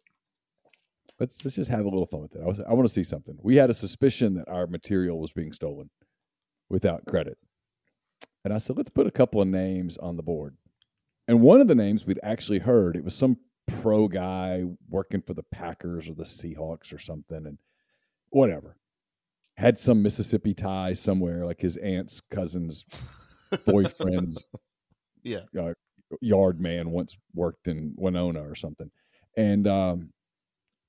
Let's 1.21 1.45
let's 1.45 1.55
just 1.55 1.71
have 1.71 1.81
a 1.81 1.89
little 1.89 2.07
fun 2.07 2.23
with 2.23 2.35
it. 2.35 2.41
I 2.43 2.47
was 2.47 2.61
I 2.61 2.73
want 2.73 2.89
to 2.89 2.93
see 2.93 3.05
something. 3.05 3.37
We 3.43 3.57
had 3.57 3.71
a 3.71 3.75
suspicion 3.75 4.35
that 4.35 4.49
our 4.49 4.67
material 4.67 5.21
was 5.21 5.33
being 5.33 5.53
stolen 5.53 5.91
without 6.71 7.05
credit, 7.07 7.37
and 8.45 8.55
I 8.55 8.59
said, 8.59 8.77
let's 8.79 8.91
put 8.91 9.07
a 9.07 9.11
couple 9.11 9.43
of 9.43 9.49
names 9.49 9.99
on 9.99 10.17
the 10.17 10.23
board. 10.23 10.57
And 11.29 11.43
one 11.43 11.61
of 11.61 11.69
the 11.69 11.75
names 11.75 12.07
we'd 12.07 12.19
actually 12.23 12.59
heard, 12.59 12.97
it 12.97 13.05
was 13.05 13.15
some 13.15 13.37
pro 13.81 14.09
guy 14.09 14.65
working 14.89 15.23
for 15.23 15.35
the 15.35 15.45
Packers 15.53 16.09
or 16.09 16.15
the 16.15 16.25
Seahawks 16.25 16.93
or 16.93 16.99
something, 16.99 17.47
and 17.47 17.59
whatever. 18.31 18.77
Had 19.57 19.79
some 19.79 20.03
Mississippi 20.03 20.55
ties 20.55 20.99
somewhere, 20.99 21.45
like 21.45 21.61
his 21.61 21.77
aunt's 21.77 22.21
cousin's 22.21 22.85
boyfriend's 23.67 24.49
yeah 25.23 25.41
uh, 25.59 25.75
yard 26.23 26.61
man 26.61 26.91
once 26.91 27.19
worked 27.35 27.69
in 27.69 27.93
Winona 27.97 28.41
or 28.41 28.55
something, 28.55 28.91
and 29.37 29.69
um, 29.69 30.11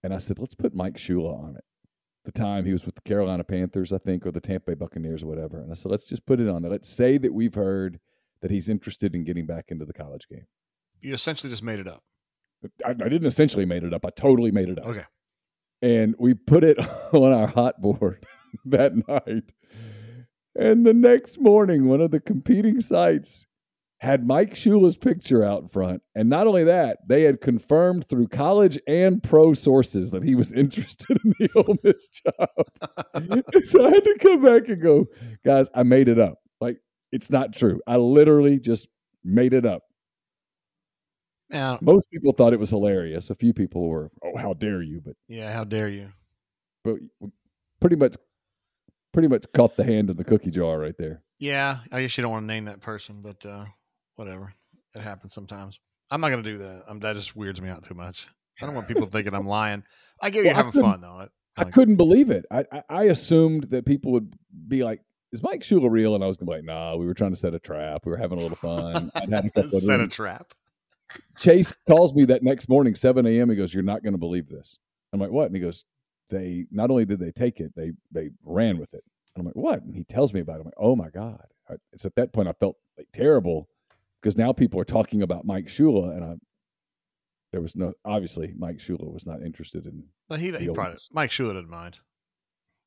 and 0.04 0.14
I 0.14 0.18
said, 0.18 0.40
let's 0.40 0.56
put 0.56 0.76
Mike 0.76 0.96
Shula 0.96 1.38
on 1.44 1.56
it. 1.56 1.64
The 2.26 2.32
time 2.32 2.66
he 2.66 2.74
was 2.74 2.86
with 2.86 2.96
the 2.96 3.02
Carolina 3.02 3.44
Panthers, 3.44 3.92
I 3.92 3.98
think, 3.98 4.26
or 4.26 4.32
the 4.32 4.42
Tampa 4.42 4.72
Bay 4.72 4.76
Buccaneers 4.76 5.24
or 5.24 5.28
whatever, 5.28 5.60
and 5.60 5.72
I 5.72 5.76
said, 5.76 5.92
let's 5.92 6.08
just 6.08 6.26
put 6.26 6.40
it 6.40 6.48
on 6.48 6.62
there. 6.62 6.72
Let's 6.72 6.90
say 6.90 7.18
that 7.18 7.34
we've 7.34 7.56
heard 7.56 8.00
that 8.42 8.52
he's 8.52 8.70
interested 8.70 9.16
in 9.16 9.24
getting 9.24 9.46
back 9.46 9.66
into 9.70 9.86
the 9.86 9.94
college 9.94 10.28
game. 10.30 10.46
You 11.00 11.14
essentially 11.14 11.50
just 11.50 11.64
made 11.64 11.80
it 11.80 11.88
up. 11.88 12.04
I, 12.86 12.92
I 12.92 12.94
didn't 12.94 13.26
essentially 13.26 13.66
made 13.66 13.84
it 13.84 13.94
up. 13.94 14.06
I 14.06 14.10
totally 14.12 14.52
made 14.52 14.70
it 14.70 14.78
up. 14.78 14.86
Okay. 14.86 15.04
And 15.82 16.16
we 16.20 16.36
put 16.36 16.64
it 16.64 16.78
on 17.14 17.34
our 17.34 17.48
hot 17.48 17.82
board 17.82 18.26
that 18.66 18.94
night. 19.08 19.52
And 20.56 20.86
the 20.86 20.94
next 20.94 21.40
morning, 21.40 21.88
one 21.88 22.02
of 22.02 22.12
the 22.12 22.20
competing 22.20 22.82
sites 22.82 23.46
had 24.02 24.26
Mike 24.26 24.56
Shula's 24.56 24.98
picture 24.98 25.44
out 25.44 25.72
front. 25.72 26.02
And 26.16 26.28
not 26.28 26.48
only 26.48 26.64
that, 26.64 27.08
they 27.08 27.22
had 27.22 27.40
confirmed 27.40 28.08
through 28.10 28.30
college 28.30 28.80
and 28.88 29.22
pro 29.22 29.54
sources 29.54 30.10
that 30.10 30.24
he 30.24 30.34
was 30.34 30.52
interested 30.54 31.20
in 31.24 31.36
the 31.40 31.50
Ole 31.56 31.76
Miss 31.84 32.10
job. 32.10 33.44
so 33.66 33.86
I 33.86 33.92
had 33.92 34.04
to 34.04 34.18
come 34.20 34.42
back 34.42 34.68
and 34.70 34.82
go, 34.82 35.06
guys, 35.46 35.68
I 35.76 35.84
made 35.84 36.08
it 36.08 36.18
up. 36.18 36.40
Like, 36.60 36.80
it's 37.12 37.30
not 37.30 37.54
true. 37.54 37.80
I 37.86 37.98
literally 37.98 38.60
just 38.60 38.88
made 39.24 39.54
it 39.54 39.68
up. 39.68 39.84
Yeah. 41.52 41.78
Most 41.82 42.10
people 42.10 42.34
thought 42.34 42.54
it 42.54 42.60
was 42.60 42.72
hilarious. 42.72 43.30
A 43.30 43.36
few 43.36 43.54
people 43.54 43.88
were, 43.88 44.10
"Oh, 44.24 44.38
how 44.38 44.54
dare 44.54 44.82
you!" 44.82 45.02
But 45.04 45.16
Yeah. 45.28 45.52
How 45.52 45.66
dare 45.66 45.90
you? 45.90 46.10
but 46.86 46.96
pretty 47.82 47.98
much, 47.98 48.16
pretty 49.12 49.28
much 49.28 49.46
caught 49.54 49.76
the 49.76 49.84
hand 49.84 50.10
in 50.10 50.16
the 50.16 50.24
cookie 50.24 50.50
jar 50.50 50.80
right 50.80 50.96
there. 50.98 51.22
Yeah. 51.40 51.80
I 51.92 52.02
guess 52.02 52.18
you 52.18 52.22
don't 52.22 52.32
want 52.32 52.44
to 52.44 52.48
name 52.48 52.66
that 52.66 52.80
person, 52.80 53.18
but 53.22 53.46
uh, 53.46 53.66
whatever. 54.22 54.54
It 54.96 55.02
happens 55.02 55.34
sometimes. 55.34 55.80
I'm 56.12 56.22
not 56.22 56.30
going 56.30 56.44
to 56.44 56.52
do 56.52 56.58
that. 56.60 56.84
Um, 56.88 57.00
that 57.00 57.16
just 57.16 57.36
weirds 57.36 57.62
me 57.62 57.70
out 57.70 57.84
too 57.84 57.94
much. 57.94 58.28
I 58.62 58.66
don't 58.66 58.76
want 58.76 58.88
people 58.88 59.06
thinking 59.12 59.34
I'm 59.34 59.48
lying. 59.48 59.84
I 60.22 60.30
get 60.30 60.44
you 60.44 60.50
Well, 60.50 60.54
I 60.60 60.64
having 60.64 60.82
fun 60.82 61.02
though. 61.02 61.08
I, 61.18 61.28
I 61.58 61.64
like- 61.64 61.74
couldn't 61.74 61.96
believe 61.96 62.30
it. 62.30 62.46
I, 62.52 62.66
I 62.72 62.84
I 62.90 63.04
assumed 63.06 63.66
that 63.72 63.86
people 63.86 64.12
would 64.14 64.34
be 64.68 64.84
like, 64.84 65.02
"Is 65.32 65.42
Mike 65.44 65.62
Shula 65.62 65.90
real?" 65.90 66.16
And 66.16 66.24
I 66.24 66.28
was 66.28 66.38
gonna 66.38 66.50
be 66.52 66.58
like, 66.58 66.66
"Nah, 66.66 66.96
we 66.96 67.06
were 67.06 67.14
trying 67.14 67.32
to 67.32 67.36
set 67.38 67.54
a 67.54 67.60
trap. 67.60 68.06
We 68.06 68.12
were 68.12 68.18
having 68.18 68.38
a 68.40 68.42
little 68.42 68.56
fun." 68.58 69.12
I'd 69.16 69.30
had 69.30 69.52
a 69.56 69.70
set 69.80 70.00
a 70.00 70.08
trap. 70.08 70.54
Chase 71.38 71.74
calls 71.88 72.14
me 72.14 72.24
that 72.26 72.42
next 72.44 72.70
morning, 72.70 72.96
7 72.96 73.26
a.m. 73.26 73.50
He 73.50 73.56
goes, 73.56 73.74
You're 73.74 73.84
not 73.84 74.02
going 74.04 74.14
to 74.14 74.18
believe 74.20 74.48
this. 74.48 74.78
I'm 75.12 75.20
like, 75.20 75.32
What? 75.32 75.48
And 75.48 75.56
he 75.56 75.62
goes, 75.62 75.84
They 76.30 76.66
not 76.72 76.90
only 76.90 77.04
did 77.06 77.20
they 77.20 77.32
take 77.32 77.60
it, 77.60 77.74
they 77.76 77.92
they 78.12 78.30
ran 78.46 78.78
with 78.78 78.94
it. 78.94 79.04
And 79.36 79.42
I'm 79.42 79.46
like, 79.46 79.56
What? 79.56 79.82
And 79.84 79.94
he 79.96 80.04
tells 80.06 80.34
me 80.34 80.40
about 80.40 80.58
it. 80.58 80.60
I'm 80.60 80.66
like, 80.66 80.74
Oh 80.78 80.96
my 80.96 81.10
God. 81.10 81.44
I, 81.70 81.74
it's 81.92 82.06
at 82.06 82.16
that 82.16 82.32
point 82.32 82.48
I 82.48 82.54
felt 82.54 82.78
like 82.98 83.08
terrible 83.14 83.68
because 84.22 84.38
now 84.38 84.54
people 84.54 84.80
are 84.80 84.86
talking 84.86 85.22
about 85.22 85.46
Mike 85.46 85.68
Shula. 85.68 86.16
And 86.16 86.24
I, 86.24 86.34
there 87.52 87.62
was 87.62 87.76
no, 87.76 87.94
obviously, 88.06 88.54
Mike 88.58 88.78
Shula 88.78 89.12
was 89.12 89.26
not 89.26 89.42
interested 89.42 89.86
in, 89.86 90.04
But 90.30 90.40
he, 90.40 90.52
he 90.58 90.70
probably. 90.70 90.98
Mike 91.12 91.32
Shula 91.32 91.54
didn't 91.54 91.70
mind. 91.70 91.98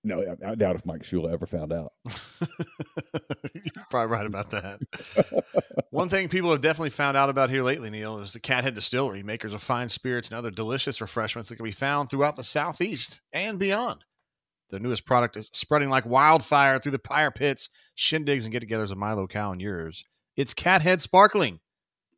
no, 0.05 0.23
I, 0.23 0.51
I 0.51 0.55
doubt 0.55 0.77
if 0.77 0.87
Mike 0.87 1.03
Shula 1.03 1.33
ever 1.33 1.47
found 1.47 1.73
out. 1.73 1.93
You're 2.07 3.85
probably 3.91 4.17
right 4.17 4.27
about 4.27 4.51
that. 4.51 5.45
One 5.91 6.09
thing 6.09 6.29
people 6.29 6.51
have 6.51 6.61
definitely 6.61 6.91
found 6.91 7.17
out 7.17 7.31
about 7.31 7.51
here 7.51 7.63
lately, 7.63 7.91
Neal, 7.91 8.19
is 8.19 8.33
the 8.33 8.41
Cathead 8.41 8.75
Distillery, 8.75 9.23
makers 9.23 9.55
of 9.55 9.63
fine 9.63 9.89
spirits 9.89 10.29
and 10.29 10.37
other 10.37 10.51
delicious 10.51 11.01
refreshments 11.01 11.49
that 11.49 11.57
can 11.57 11.65
be 11.65 11.73
found 11.73 12.11
throughout 12.11 12.37
the 12.37 12.43
Southeast 12.43 13.21
and 13.33 13.59
beyond. 13.59 14.05
Their 14.71 14.81
newest 14.81 15.05
product 15.05 15.37
is 15.37 15.51
spreading 15.53 15.91
like 15.91 16.07
wildfire 16.07 16.79
through 16.79 16.93
the 16.93 16.99
pyre 16.99 17.31
pits, 17.31 17.69
shindigs, 17.97 18.45
and 18.45 18.53
get 18.53 18.67
togethers 18.67 18.91
of 18.91 18.99
my 18.99 19.13
locale 19.13 19.53
and 19.53 19.61
yours. 19.61 20.05
It's 20.37 20.55
Cathead 20.55 21.01
Sparkling, 21.01 21.61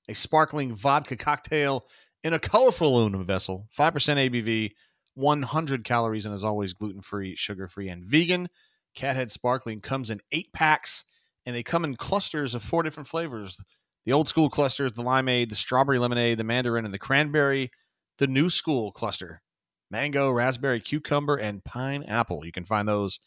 a 0.08 0.14
sparkling 0.14 0.74
vodka 0.74 1.16
cocktail 1.16 1.84
in 2.24 2.32
a 2.32 2.38
colorful 2.38 2.96
aluminum 2.96 3.26
vessel, 3.26 3.68
5% 3.78 3.92
ABV, 3.92 4.72
100 5.14 5.84
calories, 5.84 6.24
and 6.24 6.34
is 6.34 6.44
always 6.44 6.72
gluten 6.72 7.02
free, 7.02 7.36
sugar 7.36 7.68
free, 7.68 7.88
and 7.88 8.04
vegan. 8.04 8.48
Cathead 8.96 9.30
Sparkling 9.30 9.82
comes 9.82 10.08
in 10.08 10.20
eight 10.32 10.50
packs, 10.54 11.04
and 11.44 11.54
they 11.54 11.62
come 11.62 11.84
in 11.84 11.94
clusters 11.94 12.54
of 12.54 12.62
four 12.62 12.82
different 12.82 13.08
flavors 13.08 13.58
the 14.06 14.12
old 14.12 14.28
school 14.28 14.48
clusters, 14.48 14.92
the 14.92 15.02
limeade, 15.02 15.48
the 15.48 15.56
strawberry 15.56 15.98
lemonade, 15.98 16.38
the 16.38 16.44
mandarin, 16.44 16.84
and 16.84 16.94
the 16.94 16.98
cranberry. 16.98 17.70
The 18.18 18.28
new 18.28 18.48
school 18.48 18.92
cluster 18.92 19.42
mango, 19.90 20.30
raspberry, 20.30 20.80
cucumber, 20.80 21.36
and 21.36 21.62
pineapple. 21.64 22.46
You 22.46 22.52
can 22.52 22.64
find 22.64 22.88
those 22.88 23.20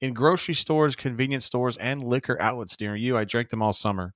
in 0.00 0.12
grocery 0.14 0.54
stores, 0.54 0.94
convenience 0.94 1.46
stores, 1.46 1.76
and 1.78 2.04
liquor 2.04 2.40
outlets 2.40 2.78
near 2.78 2.94
you. 2.94 3.16
I 3.16 3.24
drank 3.24 3.48
them 3.48 3.62
all 3.62 3.72
summer, 3.72 4.12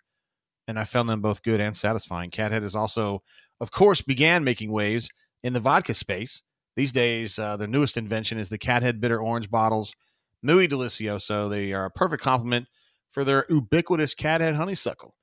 and 0.70 0.78
I 0.78 0.84
found 0.84 1.08
them 1.08 1.20
both 1.20 1.42
good 1.42 1.60
and 1.60 1.76
satisfying. 1.76 2.30
Cathead 2.30 2.62
has 2.62 2.76
also, 2.76 3.22
of 3.60 3.72
course, 3.72 4.00
began 4.00 4.44
making 4.44 4.70
waves 4.70 5.10
in 5.42 5.52
the 5.52 5.60
vodka 5.60 5.94
space. 5.94 6.44
These 6.76 6.92
days, 6.92 7.38
uh, 7.38 7.56
their 7.56 7.68
newest 7.68 7.96
invention 7.96 8.38
is 8.38 8.48
the 8.48 8.58
Cathead 8.58 9.00
Bitter 9.00 9.20
Orange 9.20 9.50
bottles. 9.50 9.96
Muy 10.42 10.68
Delicioso. 10.68 11.50
They 11.50 11.72
are 11.72 11.86
a 11.86 11.90
perfect 11.90 12.22
complement 12.22 12.68
for 13.10 13.24
their 13.24 13.44
ubiquitous 13.50 14.14
Cathead 14.14 14.54
Honeysuckle. 14.54 15.16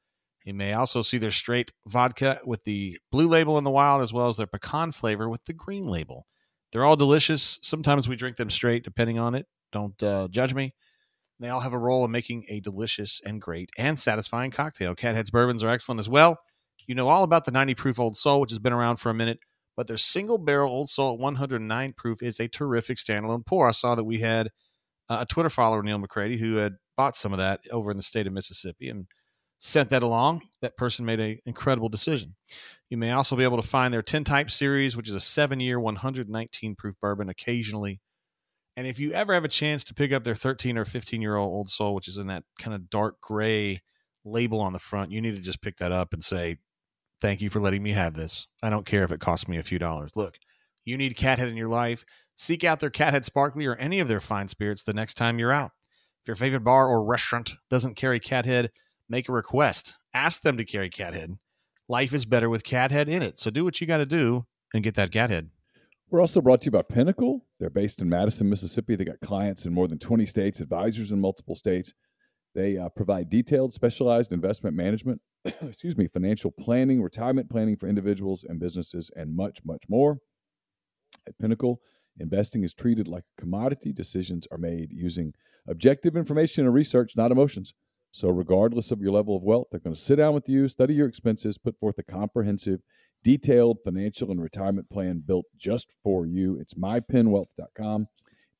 You 0.43 0.53
may 0.53 0.73
also 0.73 1.01
see 1.01 1.17
their 1.17 1.31
straight 1.31 1.71
vodka 1.87 2.39
with 2.45 2.65
the 2.65 2.99
blue 3.09 3.27
label 3.27 3.57
in 3.57 3.63
the 3.63 3.71
wild, 3.71 4.03
as 4.03 4.13
well 4.13 4.27
as 4.27 4.37
their 4.37 4.47
pecan 4.47 4.91
flavor 4.91 5.27
with 5.29 5.45
the 5.45 5.53
green 5.53 5.83
label. 5.83 6.27
They're 6.71 6.83
all 6.83 6.97
delicious. 6.97 7.57
Sometimes 7.61 8.09
we 8.09 8.17
drink 8.17 8.35
them 8.35 8.49
straight, 8.49 8.83
depending 8.83 9.17
on 9.17 9.33
it. 9.33 9.47
Don't 9.71 10.01
uh, 10.03 10.27
judge 10.29 10.53
me. 10.53 10.73
They 11.39 11.49
all 11.49 11.59
have 11.59 11.73
a 11.73 11.79
role 11.79 12.03
in 12.05 12.11
making 12.11 12.45
a 12.49 12.59
delicious 12.59 13.21
and 13.25 13.41
great 13.41 13.69
and 13.77 13.97
satisfying 13.97 14.51
cocktail. 14.51 14.95
Cathead's 14.95 15.29
bourbons 15.29 15.63
are 15.63 15.69
excellent 15.69 15.99
as 15.99 16.09
well. 16.09 16.39
You 16.87 16.95
know 16.95 17.09
all 17.09 17.23
about 17.23 17.45
the 17.45 17.51
90 17.51 17.75
proof 17.75 17.99
Old 17.99 18.15
Soul, 18.15 18.39
which 18.39 18.51
has 18.51 18.59
been 18.59 18.73
around 18.73 18.97
for 18.97 19.09
a 19.09 19.13
minute, 19.13 19.39
but 19.75 19.87
their 19.87 19.97
single 19.97 20.37
barrel 20.37 20.71
Old 20.71 20.89
Soul 20.89 21.13
at 21.13 21.19
109 21.19 21.93
proof 21.93 22.23
is 22.23 22.39
a 22.39 22.47
terrific 22.47 22.97
standalone 22.97 23.45
pour. 23.45 23.67
I 23.67 23.71
saw 23.71 23.93
that 23.95 24.05
we 24.05 24.19
had 24.19 24.49
a 25.09 25.25
Twitter 25.25 25.49
follower, 25.49 25.83
Neal 25.83 25.99
McCready, 25.99 26.37
who 26.37 26.55
had 26.55 26.75
bought 26.95 27.15
some 27.15 27.31
of 27.31 27.37
that 27.37 27.61
over 27.71 27.91
in 27.91 27.97
the 27.97 28.03
state 28.03 28.27
of 28.27 28.33
Mississippi 28.33 28.89
and 28.89 29.07
sent 29.57 29.89
that 29.89 30.03
along. 30.03 30.43
That 30.61 30.77
person 30.77 31.05
made 31.05 31.19
an 31.19 31.39
incredible 31.45 31.89
decision. 31.89 32.35
You 32.89 32.97
may 32.97 33.11
also 33.11 33.35
be 33.35 33.43
able 33.43 33.61
to 33.61 33.67
find 33.67 33.93
their 33.93 34.01
10 34.01 34.23
type 34.23 34.49
series, 34.49 34.95
which 34.95 35.09
is 35.09 35.15
a 35.15 35.19
seven 35.19 35.59
year, 35.59 35.79
119 35.79 36.75
proof 36.75 36.95
bourbon 37.01 37.29
occasionally. 37.29 37.99
And 38.77 38.85
if 38.85 38.99
you 38.99 39.11
ever 39.11 39.33
have 39.33 39.43
a 39.43 39.49
chance 39.49 39.83
to 39.85 39.95
pick 39.95 40.13
up 40.13 40.23
their 40.23 40.35
13 40.35 40.77
or 40.77 40.85
15 40.85 41.19
year 41.19 41.35
old 41.35 41.51
Old 41.51 41.69
Soul, 41.69 41.95
which 41.95 42.07
is 42.07 42.19
in 42.19 42.27
that 42.27 42.43
kind 42.59 42.75
of 42.75 42.91
dark 42.91 43.19
gray 43.19 43.81
label 44.23 44.61
on 44.61 44.71
the 44.71 44.79
front, 44.79 45.11
you 45.11 45.19
need 45.19 45.35
to 45.35 45.41
just 45.41 45.63
pick 45.63 45.77
that 45.77 45.91
up 45.91 46.13
and 46.13 46.23
say, 46.23 46.57
Thank 47.19 47.41
you 47.41 47.49
for 47.49 47.59
letting 47.59 47.81
me 47.81 47.93
have 47.93 48.13
this. 48.13 48.45
I 48.61 48.69
don't 48.69 48.85
care 48.85 49.03
if 49.03 49.11
it 49.11 49.19
costs 49.19 49.47
me 49.47 49.57
a 49.57 49.63
few 49.63 49.79
dollars. 49.79 50.11
Look, 50.15 50.37
you 50.85 50.95
need 50.95 51.17
Cathead 51.17 51.49
in 51.49 51.57
your 51.57 51.67
life. 51.67 52.05
Seek 52.35 52.63
out 52.63 52.79
their 52.79 52.91
Cathead 52.91 53.25
Sparkly 53.25 53.65
or 53.65 53.75
any 53.77 53.99
of 53.99 54.07
their 54.07 54.19
fine 54.19 54.47
spirits 54.47 54.83
the 54.83 54.93
next 54.93 55.15
time 55.15 55.39
you're 55.39 55.51
out. 55.51 55.71
If 56.21 56.27
your 56.27 56.35
favorite 56.35 56.63
bar 56.63 56.87
or 56.87 57.03
restaurant 57.03 57.55
doesn't 57.71 57.95
carry 57.95 58.19
Cathead, 58.19 58.69
make 59.09 59.27
a 59.27 59.31
request. 59.31 59.97
Ask 60.13 60.43
them 60.43 60.57
to 60.57 60.63
carry 60.63 60.91
Cathead. 60.91 61.39
Life 61.89 62.13
is 62.13 62.25
better 62.25 62.49
with 62.49 62.63
Cathead 62.63 63.07
in 63.07 63.23
it. 63.23 63.39
So 63.39 63.49
do 63.49 63.63
what 63.63 63.81
you 63.81 63.87
got 63.87 63.97
to 63.97 64.05
do 64.05 64.45
and 64.71 64.83
get 64.83 64.93
that 64.93 65.09
Cathead. 65.09 65.49
We're 66.09 66.21
also 66.21 66.39
brought 66.39 66.61
to 66.61 66.65
you 66.65 66.71
by 66.71 66.83
Pinnacle. 66.83 67.45
They're 67.59 67.69
based 67.69 67.99
in 67.99 68.07
Madison, 68.07 68.49
Mississippi. 68.49 68.95
They 68.95 69.03
got 69.03 69.19
clients 69.19 69.65
in 69.65 69.73
more 69.73 69.89
than 69.89 69.99
20 69.99 70.25
states, 70.25 70.61
advisors 70.61 71.11
in 71.11 71.19
multiple 71.19 71.55
states. 71.55 71.93
They 72.55 72.77
uh, 72.77 72.87
provide 72.87 73.29
detailed, 73.29 73.73
specialized 73.73 74.31
investment 74.31 74.73
management, 74.73 75.19
excuse 75.45 75.97
me, 75.97 76.07
financial 76.07 76.49
planning, 76.49 77.01
retirement 77.01 77.49
planning 77.49 77.75
for 77.75 77.89
individuals 77.89 78.45
and 78.45 78.57
businesses, 78.57 79.11
and 79.17 79.35
much, 79.35 79.59
much 79.65 79.83
more. 79.89 80.17
At 81.27 81.37
Pinnacle, 81.39 81.81
investing 82.17 82.63
is 82.63 82.73
treated 82.73 83.09
like 83.09 83.25
a 83.37 83.41
commodity. 83.41 83.91
Decisions 83.91 84.47
are 84.49 84.57
made 84.57 84.93
using 84.93 85.33
objective 85.67 86.15
information 86.15 86.63
and 86.63 86.73
research, 86.73 87.17
not 87.17 87.31
emotions. 87.31 87.73
So, 88.13 88.29
regardless 88.29 88.91
of 88.91 89.01
your 89.01 89.11
level 89.11 89.35
of 89.35 89.43
wealth, 89.43 89.67
they're 89.71 89.81
going 89.81 89.95
to 89.95 90.01
sit 90.01 90.15
down 90.15 90.33
with 90.33 90.47
you, 90.47 90.69
study 90.69 90.93
your 90.93 91.07
expenses, 91.09 91.57
put 91.57 91.77
forth 91.77 91.99
a 91.99 92.03
comprehensive, 92.03 92.79
detailed 93.23 93.79
financial 93.83 94.31
and 94.31 94.41
retirement 94.41 94.89
plan 94.89 95.23
built 95.25 95.45
just 95.57 95.91
for 96.03 96.25
you. 96.25 96.57
It's 96.59 96.73
mypinnwealth.com, 96.75 98.07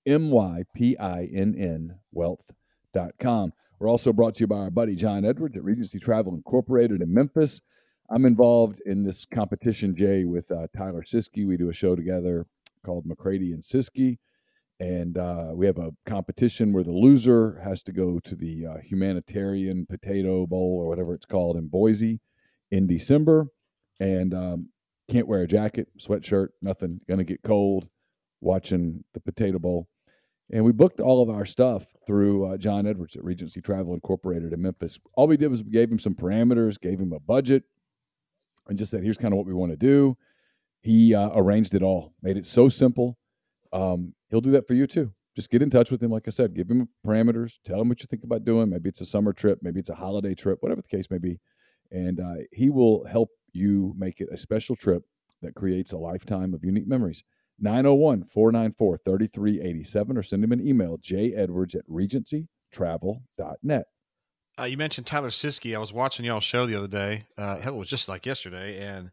M 0.06 0.32
Y 0.32 0.64
P 0.76 0.98
I 0.98 1.26
N 1.26 1.56
N 1.58 2.00
wealth.com. 2.12 3.54
We're 3.80 3.90
also 3.90 4.12
brought 4.12 4.36
to 4.36 4.42
you 4.42 4.48
by 4.48 4.58
our 4.58 4.72
buddy 4.72 4.96
John 4.96 5.24
Edwards 5.24 5.56
at 5.56 5.64
Regency 5.64 6.00
Travel 6.00 6.34
Incorporated 6.34 7.02
in 7.02 7.14
Memphis. 7.14 7.62
I'm 8.10 8.26
involved 8.26 8.82
in 8.86 9.04
this 9.04 9.26
competition, 9.26 9.96
Jay, 9.96 10.24
with 10.26 10.50
uh, 10.50 10.68
Tyler 10.76 11.04
Siski. 11.04 11.46
We 11.46 11.58
do 11.58 11.70
a 11.70 11.74
show 11.74 11.96
together 11.96 12.48
called 12.84 13.06
McCready 13.06 13.52
and 13.52 13.62
Siski. 13.62 14.18
And 14.80 15.18
uh, 15.18 15.52
we 15.54 15.66
have 15.66 15.78
a 15.78 15.92
competition 16.06 16.72
where 16.72 16.84
the 16.84 16.92
loser 16.92 17.60
has 17.64 17.82
to 17.84 17.92
go 17.92 18.20
to 18.20 18.36
the 18.36 18.66
uh, 18.66 18.78
humanitarian 18.78 19.86
potato 19.88 20.46
bowl 20.46 20.80
or 20.80 20.88
whatever 20.88 21.14
it's 21.14 21.26
called 21.26 21.58
in 21.58 21.68
Boise 21.68 22.20
in 22.72 22.88
December. 22.88 23.48
And 24.00 24.34
um, 24.34 24.70
can't 25.10 25.28
wear 25.28 25.42
a 25.42 25.48
jacket, 25.48 25.88
sweatshirt, 26.00 26.50
nothing. 26.62 27.02
Going 27.08 27.20
to 27.20 27.24
get 27.24 27.44
cold 27.44 27.90
watching 28.42 29.04
the 29.14 29.20
Potato 29.20 29.60
Bowl. 29.60 29.88
And 30.52 30.64
we 30.64 30.72
booked 30.72 31.02
all 31.02 31.22
of 31.22 31.30
our 31.30 31.46
stuff 31.46 31.86
through 32.06 32.46
uh, 32.46 32.58
John 32.58 32.88
Edwards 32.88 33.16
at 33.16 33.24
Regency 33.24 33.60
Travel 33.60 33.94
Incorporated 33.94 34.54
in 34.54 34.62
Memphis. 34.62 34.98
All 35.14 35.28
we 35.28 35.36
did 35.36 35.50
was 35.50 35.64
we 35.64 35.72
gave 35.72 35.92
him 35.92 36.00
some 36.00 36.16
parameters, 36.16 36.80
gave 36.80 37.00
him 37.00 37.12
a 37.12 37.20
budget, 37.20 37.64
and 38.68 38.78
just 38.78 38.92
said, 38.92 39.04
here's 39.04 39.18
kind 39.18 39.34
of 39.34 39.38
what 39.38 39.46
we 39.46 39.54
want 39.54 39.72
to 39.72 39.78
do. 39.78 40.18
He 40.82 41.14
uh, 41.14 41.32
arranged 41.34 41.74
it 41.74 41.84
all, 41.84 42.14
made 42.22 42.38
it 42.38 42.46
so 42.46 42.70
simple. 42.70 43.18
Um, 43.74 44.14
he'll 44.30 44.42
do 44.42 44.52
that 44.52 44.68
for 44.68 44.74
you 44.74 44.88
too. 44.88 45.14
Just 45.36 45.50
get 45.50 45.62
in 45.62 45.70
touch 45.70 45.92
with 45.92 46.02
him. 46.02 46.12
Like 46.12 46.24
I 46.28 46.32
said, 46.32 46.56
give 46.56 46.70
him 46.70 46.88
parameters, 47.06 47.58
tell 47.66 47.82
him 47.82 47.90
what 47.90 48.00
you 48.00 48.08
think 48.10 48.24
about 48.24 48.46
doing. 48.46 48.70
Maybe 48.70 48.88
it's 48.90 49.02
a 49.02 49.06
summer 49.06 49.34
trip, 49.34 49.60
maybe 49.62 49.80
it's 49.80 49.90
a 49.90 49.96
holiday 49.96 50.34
trip, 50.34 50.60
whatever 50.62 50.82
the 50.82 50.88
case 50.88 51.12
may 51.12 51.18
be. 51.18 51.40
And 51.92 52.20
uh, 52.20 52.44
he 52.52 52.70
will 52.70 53.06
help 53.06 53.30
you 53.58 53.94
make 53.98 54.22
it 54.22 54.30
a 54.32 54.38
special 54.38 54.76
trip 54.76 55.04
that 55.42 55.56
creates 55.56 55.92
a 55.92 55.98
lifetime 55.98 56.54
of 56.54 56.64
unique 56.64 56.88
memories. 56.88 57.24
901 57.60 58.24
494 58.26 59.00
3387 59.04 60.18
or 60.18 60.24
send 60.24 60.44
him 60.44 60.52
an 60.52 60.66
email, 60.66 60.98
jedwards 60.98 61.76
at 61.76 61.88
regencytravel.net. 61.90 63.86
Uh, 64.60 64.64
you 64.64 64.78
mentioned 64.78 65.06
Tyler 65.06 65.30
Siski. 65.30 65.76
I 65.76 65.80
was 65.80 65.94
watching 65.94 66.26
y'all 66.26 66.40
show 66.40 66.66
the 66.66 66.76
other 66.76 66.88
day. 66.88 67.26
Uh, 67.38 67.60
hell, 67.60 67.76
it 67.76 67.78
was 67.78 67.90
just 67.90 68.10
like 68.10 68.26
yesterday. 68.26 68.80
And 68.80 69.12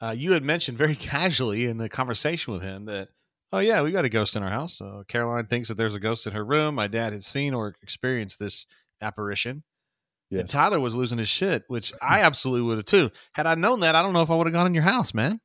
uh, 0.00 0.14
you 0.16 0.32
had 0.32 0.42
mentioned 0.42 0.76
very 0.78 0.94
casually 0.98 1.66
in 1.66 1.78
the 1.78 1.88
conversation 1.88 2.52
with 2.52 2.62
him 2.62 2.86
that, 2.86 3.08
oh, 3.52 3.60
yeah, 3.60 3.82
we 3.82 3.90
got 3.90 4.04
a 4.04 4.10
ghost 4.10 4.36
in 4.36 4.42
our 4.42 4.50
house. 4.50 4.80
Uh, 4.80 5.02
Caroline 5.08 5.46
thinks 5.46 5.68
that 5.68 5.76
there's 5.76 5.94
a 5.94 6.00
ghost 6.00 6.26
in 6.26 6.32
her 6.34 6.44
room. 6.44 6.74
My 6.74 6.88
dad 6.88 7.12
has 7.12 7.26
seen 7.26 7.54
or 7.54 7.74
experienced 7.82 8.38
this 8.38 8.66
apparition. 9.00 9.62
Yes. 10.32 10.40
And 10.40 10.48
Tyler 10.48 10.80
was 10.80 10.94
losing 10.94 11.18
his 11.18 11.28
shit, 11.28 11.64
which 11.68 11.92
I 12.00 12.22
absolutely 12.22 12.62
would 12.62 12.78
have 12.78 12.86
too. 12.86 13.10
Had 13.34 13.46
I 13.46 13.54
known 13.54 13.80
that, 13.80 13.94
I 13.94 14.02
don't 14.02 14.14
know 14.14 14.22
if 14.22 14.30
I 14.30 14.34
would 14.34 14.46
have 14.46 14.54
gone 14.54 14.66
in 14.66 14.72
your 14.72 14.82
house, 14.82 15.12
man. 15.12 15.38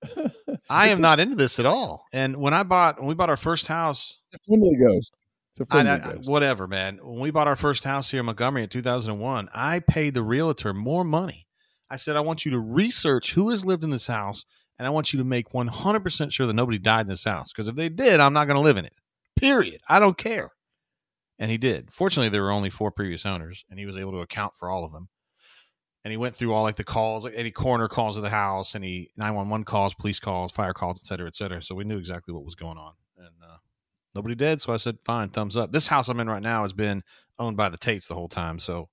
I 0.70 0.88
am 0.88 1.00
not 1.00 1.18
into 1.18 1.34
this 1.34 1.58
at 1.58 1.66
all. 1.66 2.04
And 2.12 2.36
when 2.36 2.54
I 2.54 2.62
bought, 2.62 3.00
when 3.00 3.08
we 3.08 3.14
bought 3.14 3.30
our 3.30 3.36
first 3.36 3.66
house, 3.66 4.18
it's 4.22 4.34
a 4.34 4.38
friendly 4.46 4.76
ghost. 4.76 5.12
It's 5.50 5.60
a 5.60 5.66
friendly 5.66 5.90
I, 5.90 5.96
I, 5.96 5.98
ghost. 6.14 6.30
Whatever, 6.30 6.68
man. 6.68 7.00
When 7.02 7.18
we 7.18 7.32
bought 7.32 7.48
our 7.48 7.56
first 7.56 7.82
house 7.82 8.10
here 8.10 8.20
in 8.20 8.26
Montgomery 8.26 8.62
in 8.62 8.68
2001, 8.68 9.48
I 9.52 9.80
paid 9.80 10.14
the 10.14 10.22
realtor 10.22 10.72
more 10.72 11.02
money. 11.02 11.48
I 11.90 11.96
said, 11.96 12.14
I 12.14 12.20
want 12.20 12.44
you 12.44 12.52
to 12.52 12.60
research 12.60 13.32
who 13.32 13.50
has 13.50 13.64
lived 13.64 13.82
in 13.82 13.90
this 13.90 14.06
house, 14.06 14.44
and 14.78 14.86
I 14.86 14.90
want 14.90 15.12
you 15.12 15.18
to 15.18 15.24
make 15.24 15.50
100% 15.50 16.32
sure 16.32 16.46
that 16.46 16.52
nobody 16.52 16.78
died 16.78 17.02
in 17.02 17.08
this 17.08 17.24
house. 17.24 17.52
Because 17.52 17.66
if 17.66 17.74
they 17.74 17.88
did, 17.88 18.20
I'm 18.20 18.32
not 18.32 18.46
going 18.46 18.56
to 18.56 18.62
live 18.62 18.76
in 18.76 18.84
it. 18.84 18.94
Period. 19.34 19.80
I 19.88 19.98
don't 19.98 20.16
care. 20.16 20.50
And 21.38 21.50
he 21.50 21.58
did. 21.58 21.90
Fortunately, 21.90 22.30
there 22.30 22.42
were 22.42 22.50
only 22.50 22.70
four 22.70 22.90
previous 22.90 23.26
owners, 23.26 23.64
and 23.68 23.78
he 23.78 23.86
was 23.86 23.96
able 23.96 24.12
to 24.12 24.20
account 24.20 24.54
for 24.56 24.70
all 24.70 24.84
of 24.84 24.92
them 24.92 25.08
and 26.06 26.12
he 26.12 26.16
went 26.16 26.36
through 26.36 26.54
all 26.54 26.62
like 26.62 26.76
the 26.76 26.84
calls, 26.84 27.24
like 27.24 27.32
any 27.34 27.50
corner 27.50 27.88
calls 27.88 28.16
of 28.16 28.22
the 28.22 28.30
house, 28.30 28.76
any 28.76 29.10
nine 29.16 29.34
one 29.34 29.48
one 29.48 29.64
calls, 29.64 29.92
police 29.92 30.20
calls, 30.20 30.52
fire 30.52 30.72
calls, 30.72 31.02
et 31.02 31.04
cetera, 31.04 31.26
et 31.26 31.34
cetera. 31.34 31.60
So 31.60 31.74
we 31.74 31.82
knew 31.82 31.98
exactly 31.98 32.32
what 32.32 32.44
was 32.44 32.54
going 32.54 32.78
on, 32.78 32.92
and 33.18 33.34
uh, 33.42 33.56
nobody 34.14 34.36
did. 34.36 34.60
So 34.60 34.72
I 34.72 34.76
said, 34.76 34.98
"Fine, 35.04 35.30
thumbs 35.30 35.56
up." 35.56 35.72
This 35.72 35.88
house 35.88 36.08
I'm 36.08 36.20
in 36.20 36.28
right 36.28 36.40
now 36.40 36.62
has 36.62 36.72
been 36.72 37.02
owned 37.40 37.56
by 37.56 37.70
the 37.70 37.76
Tates 37.76 38.06
the 38.06 38.14
whole 38.14 38.28
time, 38.28 38.60
so 38.60 38.88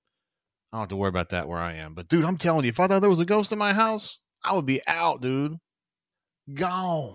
I 0.72 0.76
don't 0.76 0.80
have 0.80 0.88
to 0.88 0.96
worry 0.96 1.08
about 1.08 1.28
that 1.28 1.46
where 1.46 1.60
I 1.60 1.74
am. 1.74 1.94
But 1.94 2.08
dude, 2.08 2.24
I'm 2.24 2.36
telling 2.36 2.64
you, 2.64 2.70
if 2.70 2.80
I 2.80 2.88
thought 2.88 2.98
there 2.98 3.08
was 3.08 3.20
a 3.20 3.24
ghost 3.24 3.52
in 3.52 3.60
my 3.60 3.74
house, 3.74 4.18
I 4.42 4.52
would 4.56 4.66
be 4.66 4.80
out, 4.88 5.22
dude, 5.22 5.58
gone. 6.52 7.14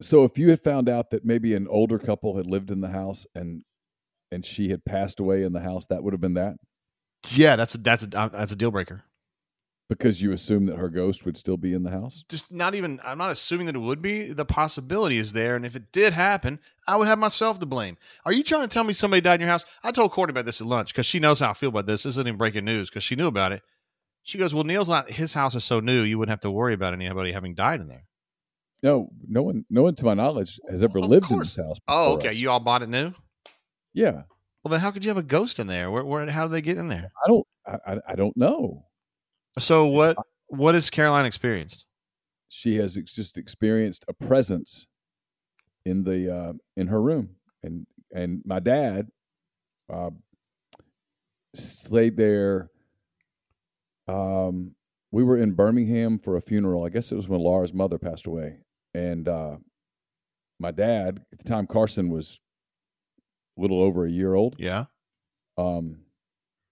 So 0.00 0.24
if 0.24 0.38
you 0.38 0.48
had 0.48 0.62
found 0.62 0.88
out 0.88 1.10
that 1.10 1.22
maybe 1.22 1.52
an 1.52 1.68
older 1.68 1.98
couple 1.98 2.38
had 2.38 2.46
lived 2.46 2.70
in 2.70 2.80
the 2.80 2.88
house 2.88 3.26
and 3.34 3.64
and 4.30 4.44
she 4.44 4.70
had 4.70 4.84
passed 4.84 5.20
away 5.20 5.42
in 5.42 5.52
the 5.52 5.60
house, 5.60 5.86
that 5.86 6.02
would 6.02 6.12
have 6.12 6.20
been 6.20 6.34
that. 6.34 6.56
Yeah, 7.30 7.56
that's 7.56 7.74
a, 7.74 7.78
that's 7.78 8.04
a, 8.04 8.18
uh, 8.18 8.28
that's 8.28 8.52
a 8.52 8.56
deal 8.56 8.70
breaker. 8.70 9.04
Because 9.88 10.20
you 10.20 10.32
assume 10.32 10.66
that 10.66 10.76
her 10.76 10.90
ghost 10.90 11.24
would 11.24 11.38
still 11.38 11.56
be 11.56 11.72
in 11.72 11.82
the 11.82 11.90
house? 11.90 12.22
Just 12.28 12.52
not 12.52 12.74
even, 12.74 13.00
I'm 13.02 13.16
not 13.16 13.30
assuming 13.30 13.66
that 13.66 13.74
it 13.74 13.80
would 13.80 14.02
be. 14.02 14.32
The 14.32 14.44
possibility 14.44 15.16
is 15.16 15.32
there. 15.32 15.56
And 15.56 15.64
if 15.64 15.74
it 15.74 15.92
did 15.92 16.12
happen, 16.12 16.60
I 16.86 16.96
would 16.96 17.08
have 17.08 17.18
myself 17.18 17.58
to 17.60 17.66
blame. 17.66 17.96
Are 18.26 18.32
you 18.32 18.42
trying 18.42 18.68
to 18.68 18.68
tell 18.68 18.84
me 18.84 18.92
somebody 18.92 19.22
died 19.22 19.36
in 19.36 19.40
your 19.40 19.50
house? 19.50 19.64
I 19.82 19.90
told 19.90 20.12
Courtney 20.12 20.32
about 20.32 20.44
this 20.44 20.60
at 20.60 20.66
lunch 20.66 20.92
because 20.92 21.06
she 21.06 21.20
knows 21.20 21.40
how 21.40 21.50
I 21.50 21.54
feel 21.54 21.70
about 21.70 21.86
this. 21.86 22.02
This 22.02 22.12
isn't 22.12 22.28
even 22.28 22.36
breaking 22.36 22.66
news 22.66 22.90
because 22.90 23.02
she 23.02 23.16
knew 23.16 23.28
about 23.28 23.52
it. 23.52 23.62
She 24.24 24.36
goes, 24.36 24.54
Well, 24.54 24.64
Neal's 24.64 24.90
not, 24.90 25.10
his 25.10 25.32
house 25.32 25.54
is 25.54 25.64
so 25.64 25.80
new, 25.80 26.02
you 26.02 26.18
wouldn't 26.18 26.32
have 26.32 26.40
to 26.40 26.50
worry 26.50 26.74
about 26.74 26.92
anybody 26.92 27.32
having 27.32 27.54
died 27.54 27.80
in 27.80 27.88
there. 27.88 28.04
No, 28.82 29.08
no 29.26 29.42
one, 29.42 29.64
no 29.70 29.82
one 29.82 29.94
to 29.94 30.04
my 30.04 30.12
knowledge 30.12 30.60
has 30.70 30.82
ever 30.82 31.00
lived 31.00 31.30
in 31.30 31.38
this 31.38 31.56
house. 31.56 31.78
Oh, 31.88 32.16
okay. 32.16 32.28
Us. 32.28 32.36
You 32.36 32.50
all 32.50 32.60
bought 32.60 32.82
it 32.82 32.90
new? 32.90 33.14
Yeah. 33.94 34.22
Well, 34.64 34.70
then 34.70 34.80
how 34.80 34.90
could 34.90 35.04
you 35.04 35.10
have 35.10 35.18
a 35.18 35.22
ghost 35.22 35.58
in 35.58 35.66
there? 35.66 35.90
Where, 35.90 36.04
where 36.04 36.28
how 36.30 36.46
do 36.46 36.52
they 36.52 36.60
get 36.60 36.78
in 36.78 36.88
there? 36.88 37.10
I 37.24 37.28
don't, 37.28 37.46
I, 37.66 37.96
I 38.08 38.14
don't 38.14 38.36
know. 38.36 38.84
So 39.58 39.86
what, 39.86 40.16
what 40.48 40.74
has 40.74 40.90
Caroline 40.90 41.26
experienced? 41.26 41.84
She 42.48 42.76
has 42.76 42.94
just 42.94 43.36
experienced 43.36 44.04
a 44.08 44.14
presence 44.14 44.86
in 45.84 46.04
the 46.04 46.34
uh, 46.34 46.52
in 46.76 46.86
her 46.86 47.00
room, 47.00 47.30
and 47.62 47.86
and 48.14 48.42
my 48.44 48.58
dad 48.58 49.08
uh, 49.92 50.10
stayed 51.54 52.16
there. 52.16 52.70
Um, 54.06 54.72
we 55.10 55.24
were 55.24 55.36
in 55.36 55.52
Birmingham 55.52 56.18
for 56.18 56.36
a 56.36 56.40
funeral. 56.40 56.84
I 56.84 56.88
guess 56.88 57.12
it 57.12 57.16
was 57.16 57.28
when 57.28 57.40
Laura's 57.40 57.74
mother 57.74 57.98
passed 57.98 58.26
away, 58.26 58.58
and 58.94 59.28
uh, 59.28 59.56
my 60.58 60.70
dad 60.70 61.20
at 61.32 61.38
the 61.38 61.48
time 61.48 61.66
Carson 61.66 62.10
was 62.10 62.40
little 63.58 63.82
over 63.82 64.06
a 64.06 64.10
year 64.10 64.34
old. 64.34 64.56
Yeah. 64.58 64.84
Um, 65.56 65.98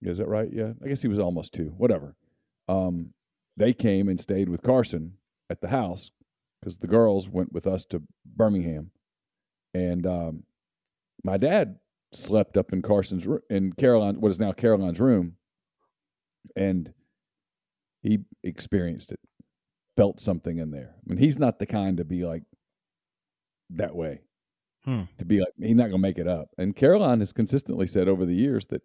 is 0.02 0.18
that 0.18 0.28
right? 0.28 0.48
Yeah. 0.52 0.72
I 0.84 0.88
guess 0.88 1.02
he 1.02 1.08
was 1.08 1.18
almost 1.18 1.52
two. 1.52 1.74
Whatever. 1.76 2.16
Um, 2.68 3.12
they 3.56 3.72
came 3.72 4.08
and 4.08 4.20
stayed 4.20 4.48
with 4.48 4.62
Carson 4.62 5.14
at 5.50 5.60
the 5.60 5.68
house 5.68 6.10
because 6.60 6.78
the 6.78 6.86
girls 6.86 7.28
went 7.28 7.52
with 7.52 7.66
us 7.66 7.84
to 7.86 8.02
Birmingham, 8.24 8.90
and 9.72 10.06
um, 10.06 10.42
my 11.22 11.36
dad 11.36 11.78
slept 12.12 12.56
up 12.56 12.72
in 12.72 12.82
Carson's 12.82 13.26
room 13.26 13.40
in 13.50 13.72
Caroline, 13.72 14.20
what 14.20 14.30
is 14.30 14.40
now 14.40 14.52
Caroline's 14.52 15.00
room, 15.00 15.36
and 16.54 16.92
he 18.02 18.20
experienced 18.42 19.12
it, 19.12 19.20
felt 19.96 20.20
something 20.20 20.58
in 20.58 20.70
there. 20.70 20.94
I 20.96 21.02
mean, 21.06 21.18
he's 21.18 21.38
not 21.38 21.58
the 21.58 21.66
kind 21.66 21.96
to 21.98 22.04
be 22.04 22.24
like 22.24 22.42
that 23.70 23.94
way. 23.94 24.20
Hmm. 24.84 25.02
To 25.18 25.24
be 25.24 25.40
like, 25.40 25.52
he's 25.58 25.74
not 25.74 25.84
going 25.84 25.92
to 25.92 25.98
make 25.98 26.18
it 26.18 26.28
up. 26.28 26.48
And 26.58 26.76
Caroline 26.76 27.18
has 27.20 27.32
consistently 27.32 27.86
said 27.86 28.08
over 28.08 28.24
the 28.24 28.34
years 28.34 28.66
that 28.66 28.82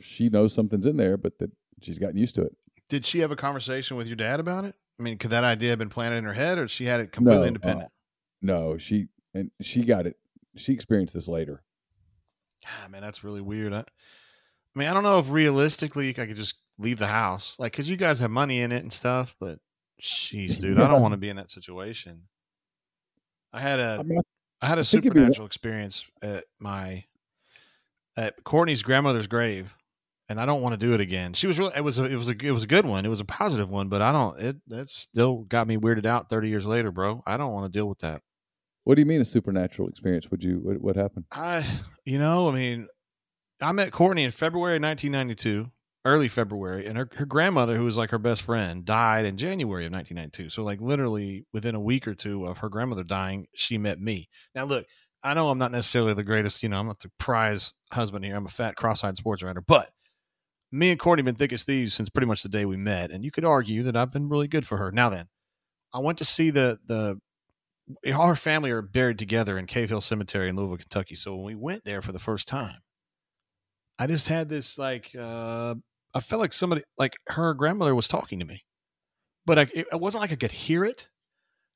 she 0.00 0.28
knows 0.28 0.52
something's 0.52 0.86
in 0.86 0.96
there, 0.96 1.16
but 1.16 1.38
that 1.38 1.50
she's 1.80 1.98
gotten 1.98 2.18
used 2.18 2.34
to 2.34 2.42
it. 2.42 2.56
Did 2.88 3.06
she 3.06 3.20
have 3.20 3.30
a 3.30 3.36
conversation 3.36 3.96
with 3.96 4.06
your 4.06 4.16
dad 4.16 4.40
about 4.40 4.64
it? 4.64 4.74
I 5.00 5.02
mean, 5.02 5.16
could 5.16 5.30
that 5.30 5.44
idea 5.44 5.70
have 5.70 5.78
been 5.78 5.88
planted 5.88 6.16
in 6.16 6.24
her 6.24 6.34
head, 6.34 6.58
or 6.58 6.68
she 6.68 6.84
had 6.84 7.00
it 7.00 7.12
completely 7.12 7.40
no, 7.40 7.44
uh, 7.44 7.48
independent? 7.48 7.86
Uh, 7.86 7.90
no, 8.42 8.78
she 8.78 9.06
and 9.32 9.50
she 9.62 9.82
got 9.82 10.06
it. 10.06 10.16
She 10.56 10.74
experienced 10.74 11.14
this 11.14 11.28
later. 11.28 11.62
God, 12.64 12.90
man, 12.90 13.00
that's 13.00 13.24
really 13.24 13.40
weird. 13.40 13.72
I, 13.72 13.80
I 13.80 13.84
mean, 14.74 14.88
I 14.88 14.94
don't 14.94 15.02
know 15.02 15.18
if 15.18 15.30
realistically 15.30 16.10
I 16.10 16.26
could 16.26 16.36
just 16.36 16.56
leave 16.78 16.98
the 16.98 17.06
house, 17.06 17.56
like, 17.58 17.72
because 17.72 17.88
you 17.88 17.96
guys 17.96 18.20
have 18.20 18.30
money 18.30 18.60
in 18.60 18.72
it 18.72 18.82
and 18.82 18.92
stuff. 18.92 19.34
But, 19.40 19.58
jeez, 20.00 20.58
dude, 20.58 20.78
yeah. 20.78 20.84
I 20.84 20.88
don't 20.88 21.00
want 21.00 21.12
to 21.12 21.18
be 21.18 21.30
in 21.30 21.36
that 21.36 21.50
situation. 21.50 22.24
I 23.52 23.60
had 23.60 23.80
a 23.80 23.96
I 24.00 24.02
mean, 24.02 24.20
I 24.62 24.66
had 24.66 24.78
a 24.78 24.80
I 24.80 24.84
supernatural 24.84 25.46
experience 25.46 26.06
at 26.22 26.44
my 26.60 27.04
at 28.16 28.42
Courtney's 28.44 28.82
grandmother's 28.82 29.26
grave, 29.26 29.76
and 30.28 30.40
I 30.40 30.46
don't 30.46 30.62
want 30.62 30.78
to 30.78 30.86
do 30.86 30.94
it 30.94 31.00
again. 31.00 31.32
She 31.32 31.48
was 31.48 31.58
really 31.58 31.72
it 31.76 31.82
was 31.82 31.98
a, 31.98 32.04
it 32.04 32.14
was 32.14 32.28
a 32.28 32.36
it 32.40 32.52
was 32.52 32.62
a 32.62 32.68
good 32.68 32.86
one. 32.86 33.04
It 33.04 33.08
was 33.08 33.20
a 33.20 33.24
positive 33.24 33.68
one, 33.68 33.88
but 33.88 34.00
I 34.00 34.12
don't 34.12 34.38
it 34.38 34.56
that 34.68 34.88
still 34.88 35.38
got 35.48 35.66
me 35.66 35.76
weirded 35.76 36.06
out 36.06 36.30
thirty 36.30 36.48
years 36.48 36.64
later, 36.64 36.92
bro. 36.92 37.22
I 37.26 37.36
don't 37.36 37.52
want 37.52 37.70
to 37.70 37.76
deal 37.76 37.88
with 37.88 37.98
that. 37.98 38.22
What 38.84 38.94
do 38.94 39.00
you 39.00 39.06
mean 39.06 39.20
a 39.20 39.24
supernatural 39.24 39.88
experience? 39.88 40.30
Would 40.30 40.44
you 40.44 40.60
what, 40.62 40.80
what 40.80 40.96
happened? 40.96 41.24
I 41.32 41.66
you 42.04 42.18
know 42.18 42.48
I 42.48 42.52
mean 42.52 42.86
I 43.60 43.72
met 43.72 43.90
Courtney 43.90 44.22
in 44.22 44.30
February 44.30 44.78
1992 44.78 45.70
early 46.04 46.28
February, 46.28 46.86
and 46.86 46.98
her, 46.98 47.08
her 47.16 47.26
grandmother, 47.26 47.76
who 47.76 47.84
was 47.84 47.96
like 47.96 48.10
her 48.10 48.18
best 48.18 48.42
friend, 48.42 48.84
died 48.84 49.24
in 49.24 49.36
January 49.36 49.86
of 49.86 49.92
1992. 49.92 50.50
So, 50.50 50.62
like, 50.62 50.80
literally 50.80 51.46
within 51.52 51.74
a 51.74 51.80
week 51.80 52.08
or 52.08 52.14
two 52.14 52.44
of 52.44 52.58
her 52.58 52.68
grandmother 52.68 53.04
dying, 53.04 53.46
she 53.54 53.78
met 53.78 54.00
me. 54.00 54.28
Now, 54.54 54.64
look, 54.64 54.86
I 55.22 55.34
know 55.34 55.48
I'm 55.48 55.58
not 55.58 55.72
necessarily 55.72 56.14
the 56.14 56.24
greatest, 56.24 56.62
you 56.62 56.68
know, 56.68 56.80
I'm 56.80 56.86
not 56.86 57.00
the 57.00 57.10
prize 57.18 57.72
husband 57.92 58.24
here. 58.24 58.36
I'm 58.36 58.46
a 58.46 58.48
fat, 58.48 58.74
cross 58.74 59.04
eyed 59.04 59.16
sports 59.16 59.42
writer, 59.42 59.60
but 59.60 59.90
me 60.72 60.90
and 60.90 60.98
Courtney 60.98 61.20
have 61.20 61.26
been 61.26 61.34
thick 61.36 61.52
as 61.52 61.62
thieves 61.62 61.94
since 61.94 62.08
pretty 62.08 62.26
much 62.26 62.42
the 62.42 62.48
day 62.48 62.64
we 62.64 62.76
met. 62.76 63.10
And 63.10 63.24
you 63.24 63.30
could 63.30 63.44
argue 63.44 63.82
that 63.84 63.96
I've 63.96 64.10
been 64.10 64.28
really 64.28 64.48
good 64.48 64.66
for 64.66 64.78
her. 64.78 64.90
Now, 64.90 65.08
then, 65.08 65.28
I 65.94 66.00
went 66.00 66.18
to 66.18 66.24
see 66.24 66.50
the, 66.50 66.78
the, 66.86 67.20
her 68.10 68.34
family 68.34 68.70
are 68.70 68.82
buried 68.82 69.18
together 69.18 69.58
in 69.58 69.66
Cave 69.66 69.90
Hill 69.90 70.00
Cemetery 70.00 70.48
in 70.48 70.56
Louisville, 70.56 70.78
Kentucky. 70.78 71.14
So 71.14 71.34
when 71.36 71.44
we 71.44 71.54
went 71.54 71.84
there 71.84 72.00
for 72.00 72.12
the 72.12 72.18
first 72.18 72.48
time, 72.48 72.78
I 73.98 74.06
just 74.06 74.28
had 74.28 74.48
this 74.48 74.78
like 74.78 75.14
uh, 75.16 75.74
I 76.14 76.20
felt 76.20 76.40
like 76.40 76.52
somebody, 76.52 76.82
like 76.98 77.14
her 77.28 77.54
grandmother, 77.54 77.94
was 77.94 78.08
talking 78.08 78.38
to 78.40 78.44
me, 78.44 78.64
but 79.46 79.58
I, 79.58 79.66
it, 79.74 79.86
wasn't 80.00 80.22
like 80.22 80.32
I 80.32 80.36
could 80.36 80.52
hear 80.52 80.84
it. 80.84 81.08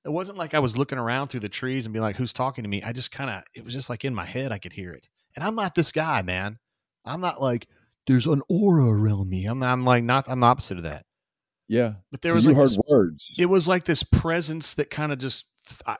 It 0.04 0.10
wasn't 0.10 0.38
like 0.38 0.54
I 0.54 0.58
was 0.58 0.78
looking 0.78 0.98
around 0.98 1.28
through 1.28 1.40
the 1.40 1.48
trees 1.48 1.86
and 1.86 1.92
be 1.92 2.00
like, 2.00 2.16
"Who's 2.16 2.32
talking 2.32 2.62
to 2.64 2.70
me?" 2.70 2.82
I 2.82 2.92
just 2.92 3.10
kind 3.10 3.30
of, 3.30 3.42
it 3.54 3.64
was 3.64 3.74
just 3.74 3.90
like 3.90 4.04
in 4.04 4.14
my 4.14 4.24
head, 4.24 4.52
I 4.52 4.58
could 4.58 4.72
hear 4.72 4.92
it. 4.92 5.08
And 5.34 5.44
I'm 5.44 5.54
not 5.54 5.74
this 5.74 5.90
guy, 5.90 6.22
man. 6.22 6.58
I'm 7.04 7.20
not 7.20 7.40
like 7.40 7.66
there's 8.06 8.26
an 8.26 8.42
aura 8.48 8.88
around 8.88 9.28
me. 9.28 9.46
I'm, 9.46 9.62
I'm 9.62 9.84
like 9.84 10.04
not. 10.04 10.28
I'm 10.28 10.40
the 10.40 10.46
opposite 10.46 10.76
of 10.76 10.84
that. 10.84 11.04
Yeah, 11.68 11.94
but 12.12 12.22
there 12.22 12.32
so 12.32 12.36
was 12.36 12.46
like 12.46 12.56
this, 12.56 12.78
words. 12.88 13.34
it 13.38 13.46
was 13.46 13.66
like 13.66 13.84
this 13.84 14.04
presence 14.04 14.74
that 14.74 14.90
kind 14.90 15.12
of 15.12 15.18
just 15.18 15.44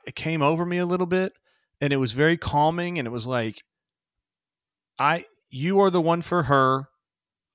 it 0.05 0.15
came 0.15 0.41
over 0.41 0.65
me 0.65 0.77
a 0.77 0.85
little 0.85 1.07
bit, 1.07 1.33
and 1.81 1.91
it 1.91 1.97
was 1.97 2.13
very 2.13 2.37
calming, 2.37 2.97
and 2.97 3.07
it 3.07 3.11
was 3.11 3.27
like, 3.27 3.61
I 4.97 5.25
you 5.49 5.79
are 5.79 5.89
the 5.89 6.01
one 6.01 6.21
for 6.21 6.43
her. 6.43 6.87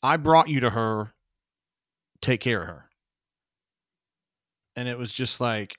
I 0.02 0.16
brought 0.16 0.48
you 0.48 0.60
to 0.60 0.70
her. 0.70 1.12
Take 2.20 2.40
care 2.40 2.60
of 2.62 2.66
her. 2.68 2.84
And 4.76 4.88
it 4.88 4.96
was 4.98 5.12
just 5.12 5.40
like, 5.40 5.76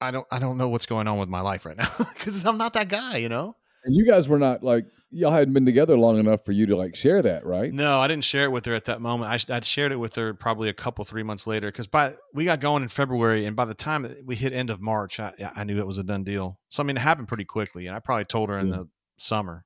I 0.00 0.10
don't 0.10 0.26
I 0.30 0.38
don't 0.38 0.58
know 0.58 0.68
what's 0.68 0.86
going 0.86 1.08
on 1.08 1.18
with 1.18 1.28
my 1.28 1.40
life 1.40 1.64
right 1.64 1.76
now 1.76 1.88
because 2.14 2.44
I'm 2.44 2.58
not 2.58 2.74
that 2.74 2.88
guy, 2.88 3.16
you 3.16 3.28
know. 3.28 3.56
and 3.84 3.94
you 3.94 4.04
guys 4.06 4.28
were 4.28 4.38
not 4.38 4.62
like 4.62 4.84
y'all 5.10 5.32
hadn't 5.32 5.54
been 5.54 5.64
together 5.64 5.96
long 5.96 6.18
enough 6.18 6.44
for 6.44 6.52
you 6.52 6.66
to 6.66 6.76
like 6.76 6.94
share 6.94 7.22
that, 7.22 7.46
right? 7.46 7.72
No, 7.72 7.98
I 8.00 8.06
didn't 8.08 8.24
share 8.24 8.44
it 8.44 8.52
with 8.52 8.66
her 8.66 8.74
at 8.74 8.84
that 8.86 9.00
moment. 9.00 9.30
I, 9.30 9.54
I'd 9.54 9.64
shared 9.64 9.92
it 9.92 9.96
with 9.96 10.14
her 10.16 10.34
probably 10.34 10.68
a 10.68 10.74
couple, 10.74 11.04
three 11.06 11.22
months 11.22 11.46
later 11.46 11.68
because 11.68 11.86
by 11.86 12.12
we 12.34 12.44
got 12.44 12.60
going 12.60 12.82
in 12.82 12.88
February, 12.90 13.46
and 13.46 13.56
by 13.56 13.64
the 13.64 13.74
time 13.74 14.06
we 14.26 14.34
hit 14.36 14.52
end 14.52 14.68
of 14.68 14.80
March, 14.82 15.18
I, 15.20 15.32
I 15.54 15.64
knew 15.64 15.78
it 15.78 15.86
was 15.86 15.98
a 15.98 16.04
done 16.04 16.24
deal. 16.24 16.58
So 16.68 16.82
I 16.82 16.86
mean, 16.86 16.96
it 16.96 17.00
happened 17.00 17.28
pretty 17.28 17.44
quickly, 17.46 17.86
and 17.86 17.96
I 17.96 18.00
probably 18.00 18.24
told 18.26 18.50
her 18.50 18.58
in 18.58 18.68
Yeah. 18.68 18.76
the 18.76 18.88
summer. 19.18 19.64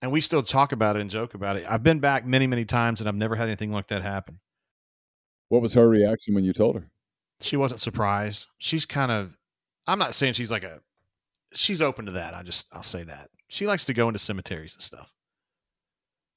And 0.00 0.12
we 0.12 0.20
still 0.20 0.42
talk 0.42 0.72
about 0.72 0.96
it 0.96 1.00
and 1.00 1.10
joke 1.10 1.34
about 1.34 1.56
it. 1.56 1.64
I've 1.68 1.82
been 1.82 1.98
back 1.98 2.24
many, 2.24 2.46
many 2.46 2.64
times, 2.64 3.00
and 3.00 3.08
I've 3.08 3.16
never 3.16 3.34
had 3.34 3.48
anything 3.48 3.72
like 3.72 3.88
that 3.88 4.02
happen. 4.02 4.38
What 5.48 5.62
was 5.62 5.74
her 5.74 5.88
reaction 5.88 6.34
when 6.34 6.44
you 6.44 6.52
told 6.52 6.76
her? 6.76 6.88
She 7.40 7.56
wasn't 7.56 7.80
surprised. 7.80 8.46
She's 8.58 8.84
kind 8.84 9.10
of. 9.10 9.36
I'm 9.86 9.98
not 9.98 10.14
saying 10.14 10.34
she's 10.34 10.50
like 10.50 10.64
a. 10.64 10.80
She's 11.52 11.80
open 11.80 12.06
to 12.06 12.12
that. 12.12 12.34
I 12.34 12.42
just 12.42 12.66
I'll 12.72 12.82
say 12.82 13.02
that 13.04 13.30
she 13.48 13.66
likes 13.66 13.86
to 13.86 13.94
go 13.94 14.08
into 14.08 14.18
cemeteries 14.18 14.74
and 14.74 14.82
stuff. 14.82 15.12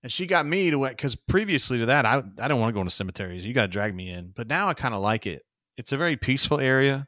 And 0.03 0.11
she 0.11 0.25
got 0.25 0.47
me 0.47 0.71
to 0.71 0.79
what, 0.79 0.91
because 0.91 1.15
previously 1.15 1.77
to 1.77 1.85
that, 1.87 2.05
I 2.05 2.23
I 2.39 2.47
don't 2.47 2.59
want 2.59 2.71
to 2.71 2.73
go 2.73 2.81
into 2.81 2.91
cemeteries. 2.91 3.45
You 3.45 3.53
got 3.53 3.63
to 3.63 3.67
drag 3.67 3.93
me 3.93 4.09
in. 4.09 4.33
But 4.35 4.47
now 4.47 4.67
I 4.67 4.73
kind 4.73 4.95
of 4.95 5.01
like 5.01 5.27
it. 5.27 5.43
It's 5.77 5.91
a 5.91 5.97
very 5.97 6.17
peaceful 6.17 6.59
area, 6.59 7.07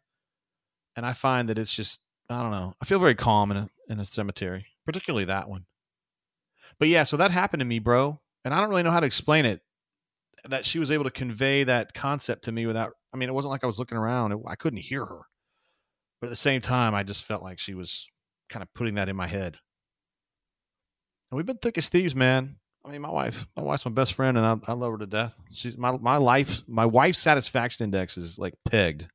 and 0.95 1.06
I 1.06 1.14
find 1.14 1.49
that 1.49 1.58
it's 1.58 1.74
just 1.74 2.01
I 2.30 2.41
don't 2.43 2.51
know. 2.51 2.76
I 2.82 2.86
feel 2.86 2.99
very 2.99 3.16
calm 3.16 3.49
in 3.51 3.58
a 3.58 3.70
in 3.89 3.99
a 3.99 4.06
cemetery, 4.06 4.68
particularly 4.86 5.26
that 5.26 5.49
one. 5.49 5.66
But 6.80 6.88
yeah, 6.88 7.03
so 7.03 7.17
that 7.17 7.32
happened 7.32 7.59
to 7.61 7.65
me, 7.65 7.80
bro, 7.80 8.19
and 8.43 8.53
I 8.53 8.59
don't 8.59 8.69
really 8.69 8.84
know 8.84 8.91
how 8.91 8.99
to 8.99 9.05
explain 9.05 9.45
it. 9.45 9.61
That 10.49 10.65
she 10.65 10.80
was 10.80 10.91
able 10.91 11.05
to 11.05 11.11
convey 11.11 11.63
that 11.63 11.93
concept 11.93 12.45
to 12.45 12.51
me 12.51 12.65
without. 12.65 12.93
I 13.13 13.17
mean, 13.17 13.30
it 13.30 13.34
wasn't 13.34 13.51
like 13.51 13.63
I 13.63 13.67
was 13.67 13.80
looking 13.80 13.97
around. 13.97 14.32
It, 14.34 14.39
I 14.47 14.55
couldn't 14.55 14.80
hear 14.80 15.05
her, 15.05 15.21
but 16.19 16.28
at 16.28 16.32
the 16.32 16.36
same 16.36 16.59
time, 16.59 16.93
I 16.93 17.03
just 17.03 17.24
felt 17.24 17.43
like 17.43 17.59
she 17.59 17.74
was 17.74 18.09
kind 18.49 18.61
of 18.61 18.74
putting 18.74 18.95
that 18.95 19.07
in 19.09 19.15
my 19.15 19.28
head. 19.28 19.57
And 21.32 21.38
we've 21.38 21.45
been 21.45 21.57
thick 21.57 21.78
as 21.78 21.89
thieves, 21.89 22.15
man. 22.15 22.57
I 22.86 22.91
mean, 22.91 23.01
my 23.01 23.09
wife, 23.09 23.47
my 23.55 23.63
wife's 23.63 23.86
my 23.86 23.91
best 23.91 24.13
friend, 24.13 24.38
and 24.38 24.45
I, 24.45 24.71
I 24.71 24.74
love 24.74 24.91
her 24.91 24.97
to 24.97 25.07
death. 25.07 25.36
She's 25.51 25.78
my 25.78 25.93
my 25.93 26.17
life, 26.17 26.61
my 26.67 26.86
wife's 26.86 27.19
satisfaction 27.19 27.86
index 27.86 28.17
is 28.17 28.38
like 28.38 28.55
pegged, 28.69 29.07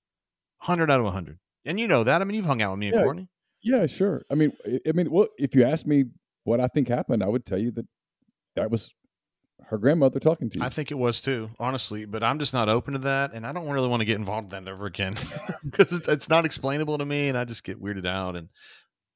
hundred 0.59 0.91
out 0.91 1.01
of 1.01 1.13
hundred. 1.13 1.39
And 1.67 1.79
you 1.79 1.87
know 1.87 2.05
that. 2.05 2.23
I 2.23 2.25
mean, 2.25 2.37
you've 2.37 2.47
hung 2.47 2.63
out 2.63 2.71
with 2.71 2.81
me 2.81 2.87
and 2.89 2.97
Yeah. 2.97 3.03
Courtney. 3.03 3.29
Yeah, 3.61 3.87
sure. 3.87 4.23
I 4.31 4.35
mean, 4.37 4.53
I 4.87 4.93
mean, 4.93 5.11
well, 5.11 5.27
if 5.37 5.55
you 5.55 5.65
ask 5.65 5.85
me 5.85 6.05
what 6.49 6.61
I 6.61 6.67
think 6.69 6.89
happened, 6.89 7.23
I 7.23 7.29
would 7.29 7.45
tell 7.45 7.59
you 7.59 7.71
that 7.73 7.87
that 8.57 8.71
was 8.71 8.93
her 9.67 9.79
grandmother 9.79 10.21
talking 10.21 10.49
to 10.51 10.59
you. 10.59 10.65
I 10.65 10.69
think 10.69 10.91
it 10.91 10.99
was 10.99 11.21
too, 11.21 11.51
honestly. 11.59 12.05
But 12.07 12.23
I'm 12.23 12.39
just 12.39 12.55
not 12.55 12.69
open 12.69 12.95
to 12.95 13.01
that, 13.01 13.33
and 13.35 13.47
I 13.47 13.53
don't 13.53 13.69
really 13.69 13.89
want 13.89 14.01
to 14.01 14.07
get 14.07 14.19
involved 14.19 14.53
in 14.53 14.65
that 14.65 14.71
ever 14.71 14.87
again 14.87 15.17
because 15.65 15.93
it's, 15.93 16.09
it's 16.09 16.29
not 16.29 16.45
explainable 16.45 16.99
to 16.99 17.05
me, 17.05 17.29
and 17.29 17.37
I 17.37 17.45
just 17.45 17.65
get 17.65 17.83
weirded 17.83 18.07
out. 18.07 18.37
And 18.37 18.49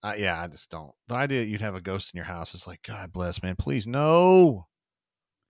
I, 0.03 0.17
yeah, 0.17 0.41
I 0.41 0.49
just 0.49 0.71
don't. 0.71 0.93
The 1.09 1.15
idea 1.15 1.41
that 1.41 1.47
you'd 1.47 1.61
have 1.61 1.75
a 1.75 1.81
ghost 1.81 2.13
in 2.13 2.19
your 2.19 2.27
house 2.27 2.55
is 2.55 2.67
like, 2.67 2.83
God 2.83 3.13
bless, 3.13 3.43
man. 3.43 3.57
Please, 3.57 3.87
no. 3.87 4.67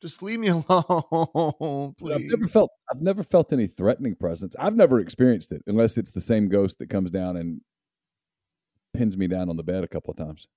Just 0.03 0.23
leave 0.23 0.41
me 0.41 0.49
alone, 0.69 1.95
Please. 1.99 2.15
I've 2.15 2.23
never 2.23 2.49
felt 2.49 2.71
I've 2.91 3.01
never 3.01 3.23
felt 3.23 3.53
any 3.53 3.69
threatening 3.69 4.17
presence. 4.17 4.55
I've 4.59 4.75
never 4.75 4.99
experienced 5.01 5.53
it 5.53 5.63
unless 5.67 5.97
it's 5.97 6.11
the 6.11 6.21
same 6.21 6.49
ghost 6.49 6.79
that 6.79 6.91
comes 6.91 7.11
down 7.11 7.37
and 7.37 7.61
pins 8.95 9.17
me 9.17 9.27
down 9.27 9.49
on 9.49 9.57
the 9.57 9.63
bed 9.63 9.85
a 9.85 9.89
couple 9.89 10.11
of 10.11 10.17
times. 10.17 10.49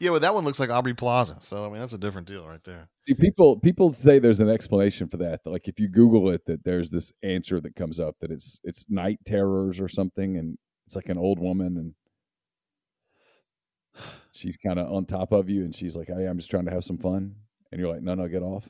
Yeah, 0.00 0.10
but 0.10 0.22
that 0.22 0.34
one 0.34 0.44
looks 0.44 0.60
like 0.60 0.70
Aubrey 0.70 0.94
Plaza. 0.94 1.36
So 1.40 1.64
I 1.64 1.68
mean, 1.68 1.80
that's 1.80 1.92
a 1.92 1.98
different 1.98 2.26
deal 2.26 2.46
right 2.46 2.62
there. 2.64 2.88
See, 3.06 3.14
people 3.14 3.58
people 3.58 3.94
say 3.94 4.18
there's 4.18 4.40
an 4.40 4.50
explanation 4.50 5.08
for 5.08 5.16
that. 5.18 5.40
Like 5.44 5.68
if 5.68 5.80
you 5.80 5.88
Google 5.88 6.30
it, 6.30 6.44
that 6.46 6.64
there's 6.64 6.90
this 6.90 7.12
answer 7.22 7.60
that 7.60 7.76
comes 7.76 7.98
up 8.00 8.16
that 8.20 8.30
it's 8.30 8.60
it's 8.64 8.84
night 8.88 9.18
terrors 9.24 9.80
or 9.80 9.88
something, 9.88 10.36
and 10.36 10.58
it's 10.86 10.96
like 10.96 11.08
an 11.08 11.18
old 11.18 11.38
woman 11.38 11.76
and 11.76 11.94
she's 14.32 14.56
kind 14.56 14.78
of 14.78 14.92
on 14.92 15.04
top 15.04 15.32
of 15.32 15.48
you, 15.48 15.64
and 15.64 15.74
she's 15.74 15.96
like, 15.96 16.08
"Hey, 16.08 16.26
I'm 16.26 16.38
just 16.38 16.50
trying 16.50 16.66
to 16.66 16.70
have 16.70 16.84
some 16.84 16.98
fun," 16.98 17.34
and 17.72 17.80
you're 17.80 17.92
like, 17.92 18.02
"No, 18.02 18.14
no, 18.14 18.28
get 18.28 18.42
off." 18.42 18.68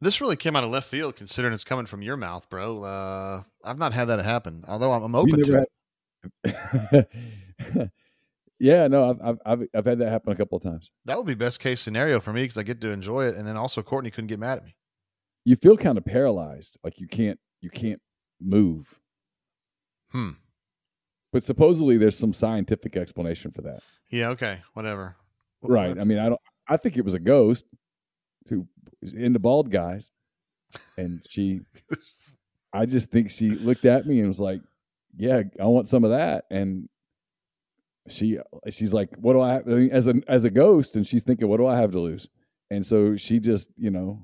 This 0.00 0.20
really 0.20 0.36
came 0.36 0.56
out 0.56 0.64
of 0.64 0.70
left 0.70 0.88
field, 0.88 1.16
considering 1.16 1.54
it's 1.54 1.64
coming 1.64 1.86
from 1.86 2.02
your 2.02 2.16
mouth, 2.16 2.48
bro. 2.50 2.82
Uh, 2.82 3.42
I've 3.64 3.78
not 3.78 3.92
had 3.92 4.06
that 4.06 4.20
happen, 4.20 4.64
although 4.68 4.92
I'm, 4.92 5.02
I'm 5.02 5.14
open 5.14 5.42
to 5.42 5.50
never 5.50 5.66
it. 6.44 7.90
yeah, 8.64 8.88
no, 8.88 9.10
I've, 9.10 9.20
I've 9.22 9.38
I've 9.44 9.68
I've 9.74 9.84
had 9.84 9.98
that 9.98 10.08
happen 10.08 10.32
a 10.32 10.36
couple 10.36 10.56
of 10.56 10.62
times. 10.62 10.90
That 11.04 11.18
would 11.18 11.26
be 11.26 11.34
best 11.34 11.60
case 11.60 11.82
scenario 11.82 12.18
for 12.18 12.32
me 12.32 12.44
because 12.44 12.56
I 12.56 12.62
get 12.62 12.80
to 12.80 12.92
enjoy 12.92 13.26
it, 13.26 13.34
and 13.34 13.46
then 13.46 13.58
also 13.58 13.82
Courtney 13.82 14.10
couldn't 14.10 14.28
get 14.28 14.38
mad 14.38 14.56
at 14.56 14.64
me. 14.64 14.74
You 15.44 15.56
feel 15.56 15.76
kind 15.76 15.98
of 15.98 16.04
paralyzed, 16.06 16.78
like 16.82 16.98
you 16.98 17.06
can't 17.06 17.38
you 17.60 17.68
can't 17.68 18.00
move. 18.40 18.98
Hmm. 20.12 20.30
But 21.30 21.44
supposedly 21.44 21.98
there's 21.98 22.16
some 22.16 22.32
scientific 22.32 22.96
explanation 22.96 23.50
for 23.50 23.60
that. 23.60 23.80
Yeah. 24.08 24.30
Okay. 24.30 24.62
Whatever. 24.72 25.16
Right. 25.62 25.98
I 26.00 26.04
mean, 26.04 26.18
I 26.18 26.30
don't. 26.30 26.40
I 26.66 26.78
think 26.78 26.96
it 26.96 27.04
was 27.04 27.12
a 27.12 27.18
ghost 27.18 27.66
who 28.48 28.66
was 29.02 29.12
into 29.12 29.40
bald 29.40 29.70
guys, 29.70 30.10
and 30.96 31.20
she. 31.28 31.60
I 32.72 32.86
just 32.86 33.10
think 33.10 33.30
she 33.30 33.50
looked 33.50 33.84
at 33.84 34.06
me 34.06 34.20
and 34.20 34.28
was 34.28 34.40
like, 34.40 34.62
"Yeah, 35.14 35.42
I 35.60 35.66
want 35.66 35.86
some 35.86 36.02
of 36.02 36.12
that." 36.12 36.46
And 36.50 36.88
she, 38.08 38.38
she's 38.70 38.92
like, 38.92 39.08
"What 39.16 39.32
do 39.32 39.40
I 39.40 39.52
have?" 39.54 39.66
I 39.68 39.70
mean, 39.70 39.90
as 39.90 40.06
a 40.06 40.14
as 40.28 40.44
a 40.44 40.50
ghost, 40.50 40.96
and 40.96 41.06
she's 41.06 41.22
thinking, 41.22 41.48
"What 41.48 41.56
do 41.58 41.66
I 41.66 41.76
have 41.76 41.90
to 41.92 42.00
lose?" 42.00 42.28
And 42.70 42.84
so 42.86 43.16
she 43.16 43.38
just, 43.40 43.68
you 43.76 43.90
know, 43.90 44.22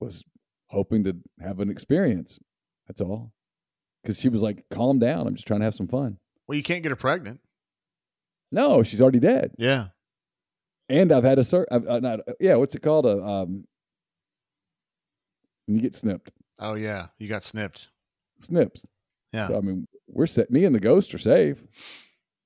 was 0.00 0.24
hoping 0.68 1.04
to 1.04 1.16
have 1.40 1.60
an 1.60 1.70
experience. 1.70 2.38
That's 2.86 3.00
all. 3.00 3.32
Because 4.02 4.18
she 4.18 4.28
was 4.28 4.42
like, 4.42 4.64
"Calm 4.70 4.98
down. 4.98 5.26
I'm 5.26 5.34
just 5.34 5.46
trying 5.46 5.60
to 5.60 5.64
have 5.64 5.74
some 5.74 5.88
fun." 5.88 6.18
well, 6.48 6.56
you 6.56 6.62
can't 6.62 6.82
get 6.82 6.90
her 6.90 6.96
pregnant. 6.96 7.40
No, 8.50 8.82
she's 8.82 9.00
already 9.00 9.20
dead. 9.20 9.52
Yeah. 9.58 9.86
and 10.88 11.12
I've 11.12 11.22
had 11.22 11.38
a 11.38 11.44
sur- 11.44 11.68
I've, 11.70 11.86
uh, 11.86 12.00
not, 12.00 12.20
yeah, 12.40 12.56
what's 12.56 12.74
it 12.74 12.82
called? 12.82 13.06
A 13.06 13.22
um, 13.24 13.64
you 15.68 15.80
get 15.80 15.94
snipped, 15.94 16.32
Oh 16.58 16.74
yeah. 16.74 17.06
You 17.18 17.28
got 17.28 17.42
snipped. 17.44 17.88
snips. 18.38 18.84
Yeah. 19.32 19.46
So 19.48 19.56
I 19.58 19.60
mean, 19.60 19.86
we're 20.08 20.26
set. 20.26 20.50
Me 20.50 20.64
and 20.64 20.74
the 20.74 20.80
ghost 20.80 21.14
are 21.14 21.18
safe. 21.18 21.62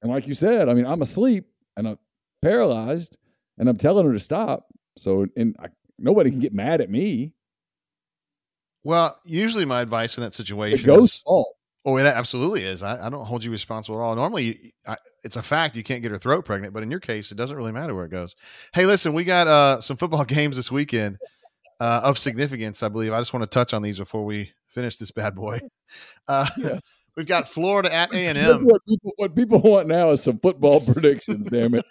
And 0.05 0.13
like 0.13 0.29
you 0.29 0.35
said, 0.35 0.69
I 0.69 0.75
mean, 0.75 0.85
I'm 0.85 1.01
asleep 1.01 1.47
and 1.79 1.89
I'm 1.89 1.99
paralyzed, 2.43 3.17
and 3.57 3.71
I'm 3.71 3.79
telling 3.79 4.07
her 4.07 4.13
to 4.13 4.21
stop. 4.21 4.67
So 4.99 5.25
and 5.35 5.57
I, 5.59 5.69
nobody 5.99 6.31
can 6.31 6.41
get 6.41 6.53
mad 6.53 6.83
at 6.83 6.91
me. 6.91 7.33
Well, 8.85 9.19
usually 9.25 9.65
my 9.65 9.81
advice 9.81 10.19
in 10.19 10.25
that 10.25 10.35
situation 10.35 10.87
ghost's 10.87 11.17
is, 11.17 11.23
fault. 11.23 11.57
oh, 11.87 11.97
it 11.97 12.05
absolutely 12.05 12.65
is. 12.65 12.83
I, 12.83 13.07
I 13.07 13.09
don't 13.09 13.25
hold 13.25 13.43
you 13.43 13.51
responsible 13.51 13.99
at 13.99 14.05
all. 14.05 14.15
Normally, 14.15 14.75
I, 14.87 14.99
it's 15.25 15.37
a 15.37 15.43
fact 15.43 15.75
you 15.75 15.83
can't 15.83 16.03
get 16.03 16.11
her 16.11 16.19
throat 16.19 16.45
pregnant, 16.45 16.75
but 16.75 16.83
in 16.83 16.91
your 16.91 17.01
case, 17.01 17.33
it 17.33 17.37
doesn't 17.37 17.57
really 17.57 17.73
matter 17.73 17.95
where 17.95 18.05
it 18.05 18.11
goes. 18.11 18.37
Hey, 18.75 18.85
listen, 18.85 19.15
we 19.15 19.25
got 19.25 19.47
uh, 19.47 19.81
some 19.81 19.97
football 19.97 20.25
games 20.27 20.57
this 20.57 20.71
weekend 20.71 21.17
uh, 21.81 22.03
of 22.05 22.19
significance, 22.19 22.83
I 22.83 22.91
believe. 22.91 23.15
I 23.15 23.21
just 23.21 23.33
want 23.33 23.43
to 23.43 23.47
touch 23.49 23.73
on 23.73 23.81
these 23.81 23.99
before 23.99 24.27
we 24.27 24.53
finish 24.69 24.99
this 24.99 25.11
bad 25.11 25.35
boy. 25.35 25.61
Uh, 26.27 26.47
Yeah. 26.57 26.79
We've 27.17 27.27
got 27.27 27.49
Florida 27.49 27.95
at 27.95 28.13
A 28.13 28.27
and 28.27 28.37
M. 28.37 28.67
what 29.17 29.37
people 29.37 29.61
want 29.61 29.87
now 29.87 30.11
is 30.11 30.23
some 30.23 30.39
football 30.39 30.81
predictions. 30.81 31.49
damn 31.49 31.75
it! 31.75 31.85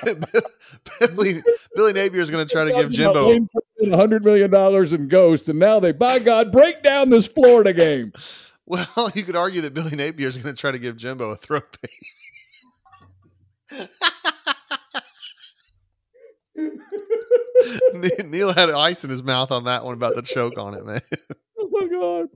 Billy 1.00 1.42
Billy 1.74 1.92
Napier 1.92 2.20
is 2.20 2.30
going 2.30 2.46
to 2.46 2.52
try 2.52 2.64
to 2.64 2.72
give 2.72 2.90
Jimbo. 2.90 3.38
a 3.82 3.96
hundred 3.96 4.24
million 4.24 4.50
dollars 4.50 4.92
in 4.92 5.08
ghosts, 5.08 5.48
and 5.48 5.58
now 5.58 5.80
they, 5.80 5.92
by 5.92 6.18
God, 6.18 6.52
break 6.52 6.82
down 6.82 7.10
this 7.10 7.26
Florida 7.26 7.72
game. 7.72 8.12
Well, 8.66 9.10
you 9.14 9.22
could 9.22 9.36
argue 9.36 9.62
that 9.62 9.72
Billy 9.72 9.96
Napier 9.96 10.28
is 10.28 10.36
going 10.36 10.54
to 10.54 10.60
try 10.60 10.70
to 10.70 10.78
give 10.78 10.96
Jimbo 10.96 11.30
a 11.30 11.36
throat 11.36 11.76
pain. 11.80 13.88
Neal 18.24 18.52
had 18.52 18.70
ice 18.70 19.04
in 19.04 19.10
his 19.10 19.22
mouth 19.22 19.50
on 19.50 19.64
that 19.64 19.84
one 19.84 19.94
about 19.94 20.14
the 20.14 20.22
choke 20.22 20.58
on 20.58 20.74
it, 20.74 20.84
man. 20.84 21.00
God! 22.00 22.28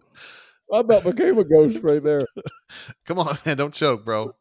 I 0.73 0.81
about 0.81 1.05
became 1.05 1.39
a 1.39 1.45
ghost 1.45 1.81
right 1.83 2.03
there. 2.03 2.27
Come 3.07 3.19
on, 3.19 3.37
man, 3.45 3.57
don't 3.57 3.75
choke, 3.75 4.05
bro. 4.05 4.35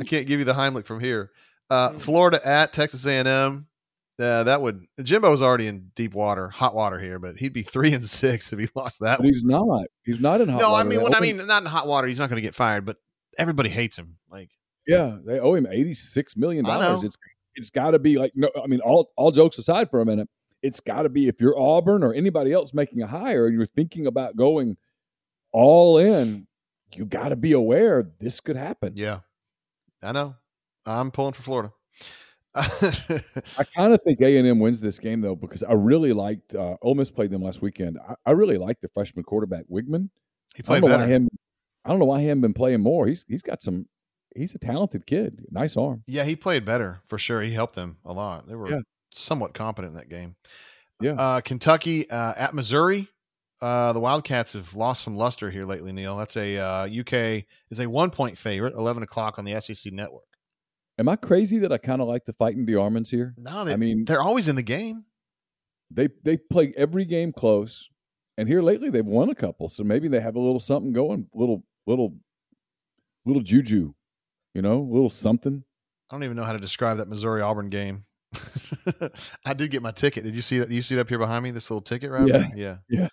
I 0.00 0.04
can't 0.04 0.26
give 0.26 0.38
you 0.38 0.44
the 0.44 0.52
Heimlich 0.52 0.86
from 0.86 1.00
here. 1.00 1.30
Uh, 1.68 1.92
Florida 1.98 2.40
at 2.46 2.72
Texas 2.72 3.04
A&M. 3.06 3.66
Uh, 4.18 4.44
that 4.44 4.62
would 4.62 4.86
Jimbo's 5.02 5.42
already 5.42 5.66
in 5.66 5.90
deep 5.94 6.14
water, 6.14 6.48
hot 6.48 6.74
water 6.74 6.98
here, 6.98 7.18
but 7.18 7.36
he'd 7.36 7.52
be 7.52 7.60
three 7.62 7.92
and 7.92 8.02
six 8.02 8.50
if 8.52 8.58
he 8.58 8.66
lost 8.74 9.00
that 9.00 9.18
But 9.18 9.24
one. 9.24 9.32
he's 9.34 9.42
not. 9.44 9.86
He's 10.04 10.20
not 10.20 10.40
in 10.40 10.48
hot 10.48 10.60
No, 10.60 10.68
I 10.68 10.70
water. 10.84 10.88
mean 10.88 11.02
when 11.02 11.14
I 11.14 11.18
him- 11.18 11.36
mean 11.38 11.46
not 11.46 11.62
in 11.62 11.68
hot 11.68 11.86
water, 11.86 12.06
he's 12.08 12.18
not 12.18 12.30
going 12.30 12.36
to 12.38 12.42
get 12.46 12.54
fired, 12.54 12.86
but 12.86 12.96
everybody 13.36 13.68
hates 13.68 13.98
him. 13.98 14.16
Like 14.30 14.48
yeah, 14.86 15.18
they 15.26 15.38
owe 15.40 15.54
him 15.54 15.66
eighty 15.70 15.92
six 15.92 16.34
million 16.36 16.64
dollars. 16.64 17.04
It's 17.04 17.16
it's 17.56 17.70
got 17.70 17.90
to 17.90 17.98
be 17.98 18.16
like 18.18 18.32
no. 18.34 18.48
I 18.62 18.66
mean, 18.68 18.80
all 18.80 19.10
all 19.16 19.32
jokes 19.32 19.58
aside 19.58 19.90
for 19.90 20.00
a 20.00 20.06
minute, 20.06 20.28
it's 20.66 20.80
got 20.80 21.02
to 21.02 21.08
be 21.08 21.28
if 21.28 21.40
you're 21.40 21.58
Auburn 21.58 22.02
or 22.02 22.12
anybody 22.12 22.52
else 22.52 22.74
making 22.74 23.02
a 23.02 23.06
hire 23.06 23.46
and 23.46 23.56
you're 23.56 23.66
thinking 23.66 24.06
about 24.06 24.36
going 24.36 24.76
all 25.52 25.98
in, 25.98 26.46
you 26.94 27.04
got 27.04 27.28
to 27.30 27.36
be 27.36 27.52
aware 27.52 28.10
this 28.20 28.40
could 28.40 28.56
happen. 28.56 28.92
Yeah, 28.96 29.20
I 30.02 30.12
know. 30.12 30.34
I'm 30.84 31.10
pulling 31.10 31.32
for 31.32 31.42
Florida. 31.42 31.72
I 32.54 33.64
kind 33.76 33.92
of 33.92 34.00
think 34.02 34.20
A 34.20 34.38
and 34.38 34.46
M 34.48 34.58
wins 34.60 34.80
this 34.80 34.98
game 34.98 35.20
though 35.20 35.36
because 35.36 35.62
I 35.62 35.72
really 35.72 36.12
liked 36.12 36.54
uh, 36.54 36.76
Ole 36.82 36.94
Miss 36.94 37.10
played 37.10 37.30
them 37.30 37.42
last 37.42 37.60
weekend. 37.60 37.98
I, 38.08 38.14
I 38.24 38.30
really 38.32 38.56
liked 38.56 38.82
the 38.82 38.88
freshman 38.88 39.24
quarterback 39.24 39.64
Weigman. 39.70 40.08
he 40.54 40.62
I 40.62 40.66
played 40.66 40.80
don't 40.80 40.90
know 40.90 40.96
better. 40.98 41.02
why 41.08 41.14
him. 41.14 41.28
I 41.84 41.90
don't 41.90 41.98
know 41.98 42.06
why 42.06 42.20
he 42.20 42.26
hasn't 42.26 42.42
been 42.42 42.54
playing 42.54 42.80
more. 42.80 43.06
He's 43.06 43.24
he's 43.28 43.42
got 43.42 43.62
some. 43.62 43.86
He's 44.34 44.54
a 44.54 44.58
talented 44.58 45.06
kid. 45.06 45.46
Nice 45.50 45.76
arm. 45.76 46.02
Yeah, 46.06 46.24
he 46.24 46.36
played 46.36 46.64
better 46.64 47.00
for 47.04 47.16
sure. 47.18 47.40
He 47.42 47.52
helped 47.52 47.74
them 47.74 47.98
a 48.04 48.12
lot. 48.12 48.46
They 48.48 48.54
were 48.54 48.70
Yeah. 48.70 48.80
Somewhat 49.12 49.54
competent 49.54 49.92
in 49.92 49.98
that 49.98 50.08
game. 50.08 50.36
Yeah. 51.00 51.12
Uh, 51.12 51.40
Kentucky 51.40 52.08
uh, 52.10 52.34
at 52.36 52.54
Missouri. 52.54 53.08
Uh, 53.60 53.92
the 53.92 54.00
Wildcats 54.00 54.52
have 54.52 54.74
lost 54.74 55.02
some 55.02 55.16
luster 55.16 55.50
here 55.50 55.64
lately, 55.64 55.92
Neal. 55.92 56.16
That's 56.16 56.36
a 56.36 56.58
uh, 56.58 56.84
UK 56.86 57.44
is 57.70 57.80
a 57.80 57.86
one 57.86 58.10
point 58.10 58.36
favorite, 58.36 58.74
eleven 58.74 59.02
o'clock 59.02 59.38
on 59.38 59.44
the 59.44 59.58
SEC 59.60 59.92
network. 59.92 60.24
Am 60.98 61.08
I 61.08 61.16
crazy 61.16 61.58
that 61.60 61.72
I 61.72 61.78
kind 61.78 62.00
of 62.00 62.08
like 62.08 62.24
the 62.24 62.32
fighting 62.34 62.66
DeArmonds 62.66 63.08
here? 63.08 63.34
No, 63.36 63.64
they, 63.64 63.72
I 63.72 63.76
mean, 63.76 64.04
they're 64.04 64.22
always 64.22 64.48
in 64.48 64.56
the 64.56 64.62
game. 64.62 65.04
they 65.90 66.08
they 66.22 66.36
play 66.36 66.74
every 66.76 67.04
game 67.06 67.32
close, 67.32 67.88
and 68.36 68.46
here 68.46 68.60
lately 68.60 68.90
they've 68.90 69.04
won 69.04 69.30
a 69.30 69.34
couple, 69.34 69.68
so 69.68 69.82
maybe 69.84 70.08
they 70.08 70.20
have 70.20 70.36
a 70.36 70.40
little 70.40 70.60
something 70.60 70.92
going, 70.92 71.28
little 71.34 71.64
little 71.86 72.14
little 73.24 73.42
juju, 73.42 73.94
you 74.54 74.62
know, 74.62 74.80
little 74.80 75.10
something. 75.10 75.64
I 76.10 76.14
don't 76.14 76.24
even 76.24 76.36
know 76.36 76.44
how 76.44 76.52
to 76.52 76.58
describe 76.58 76.98
that 76.98 77.08
Missouri 77.08 77.40
Auburn 77.40 77.70
game. 77.70 78.04
I 79.46 79.54
did 79.54 79.70
get 79.70 79.82
my 79.82 79.90
ticket. 79.90 80.24
Did 80.24 80.34
you 80.34 80.42
see 80.42 80.58
that? 80.58 80.70
You 80.70 80.82
see 80.82 80.96
it 80.96 81.00
up 81.00 81.08
here 81.08 81.18
behind 81.18 81.44
me? 81.44 81.50
This 81.50 81.70
little 81.70 81.82
ticket 81.82 82.10
right? 82.10 82.28
Yeah. 82.28 82.48
Yeah. 82.54 82.76
Yeah. 82.88 83.08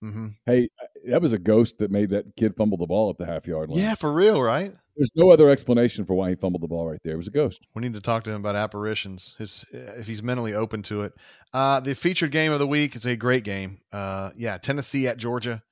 hmm 0.00 0.28
Hey, 0.44 0.68
that 1.06 1.22
was 1.22 1.32
a 1.32 1.38
ghost 1.38 1.78
that 1.78 1.90
made 1.90 2.10
that 2.10 2.36
kid 2.36 2.54
fumble 2.56 2.78
the 2.78 2.86
ball 2.86 3.10
at 3.10 3.18
the 3.18 3.26
half 3.26 3.46
yard 3.46 3.70
line. 3.70 3.80
Yeah, 3.80 3.94
for 3.94 4.12
real, 4.12 4.42
right? 4.42 4.72
There's 4.96 5.10
no 5.14 5.30
other 5.30 5.50
explanation 5.50 6.06
for 6.06 6.14
why 6.14 6.30
he 6.30 6.36
fumbled 6.36 6.62
the 6.62 6.68
ball 6.68 6.88
right 6.88 7.00
there. 7.04 7.12
It 7.12 7.18
was 7.18 7.28
a 7.28 7.30
ghost. 7.32 7.60
We 7.74 7.82
need 7.82 7.92
to 7.94 8.00
talk 8.00 8.24
to 8.24 8.30
him 8.30 8.36
about 8.40 8.56
apparitions. 8.56 9.34
His 9.38 9.64
if 9.70 10.06
he's 10.06 10.22
mentally 10.22 10.54
open 10.54 10.82
to 10.84 11.02
it. 11.02 11.12
Uh, 11.52 11.80
the 11.80 11.94
featured 11.94 12.30
game 12.32 12.52
of 12.52 12.58
the 12.58 12.66
week 12.66 12.96
is 12.96 13.04
a 13.04 13.14
great 13.14 13.44
game. 13.44 13.78
Uh, 13.92 14.30
yeah, 14.36 14.56
Tennessee 14.56 15.06
at 15.06 15.18
Georgia. 15.18 15.62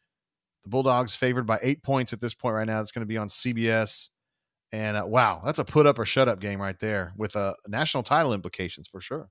The 0.65 0.69
Bulldogs 0.71 1.15
favored 1.17 1.47
by 1.47 1.59
eight 1.63 1.83
points 1.83 2.13
at 2.13 2.21
this 2.21 2.35
point 2.35 2.55
right 2.55 2.67
now. 2.67 2.81
It's 2.81 2.93
going 2.93 3.01
to 3.03 3.07
be 3.07 3.19
on 3.19 3.29
CBS. 3.29 4.09
And 4.75 4.97
uh, 4.97 5.05
wow, 5.07 5.41
that's 5.45 5.61
a 5.61 5.65
put 5.65 5.87
up 5.87 6.01
or 6.01 6.05
shut 6.05 6.29
up 6.29 6.41
game 6.41 6.61
right 6.61 6.77
there 6.81 7.13
with 7.17 7.37
uh, 7.37 7.55
national 7.69 8.03
title 8.03 8.35
implications 8.35 8.89
for 8.89 9.01
sure. 9.01 9.29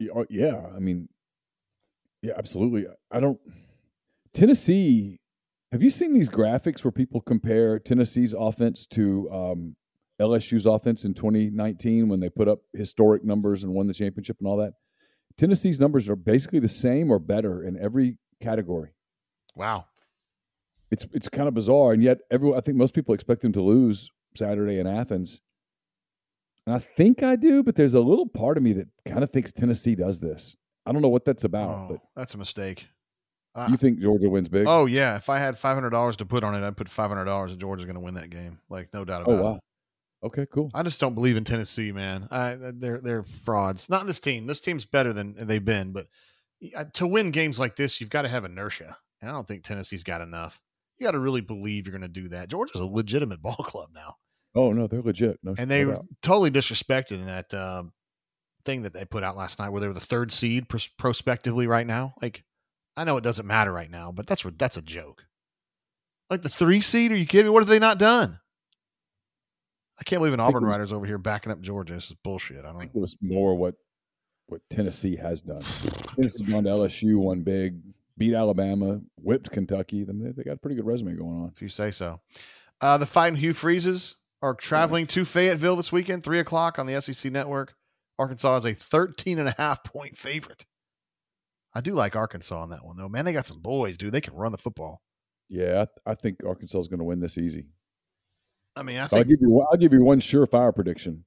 Yeah, 0.00 0.10
oh, 0.12 0.26
Yeah, 0.28 0.60
I 0.74 0.80
mean, 0.80 1.08
yeah, 2.20 2.32
absolutely. 2.36 2.86
I 3.12 3.20
don't. 3.20 3.38
Tennessee. 4.34 5.20
Have 5.70 5.84
you 5.84 5.90
seen 5.90 6.12
these 6.12 6.28
graphics 6.28 6.82
where 6.82 6.90
people 6.90 7.20
compare 7.20 7.78
Tennessee's 7.78 8.34
offense 8.36 8.86
to 8.86 9.30
um, 9.30 9.76
LSU's 10.20 10.66
offense 10.66 11.04
in 11.04 11.14
2019 11.14 12.08
when 12.08 12.18
they 12.18 12.28
put 12.28 12.48
up 12.48 12.58
historic 12.72 13.22
numbers 13.22 13.62
and 13.62 13.72
won 13.72 13.86
the 13.86 13.94
championship 13.94 14.38
and 14.40 14.48
all 14.48 14.56
that? 14.56 14.72
Tennessee's 15.36 15.78
numbers 15.78 16.08
are 16.08 16.16
basically 16.16 16.58
the 16.58 16.66
same 16.66 17.08
or 17.08 17.20
better 17.20 17.62
in 17.62 17.80
every 17.80 18.18
category. 18.42 18.90
Wow. 19.54 19.86
It's 20.90 21.06
it's 21.12 21.28
kind 21.28 21.46
of 21.48 21.54
bizarre, 21.54 21.92
and 21.92 22.02
yet 22.02 22.18
everyone. 22.30 22.58
I 22.58 22.60
think 22.60 22.76
most 22.76 22.94
people 22.94 23.14
expect 23.14 23.42
them 23.42 23.52
to 23.52 23.62
lose 23.62 24.10
Saturday 24.36 24.78
in 24.78 24.86
Athens. 24.86 25.40
And 26.66 26.76
I 26.76 26.78
think 26.78 27.22
I 27.22 27.36
do, 27.36 27.62
but 27.62 27.74
there's 27.76 27.94
a 27.94 28.00
little 28.00 28.26
part 28.28 28.56
of 28.56 28.62
me 28.62 28.72
that 28.74 28.88
kind 29.06 29.22
of 29.24 29.30
thinks 29.30 29.50
Tennessee 29.52 29.94
does 29.94 30.18
this. 30.18 30.56
I 30.84 30.92
don't 30.92 31.00
know 31.02 31.08
what 31.08 31.24
that's 31.24 31.44
about, 31.44 31.68
Oh, 31.70 31.86
but 31.92 32.00
that's 32.16 32.34
a 32.34 32.38
mistake. 32.38 32.86
Uh, 33.54 33.66
you 33.70 33.76
think 33.76 33.98
Georgia 33.98 34.28
wins 34.28 34.48
big? 34.48 34.66
oh 34.68 34.86
yeah, 34.86 35.16
if 35.16 35.28
I 35.28 35.38
had 35.38 35.56
five 35.58 35.74
hundred 35.74 35.90
dollars 35.90 36.16
to 36.16 36.26
put 36.26 36.44
on 36.44 36.54
it, 36.54 36.66
I'd 36.66 36.76
put 36.76 36.88
five 36.88 37.08
hundred 37.10 37.24
dollars 37.24 37.50
that 37.52 37.58
Georgia's 37.60 37.86
going 37.86 37.94
to 37.96 38.00
win 38.00 38.14
that 38.14 38.30
game. 38.30 38.58
Like 38.68 38.92
no 38.94 39.04
doubt 39.04 39.22
about 39.22 39.44
Oh, 39.44 39.54
it. 39.54 39.60
Okay, 40.22 40.46
cool. 40.52 40.70
I 40.74 40.82
just 40.82 41.00
don't 41.00 41.14
believe 41.14 41.36
in 41.38 41.44
Tennessee, 41.44 41.92
man. 41.92 42.28
I, 42.30 42.56
they're 42.60 43.00
they're 43.00 43.22
frauds. 43.22 43.88
Not 43.88 44.06
this 44.06 44.20
team. 44.20 44.46
This 44.46 44.60
team's 44.60 44.84
better 44.84 45.12
than 45.12 45.34
they've 45.38 45.64
been, 45.64 45.92
but 45.92 46.06
to 46.94 47.06
win 47.06 47.30
games 47.30 47.58
like 47.58 47.74
this, 47.76 48.00
you've 48.00 48.10
got 48.10 48.22
to 48.22 48.28
have 48.28 48.44
inertia, 48.44 48.98
and 49.22 49.30
I 49.30 49.32
don't 49.34 49.48
think 49.48 49.62
Tennessee's 49.64 50.04
got 50.04 50.20
enough. 50.20 50.60
You 51.00 51.06
got 51.06 51.12
to 51.12 51.18
really 51.18 51.40
believe 51.40 51.86
you're 51.86 51.98
going 51.98 52.02
to 52.12 52.20
do 52.20 52.28
that. 52.28 52.48
Georgia's 52.48 52.80
a 52.80 52.86
legitimate 52.86 53.40
ball 53.42 53.56
club 53.56 53.88
now, 53.94 54.16
Oh 54.54 54.72
no, 54.72 54.86
they're 54.86 55.00
legit. 55.02 55.38
No, 55.42 55.54
and 55.58 55.70
they 55.70 55.84
were 55.84 56.00
totally 56.22 56.50
disrespected 56.50 57.12
in 57.12 57.26
that 57.26 57.52
uh, 57.54 57.84
thing 58.64 58.82
that 58.82 58.92
they 58.92 59.04
put 59.04 59.24
out 59.24 59.36
last 59.36 59.58
night, 59.58 59.70
where 59.70 59.80
they 59.80 59.86
were 59.86 59.94
the 59.94 60.00
third 60.00 60.30
seed 60.32 60.68
pros- 60.68 60.88
prospectively 60.98 61.66
right 61.66 61.86
now. 61.86 62.14
Like, 62.20 62.44
I 62.96 63.04
know 63.04 63.16
it 63.16 63.24
doesn't 63.24 63.46
matter 63.46 63.72
right 63.72 63.90
now, 63.90 64.12
but 64.12 64.26
that's 64.26 64.44
that's 64.58 64.76
a 64.76 64.82
joke. 64.82 65.24
Like 66.28 66.42
the 66.42 66.48
three 66.48 66.80
seed? 66.80 67.12
Are 67.12 67.16
you 67.16 67.26
kidding 67.26 67.46
me? 67.46 67.50
What 67.50 67.62
have 67.62 67.68
they 67.68 67.78
not 67.78 67.98
done? 67.98 68.40
I 69.98 70.02
can't 70.04 70.20
believe 70.20 70.34
an 70.34 70.40
Auburn 70.40 70.64
was- 70.64 70.70
writers 70.70 70.92
over 70.92 71.06
here 71.06 71.18
backing 71.18 71.52
up 71.52 71.60
Georgia. 71.60 71.94
This 71.94 72.06
is 72.10 72.16
bullshit. 72.22 72.64
I 72.64 72.68
I 72.68 72.72
don't. 72.72 72.80
think 72.80 72.94
it 72.94 72.98
was 73.00 73.16
more 73.22 73.54
what 73.56 73.74
what 74.46 74.60
Tennessee 74.68 75.14
has 75.16 75.42
done. 75.42 75.62
Tennessee 76.16 76.44
gone 76.44 76.64
to 76.64 76.70
LSU, 76.70 77.16
one 77.16 77.42
big, 77.42 77.76
beat 78.20 78.34
Alabama, 78.34 79.00
whipped 79.16 79.50
Kentucky. 79.50 80.04
Then 80.04 80.22
they, 80.22 80.30
they 80.30 80.42
got 80.44 80.52
a 80.52 80.58
pretty 80.58 80.76
good 80.76 80.86
resume 80.86 81.14
going 81.16 81.34
on. 81.42 81.50
if 81.52 81.60
you 81.60 81.68
say 81.68 81.90
so. 81.90 82.20
Uh, 82.80 82.98
the 82.98 83.06
fighting 83.06 83.38
Hugh 83.38 83.54
Freezes 83.54 84.16
are 84.42 84.54
traveling 84.54 85.06
to 85.08 85.24
Fayetteville 85.24 85.76
this 85.76 85.90
weekend, 85.90 86.22
three 86.22 86.38
o'clock 86.38 86.78
on 86.78 86.86
the 86.86 87.00
SEC 87.00 87.32
network. 87.32 87.74
Arkansas 88.18 88.56
is 88.56 88.64
a 88.66 88.74
13 88.74 89.38
and 89.38 89.48
a 89.48 89.54
half 89.56 89.82
point 89.82 90.16
favorite. 90.16 90.66
I 91.74 91.80
do 91.80 91.94
like 91.94 92.14
Arkansas 92.14 92.60
on 92.60 92.70
that 92.70 92.84
one, 92.84 92.96
though. 92.96 93.08
Man, 93.08 93.24
they 93.24 93.32
got 93.32 93.46
some 93.46 93.60
boys, 93.60 93.96
dude. 93.96 94.12
They 94.12 94.20
can 94.20 94.34
run 94.34 94.52
the 94.52 94.58
football. 94.58 95.00
Yeah, 95.48 95.86
I, 96.06 96.10
I 96.10 96.14
think 96.14 96.44
Arkansas 96.46 96.78
is 96.78 96.88
going 96.88 96.98
to 96.98 97.04
win 97.04 97.20
this 97.20 97.38
easy. 97.38 97.68
I 98.76 98.82
mean, 98.82 98.98
I 98.98 99.02
I'll 99.02 99.08
think 99.08 99.28
give 99.28 99.40
you 99.40 99.60
I'll 99.70 99.78
give 99.78 99.92
you 99.92 100.04
one 100.04 100.20
surefire 100.20 100.74
prediction. 100.74 101.24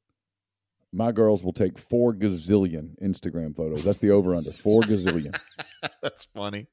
My 0.92 1.12
girls 1.12 1.44
will 1.44 1.54
take 1.54 1.80
four 1.80 2.14
gazillion 2.14 2.92
Instagram 3.04 3.56
photos. 3.56 3.84
That's 3.84 3.98
the 3.98 4.12
over 4.12 4.36
under 4.36 4.52
four 4.52 4.82
gazillion. 4.82 5.36
that's 6.02 6.26
funny. 6.26 6.68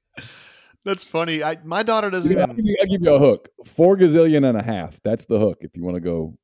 That's 0.85 1.05
funny. 1.05 1.43
I, 1.43 1.59
my 1.65 1.83
daughter 1.83 2.11
doesn't 2.11 2.33
Yeah, 2.33 2.45
I'll, 2.45 2.55
give 2.55 2.65
you, 2.65 2.77
I'll 2.81 2.89
give 2.89 3.03
you 3.03 3.15
a 3.15 3.19
hook. 3.19 3.49
Four 3.67 3.97
gazillion 3.97 4.49
and 4.49 4.57
a 4.57 4.63
half. 4.63 4.99
That's 5.05 5.27
the 5.27 5.39
hook. 5.39 5.59
If 5.61 5.77
you 5.77 5.85
want 5.85 5.97
to 5.97 6.01
go 6.01 6.39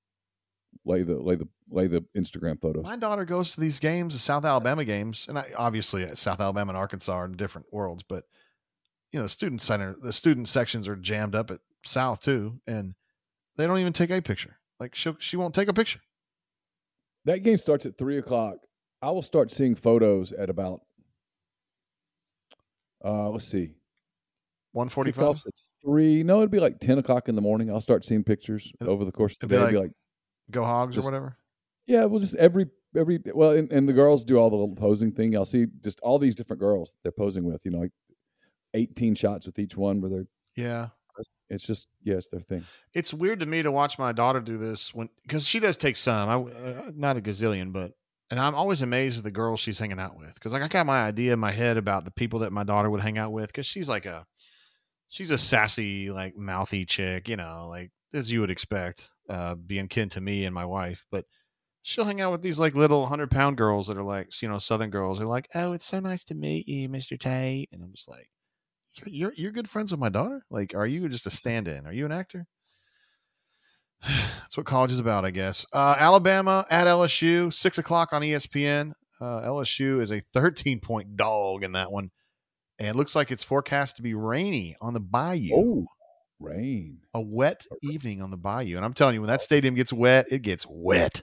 lay 0.84 1.02
the 1.02 1.14
lay 1.14 1.36
the 1.36 1.48
lay 1.70 1.86
the 1.86 2.04
Instagram 2.16 2.60
photos. 2.60 2.84
My 2.84 2.96
daughter 2.96 3.24
goes 3.24 3.54
to 3.54 3.60
these 3.60 3.80
games, 3.80 4.12
the 4.12 4.18
South 4.18 4.44
Alabama 4.44 4.84
games, 4.84 5.26
and 5.28 5.38
I, 5.38 5.50
obviously 5.56 6.04
uh, 6.04 6.14
South 6.14 6.40
Alabama 6.40 6.70
and 6.70 6.78
Arkansas 6.78 7.12
are 7.12 7.24
in 7.24 7.32
different 7.32 7.66
worlds, 7.72 8.02
but 8.02 8.24
you 9.12 9.18
know, 9.18 9.24
the 9.24 9.28
student 9.28 9.60
center, 9.60 9.96
the 10.00 10.12
student 10.12 10.48
sections 10.48 10.88
are 10.88 10.96
jammed 10.96 11.34
up 11.34 11.50
at 11.50 11.60
South 11.84 12.22
too, 12.22 12.60
and 12.66 12.94
they 13.56 13.66
don't 13.66 13.78
even 13.78 13.92
take 13.92 14.10
a 14.10 14.20
picture. 14.20 14.58
Like 14.78 14.94
she 14.94 15.12
she 15.18 15.36
won't 15.36 15.54
take 15.54 15.68
a 15.68 15.74
picture. 15.74 16.00
That 17.24 17.42
game 17.42 17.58
starts 17.58 17.86
at 17.86 17.98
three 17.98 18.18
o'clock. 18.18 18.58
I 19.02 19.10
will 19.10 19.22
start 19.22 19.50
seeing 19.50 19.74
photos 19.74 20.32
at 20.32 20.50
about 20.50 20.82
uh 23.04 23.28
let's 23.30 23.46
see. 23.46 23.74
One 24.72 24.88
forty 24.88 25.12
five. 25.12 25.36
At 25.46 25.52
three. 25.82 26.22
No, 26.22 26.38
it'd 26.38 26.50
be 26.50 26.60
like 26.60 26.80
ten 26.80 26.98
o'clock 26.98 27.28
in 27.28 27.34
the 27.34 27.40
morning. 27.40 27.70
I'll 27.70 27.80
start 27.80 28.04
seeing 28.04 28.22
pictures 28.24 28.70
It'll- 28.80 28.92
over 28.92 29.04
the 29.04 29.12
course 29.12 29.34
of 29.40 29.48
the 29.48 29.56
day. 29.56 29.62
It'd 29.62 29.70
be 29.70 29.76
like- 29.76 29.84
like 29.88 29.92
Go 30.50 30.64
Hogs 30.64 30.94
Just- 30.96 31.04
or 31.06 31.10
whatever. 31.10 31.38
Yeah, 31.86 32.04
well, 32.06 32.20
just 32.20 32.34
every 32.34 32.66
every 32.96 33.20
well, 33.34 33.52
and, 33.52 33.70
and 33.72 33.88
the 33.88 33.92
girls 33.92 34.24
do 34.24 34.36
all 34.38 34.50
the 34.50 34.56
little 34.56 34.74
posing 34.74 35.12
thing. 35.12 35.36
I'll 35.36 35.44
see 35.44 35.66
just 35.82 36.00
all 36.00 36.18
these 36.18 36.34
different 36.34 36.60
girls 36.60 36.96
they're 37.02 37.12
posing 37.12 37.44
with. 37.44 37.60
You 37.64 37.70
know, 37.70 37.78
like 37.78 37.92
eighteen 38.74 39.14
shots 39.14 39.46
with 39.46 39.58
each 39.58 39.76
one, 39.76 40.00
where 40.00 40.10
they're. 40.10 40.26
Yeah. 40.56 40.88
It's 41.48 41.62
just 41.64 41.86
yeah, 42.02 42.16
it's 42.16 42.28
their 42.28 42.40
thing. 42.40 42.64
It's 42.92 43.14
weird 43.14 43.38
to 43.40 43.46
me 43.46 43.62
to 43.62 43.70
watch 43.70 44.00
my 44.00 44.10
daughter 44.10 44.40
do 44.40 44.56
this 44.56 44.92
when 44.92 45.08
because 45.22 45.46
she 45.46 45.60
does 45.60 45.76
take 45.76 45.94
some. 45.94 46.28
I 46.28 46.34
uh, 46.34 46.90
not 46.94 47.16
a 47.16 47.20
gazillion, 47.20 47.72
but 47.72 47.92
and 48.30 48.40
I'm 48.40 48.54
always 48.54 48.82
amazed 48.82 49.18
at 49.18 49.24
the 49.24 49.30
girls 49.30 49.60
she's 49.60 49.78
hanging 49.78 50.00
out 50.00 50.16
with 50.16 50.34
because 50.34 50.52
like 50.52 50.62
I 50.62 50.68
got 50.68 50.86
my 50.86 51.02
idea 51.02 51.32
in 51.32 51.38
my 51.38 51.52
head 51.52 51.76
about 51.76 52.04
the 52.04 52.10
people 52.10 52.40
that 52.40 52.52
my 52.52 52.64
daughter 52.64 52.90
would 52.90 53.00
hang 53.00 53.18
out 53.18 53.32
with 53.32 53.48
because 53.48 53.66
she's 53.66 53.88
like 53.88 54.06
a 54.06 54.26
she's 55.08 55.30
a 55.30 55.38
sassy 55.38 56.10
like 56.10 56.36
mouthy 56.36 56.84
chick, 56.84 57.28
you 57.28 57.36
know, 57.36 57.66
like 57.68 57.90
as 58.14 58.32
you 58.32 58.40
would 58.40 58.50
expect, 58.50 59.10
uh, 59.28 59.54
being 59.54 59.88
kin 59.88 60.08
to 60.10 60.20
me 60.20 60.44
and 60.44 60.54
my 60.54 60.64
wife, 60.66 61.06
but. 61.10 61.24
She'll 61.82 62.04
hang 62.04 62.20
out 62.20 62.32
with 62.32 62.42
these 62.42 62.58
like 62.58 62.74
little 62.74 63.06
hundred 63.06 63.30
pound 63.30 63.56
girls 63.56 63.86
that 63.86 63.96
are 63.96 64.02
like, 64.02 64.42
you 64.42 64.48
know, 64.48 64.58
Southern 64.58 64.90
girls. 64.90 65.18
They're 65.18 65.26
like, 65.28 65.48
"Oh, 65.54 65.72
it's 65.72 65.84
so 65.84 66.00
nice 66.00 66.24
to 66.24 66.34
meet 66.34 66.66
you, 66.66 66.88
Mister 66.88 67.16
Tate," 67.16 67.68
and 67.72 67.80
I'm 67.82 67.92
just 67.92 68.08
like, 68.08 68.28
you're, 68.96 69.08
you're 69.12 69.32
you're 69.36 69.52
good 69.52 69.70
friends 69.70 69.92
with 69.92 70.00
my 70.00 70.08
daughter. 70.08 70.44
Like, 70.50 70.74
are 70.74 70.86
you 70.86 71.08
just 71.08 71.26
a 71.26 71.30
stand-in? 71.30 71.86
Are 71.86 71.92
you 71.92 72.04
an 72.04 72.12
actor? 72.12 72.46
That's 74.40 74.56
what 74.56 74.66
college 74.66 74.92
is 74.92 74.98
about, 74.98 75.24
I 75.24 75.30
guess. 75.30 75.66
Uh, 75.72 75.96
Alabama 75.98 76.64
at 76.70 76.86
LSU, 76.86 77.52
six 77.52 77.78
o'clock 77.78 78.12
on 78.12 78.22
ESPN. 78.22 78.92
Uh, 79.20 79.40
LSU 79.42 80.00
is 80.00 80.12
a 80.12 80.20
13 80.32 80.80
point 80.80 81.16
dog 81.16 81.64
in 81.64 81.72
that 81.72 81.90
one, 81.90 82.10
and 82.78 82.88
it 82.88 82.96
looks 82.96 83.16
like 83.16 83.30
it's 83.30 83.44
forecast 83.44 83.96
to 83.96 84.02
be 84.02 84.14
rainy 84.14 84.76
on 84.80 84.94
the 84.94 85.00
Bayou. 85.00 85.50
Oh, 85.54 85.86
rain. 86.38 86.98
A 87.14 87.20
wet 87.20 87.64
evening 87.82 88.20
on 88.20 88.30
the 88.30 88.36
Bayou, 88.36 88.76
and 88.76 88.84
I'm 88.84 88.92
telling 88.92 89.14
you, 89.14 89.20
when 89.20 89.28
that 89.28 89.40
stadium 89.40 89.74
gets 89.74 89.92
wet, 89.92 90.26
it 90.30 90.42
gets 90.42 90.66
wet. 90.68 91.22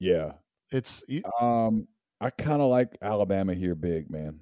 Yeah. 0.00 0.32
It's 0.70 1.04
you, 1.08 1.22
Um, 1.40 1.86
I 2.20 2.30
kind 2.30 2.60
of 2.60 2.68
like 2.68 2.96
Alabama 3.00 3.54
here, 3.54 3.74
big 3.74 4.10
man. 4.10 4.40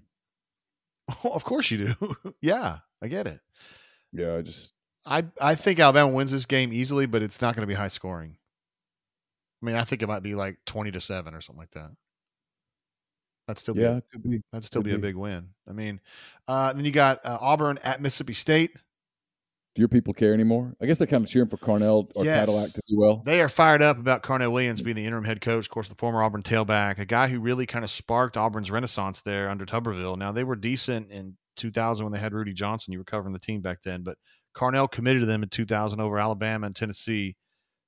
of 1.24 1.44
course 1.44 1.70
you 1.70 1.94
do. 1.94 2.16
yeah, 2.40 2.78
I 3.02 3.08
get 3.08 3.26
it. 3.26 3.40
Yeah, 4.12 4.36
I 4.36 4.42
just 4.42 4.72
I 5.06 5.24
I 5.40 5.54
think 5.54 5.80
Alabama 5.80 6.10
wins 6.12 6.30
this 6.30 6.46
game 6.46 6.72
easily, 6.72 7.06
but 7.06 7.22
it's 7.22 7.40
not 7.40 7.54
going 7.54 7.62
to 7.62 7.66
be 7.66 7.74
high 7.74 7.88
scoring. 7.88 8.36
I 9.62 9.66
mean, 9.66 9.76
I 9.76 9.82
think 9.82 10.02
it 10.02 10.08
might 10.08 10.22
be 10.22 10.34
like 10.34 10.58
twenty 10.66 10.90
to 10.92 11.00
seven 11.00 11.34
or 11.34 11.40
something 11.40 11.60
like 11.60 11.70
that. 11.72 11.90
That'd 13.46 13.58
still 13.58 13.74
be 13.74 13.82
yeah, 13.82 13.98
a, 13.98 14.00
could 14.00 14.22
be. 14.22 14.42
that'd 14.52 14.64
still 14.64 14.80
could 14.82 14.88
be 14.88 14.94
a 14.94 14.98
big 14.98 15.16
win. 15.16 15.48
I 15.68 15.72
mean, 15.72 16.00
uh, 16.48 16.72
then 16.72 16.84
you 16.84 16.90
got 16.90 17.24
uh, 17.26 17.38
Auburn 17.40 17.78
at 17.84 18.00
Mississippi 18.00 18.32
State. 18.32 18.74
Do 19.74 19.80
your 19.80 19.88
people 19.88 20.14
care 20.14 20.32
anymore? 20.32 20.72
I 20.80 20.86
guess 20.86 20.98
they're 20.98 21.06
kind 21.08 21.24
of 21.24 21.28
cheering 21.28 21.48
for 21.48 21.56
Carnell 21.56 22.08
or 22.14 22.24
Yes. 22.24 22.46
Cadillac 22.46 22.70
to 22.70 22.80
do 22.86 22.96
well. 22.96 23.22
They 23.24 23.40
are 23.40 23.48
fired 23.48 23.82
up 23.82 23.98
about 23.98 24.22
Carnell 24.22 24.52
Williams 24.52 24.80
being 24.80 24.94
the 24.94 25.04
interim 25.04 25.24
head 25.24 25.40
coach. 25.40 25.66
Of 25.66 25.70
course, 25.70 25.88
the 25.88 25.96
former 25.96 26.22
Auburn 26.22 26.44
tailback, 26.44 26.98
a 27.00 27.04
guy 27.04 27.26
who 27.26 27.40
really 27.40 27.66
kind 27.66 27.84
of 27.84 27.90
sparked 27.90 28.36
Auburn's 28.36 28.70
renaissance 28.70 29.20
there 29.22 29.50
under 29.50 29.66
Tuberville. 29.66 30.16
Now 30.16 30.30
they 30.30 30.44
were 30.44 30.54
decent 30.54 31.10
in 31.10 31.36
2000 31.56 32.04
when 32.04 32.12
they 32.12 32.20
had 32.20 32.32
Rudi 32.32 32.52
Johnson. 32.52 32.92
You 32.92 32.98
were 32.98 33.04
covering 33.04 33.32
the 33.32 33.40
team 33.40 33.62
back 33.62 33.82
then, 33.82 34.02
but 34.02 34.16
Carnell 34.54 34.90
committed 34.90 35.20
to 35.20 35.26
them 35.26 35.42
in 35.42 35.48
2000 35.48 36.00
over 36.00 36.18
Alabama 36.18 36.66
and 36.66 36.76
Tennessee. 36.76 37.36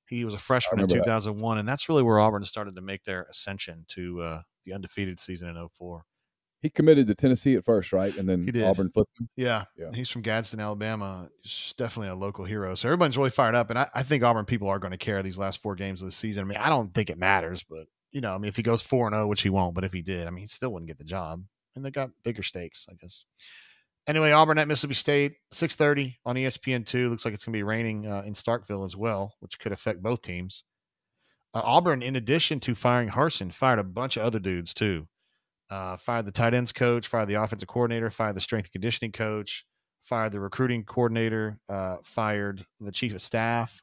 He 0.07 0.23
was 0.23 0.33
a 0.33 0.37
freshman 0.37 0.79
in 0.79 0.85
remember 0.85 1.05
that. 1.05 1.19
2001, 1.19 1.57
and 1.57 1.67
that's 1.67 1.89
really 1.89 2.03
where 2.03 2.19
Auburn 2.19 2.43
started 2.43 2.75
to 2.75 2.81
make 2.81 3.03
their 3.03 3.23
ascension 3.23 3.85
to 3.89 4.21
uh, 4.21 4.41
the 4.65 4.73
undefeated 4.73 5.19
season 5.19 5.49
in 5.49 5.67
04. 5.67 6.05
He 6.61 6.69
committed 6.69 7.07
to 7.07 7.15
Tennessee 7.15 7.55
at 7.55 7.65
first, 7.65 7.93
right? 7.93 8.15
And 8.17 8.27
then 8.27 8.43
He 8.43 8.51
did. 8.51 8.63
Auburn 8.63 8.89
flipped 8.89 9.19
him. 9.19 9.29
Yeah. 9.35 9.65
Yeah. 9.77 9.87
He's 9.93 10.09
from 10.09 10.23
Gadsden, 10.23 10.59
Alabama. 10.59 11.29
He's 11.41 11.73
definitely 11.77 12.09
a 12.09 12.15
local 12.15 12.45
hero. 12.45 12.73
So 12.75 12.87
everybody's 12.87 13.17
really 13.17 13.29
fired 13.29 13.53
up. 13.53 13.69
And 13.69 13.77
I, 13.77 13.89
I 13.93 14.03
think 14.03 14.23
Auburn 14.23 14.45
people 14.45 14.67
are 14.67 14.79
going 14.79 14.91
to 14.91 14.97
care 14.97 15.21
these 15.21 15.37
last 15.37 15.61
four 15.61 15.75
games 15.75 16.01
of 16.01 16.07
the 16.07 16.11
season. 16.11 16.43
I 16.43 16.47
mean, 16.47 16.57
I 16.57 16.69
don't 16.69 16.93
think 16.93 17.09
it 17.09 17.17
matters, 17.17 17.63
but, 17.63 17.85
you 18.11 18.21
know, 18.21 18.33
I 18.33 18.37
mean, 18.39 18.49
if 18.49 18.55
he 18.55 18.63
goes 18.63 18.81
4 18.81 19.07
and 19.07 19.15
0, 19.15 19.27
which 19.27 19.43
he 19.43 19.49
won't, 19.49 19.75
but 19.75 19.83
if 19.83 19.93
he 19.93 20.01
did, 20.01 20.25
I 20.25 20.31
mean, 20.31 20.41
he 20.41 20.47
still 20.47 20.71
wouldn't 20.71 20.89
get 20.89 20.97
the 20.97 21.05
job. 21.05 21.43
And 21.75 21.85
they 21.85 21.91
got 21.91 22.09
bigger 22.23 22.41
stakes, 22.41 22.87
I 22.89 22.95
guess. 22.95 23.25
Anyway, 24.07 24.31
Auburn 24.31 24.57
at 24.57 24.69
Mississippi 24.69 24.93
State, 24.93 25.33
6.30 25.53 26.15
on 26.25 26.37
E 26.37 26.45
ESPN2. 26.45 27.09
Looks 27.09 27.25
like 27.25 27.33
it's 27.33 27.43
going 27.43 27.51
to 27.51 27.57
be 27.57 27.63
raining 27.63 28.07
uh, 28.07 28.23
in 28.25 28.33
Starkville 28.33 28.85
as 28.85 28.95
well, 28.95 29.33
which 29.41 29.59
could 29.59 29.73
affect 29.73 30.01
both 30.01 30.21
teams. 30.21 30.63
Uh, 31.53 31.61
Auburn, 31.63 32.01
in 32.01 32.15
addition 32.15 32.61
to 32.61 32.73
firing 32.73 33.09
Harsin, 33.09 33.53
fired 33.53 33.79
a 33.79 33.83
bunch 33.83 34.15
of 34.15 34.23
other 34.23 34.39
dudes 34.39 34.73
too. 34.73 35.07
Uh, 35.69 35.97
fired 35.97 36.25
the 36.25 36.31
tight 36.31 36.53
ends 36.53 36.71
coach, 36.71 37.05
fired 37.05 37.27
the 37.27 37.33
offensive 37.33 37.67
coordinator, 37.67 38.09
fired 38.09 38.35
the 38.35 38.41
strength 38.41 38.67
and 38.67 38.71
conditioning 38.71 39.11
coach, 39.11 39.65
fired 39.99 40.31
the 40.31 40.39
recruiting 40.39 40.85
coordinator, 40.85 41.59
uh, 41.67 41.97
fired 42.01 42.65
the 42.79 42.93
chief 42.93 43.13
of 43.13 43.21
staff. 43.21 43.81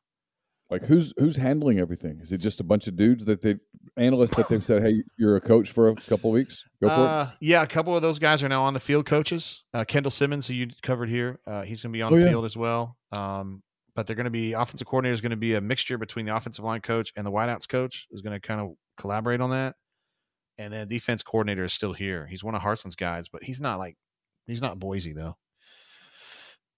Like 0.75 0.85
who's 0.89 1.13
who's 1.19 1.37
handling 1.37 1.79
everything? 1.79 2.19
Is 2.21 2.33
it 2.33 2.39
just 2.39 2.59
a 2.59 2.65
bunch 2.65 2.89
of 2.89 2.97
dudes 2.97 3.25
that 3.27 3.43
they 3.43 3.57
analysts 3.97 4.35
that 4.37 4.49
they've 4.49 4.65
said, 4.65 4.83
"Hey, 4.83 5.05
you're 5.17 5.37
a 5.37 5.41
coach 5.41 5.71
for 5.71 5.89
a 5.89 5.95
couple 5.95 6.31
of 6.31 6.35
weeks. 6.35 6.65
Go 6.83 6.89
for 6.89 6.95
Uh, 6.95 7.31
yeah, 7.41 7.63
a 7.63 7.67
couple 7.69 7.95
of 7.95 8.03
those 8.03 8.19
guys 8.19 8.43
are 8.43 8.49
now 8.49 8.65
on 8.65 8.75
the 8.75 8.81
field 8.81 9.07
coaches. 9.07 9.63
Uh, 9.73 9.85
Kendall 9.85 10.11
Simmons, 10.11 10.49
who 10.49 10.55
you 10.55 10.67
covered 10.83 11.09
here, 11.09 11.39
uh, 11.47 11.63
he's 11.63 11.83
going 11.83 11.93
to 11.93 11.97
be 11.97 12.03
on 12.03 12.13
Oh, 12.13 12.17
the 12.17 12.25
yeah. 12.25 12.31
field 12.31 12.45
as 12.45 12.57
well. 12.57 12.97
Um, 13.13 13.63
but 13.95 14.09
they're 14.09 14.17
going 14.17 14.25
to 14.25 14.31
be 14.33 14.53
offensive 14.55 14.89
coordinator 14.89 15.15
is 15.15 15.21
going 15.21 15.31
to 15.31 15.37
be 15.37 15.55
a 15.55 15.61
mixture 15.61 15.97
between 15.97 16.27
the 16.27 16.35
offensive 16.35 16.65
line 16.65 16.81
coach 16.81 17.13
and 17.17 17.25
the 17.25 17.31
wideouts 17.31 17.69
coach 17.69 18.09
is 18.11 18.21
going 18.23 18.33
to 18.35 18.41
kind 18.41 18.61
of 18.61 18.71
collaborate 18.97 19.41
on 19.41 19.51
that. 19.51 19.77
And 20.59 20.73
then 20.73 20.89
defense 20.89 21.23
coordinator 21.23 21.63
is 21.63 21.73
still 21.73 21.93
here. 21.93 22.27
He's 22.27 22.43
one 22.43 22.57
of 22.57 22.63
Harsin's 22.63 22.97
guys, 22.97 23.29
but 23.29 23.45
he's 23.45 23.61
not 23.61 23.79
like 23.79 23.97
he's 24.49 24.61
not 24.61 24.81
Boise 24.81 25.13
though. 25.13 25.37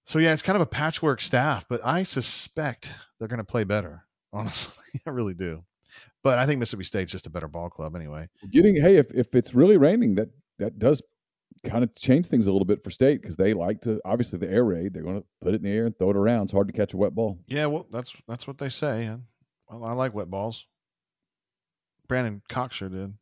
So 0.06 0.18
yeah, 0.18 0.32
it's 0.32 0.42
kind 0.42 0.56
of 0.56 0.62
a 0.62 0.66
patchwork 0.66 1.20
staff, 1.20 1.64
but 1.68 1.80
I 1.84 2.02
suspect 2.02 2.94
they're 3.18 3.28
going 3.28 3.38
to 3.38 3.44
play 3.44 3.64
better. 3.64 4.04
Honestly, 4.32 5.00
I 5.06 5.10
really 5.10 5.34
do. 5.34 5.64
But 6.22 6.38
I 6.38 6.46
think 6.46 6.58
Mississippi 6.58 6.84
State's 6.84 7.12
just 7.12 7.26
a 7.26 7.30
better 7.30 7.48
ball 7.48 7.70
club 7.70 7.96
anyway. 7.96 8.28
Getting 8.50 8.76
hey, 8.76 8.96
if 8.96 9.06
if 9.14 9.34
it's 9.34 9.54
really 9.54 9.76
raining, 9.76 10.16
that 10.16 10.28
that 10.58 10.78
does 10.78 11.00
kind 11.64 11.82
of 11.82 11.94
change 11.94 12.26
things 12.26 12.46
a 12.46 12.52
little 12.52 12.66
bit 12.66 12.82
for 12.84 12.90
state 12.90 13.22
because 13.22 13.36
they 13.36 13.54
like 13.54 13.80
to 13.82 14.00
obviously 14.04 14.38
the 14.38 14.50
air 14.50 14.64
raid. 14.64 14.92
They're 14.92 15.02
going 15.02 15.20
to 15.20 15.26
put 15.40 15.54
it 15.54 15.56
in 15.56 15.62
the 15.62 15.70
air 15.70 15.86
and 15.86 15.96
throw 15.96 16.10
it 16.10 16.16
around. 16.16 16.44
It's 16.44 16.52
hard 16.52 16.68
to 16.68 16.72
catch 16.72 16.94
a 16.94 16.96
wet 16.96 17.14
ball. 17.14 17.38
Yeah, 17.46 17.66
well, 17.66 17.86
that's 17.90 18.14
that's 18.28 18.46
what 18.46 18.58
they 18.58 18.68
say. 18.68 19.04
And 19.04 19.22
well, 19.70 19.84
I 19.84 19.92
like 19.92 20.14
wet 20.14 20.30
balls. 20.30 20.66
Brandon 22.08 22.42
Cox 22.48 22.76
sure 22.76 22.88
did, 22.88 23.14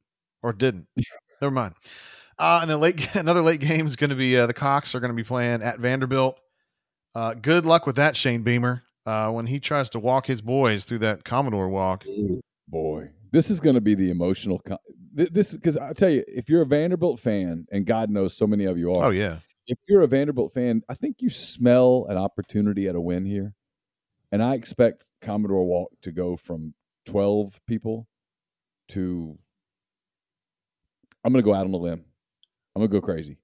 or 0.43 0.53
didn't. 0.53 0.89
Never 1.41 1.53
mind. 1.53 1.75
Uh, 2.39 2.61
and 2.63 2.71
then 2.71 2.81
late, 2.81 3.15
another 3.15 3.43
late 3.43 3.61
game 3.61 3.87
is 3.87 3.97
going 3.97 4.11
to 4.11 4.17
be 4.17 4.37
uh, 4.37 4.47
the 4.47 4.55
Cox 4.55 4.95
are 4.95 5.01
going 5.01 5.13
to 5.13 5.17
be 5.17 5.25
playing 5.25 5.63
at 5.63 5.79
Vanderbilt. 5.79 6.39
Uh, 7.15 7.35
good 7.35 7.65
luck 7.65 7.87
with 7.87 7.97
that, 7.97 8.17
Shane 8.17 8.43
Beamer. 8.43 8.83
Uh, 9.07 9.31
when 9.31 9.47
he 9.47 9.61
tries 9.61 9.91
to 9.91 9.99
walk 9.99 10.27
his 10.27 10.41
boys 10.41 10.85
through 10.87 10.99
that 10.99 11.25
Commodore 11.25 11.69
walk. 11.69 12.05
Boy, 12.69 13.11
this 13.33 13.51
is 13.51 13.61
going 13.61 13.75
to 13.75 13.81
be 13.81 13.95
the 13.95 14.11
emotional. 14.11 14.59
Co- 14.61 14.79
th- 15.17 15.31
this 15.31 15.55
because 15.55 15.77
I 15.77 15.93
tell 15.93 16.09
you, 16.09 16.25
if 16.27 16.49
you're 16.49 16.63
a 16.63 16.67
Vanderbilt 16.67 17.21
fan, 17.21 17.67
and 17.71 17.85
God 17.85 18.09
knows 18.09 18.35
so 18.35 18.47
many 18.47 18.65
of 18.65 18.79
you 18.79 18.95
are, 18.95 19.07
Oh 19.07 19.11
yeah, 19.11 19.41
if 19.67 19.79
you're 19.89 20.03
a 20.03 20.07
Vanderbilt 20.07 20.55
fan, 20.55 20.83
I 20.89 20.95
think 20.95 21.17
you 21.21 21.29
smell 21.31 22.07
an 22.09 22.17
opportunity 22.17 22.89
at 22.89 22.95
a 22.95 23.01
win 23.01 23.27
here. 23.27 23.55
And 24.33 24.43
I 24.43 24.55
expect 24.55 25.05
Commodore 25.21 25.65
Walk 25.65 25.93
to 26.03 26.11
go 26.11 26.37
from 26.37 26.75
12 27.07 27.61
people 27.67 28.09
to, 28.89 29.39
I'm 31.23 31.33
going 31.33 31.43
to 31.43 31.49
go 31.49 31.55
out 31.55 31.67
on 31.67 31.73
a 31.73 31.77
limb. 31.77 32.05
I'm 32.75 32.81
going 32.81 32.91
to 32.91 33.01
go 33.01 33.05
crazy. 33.05 33.39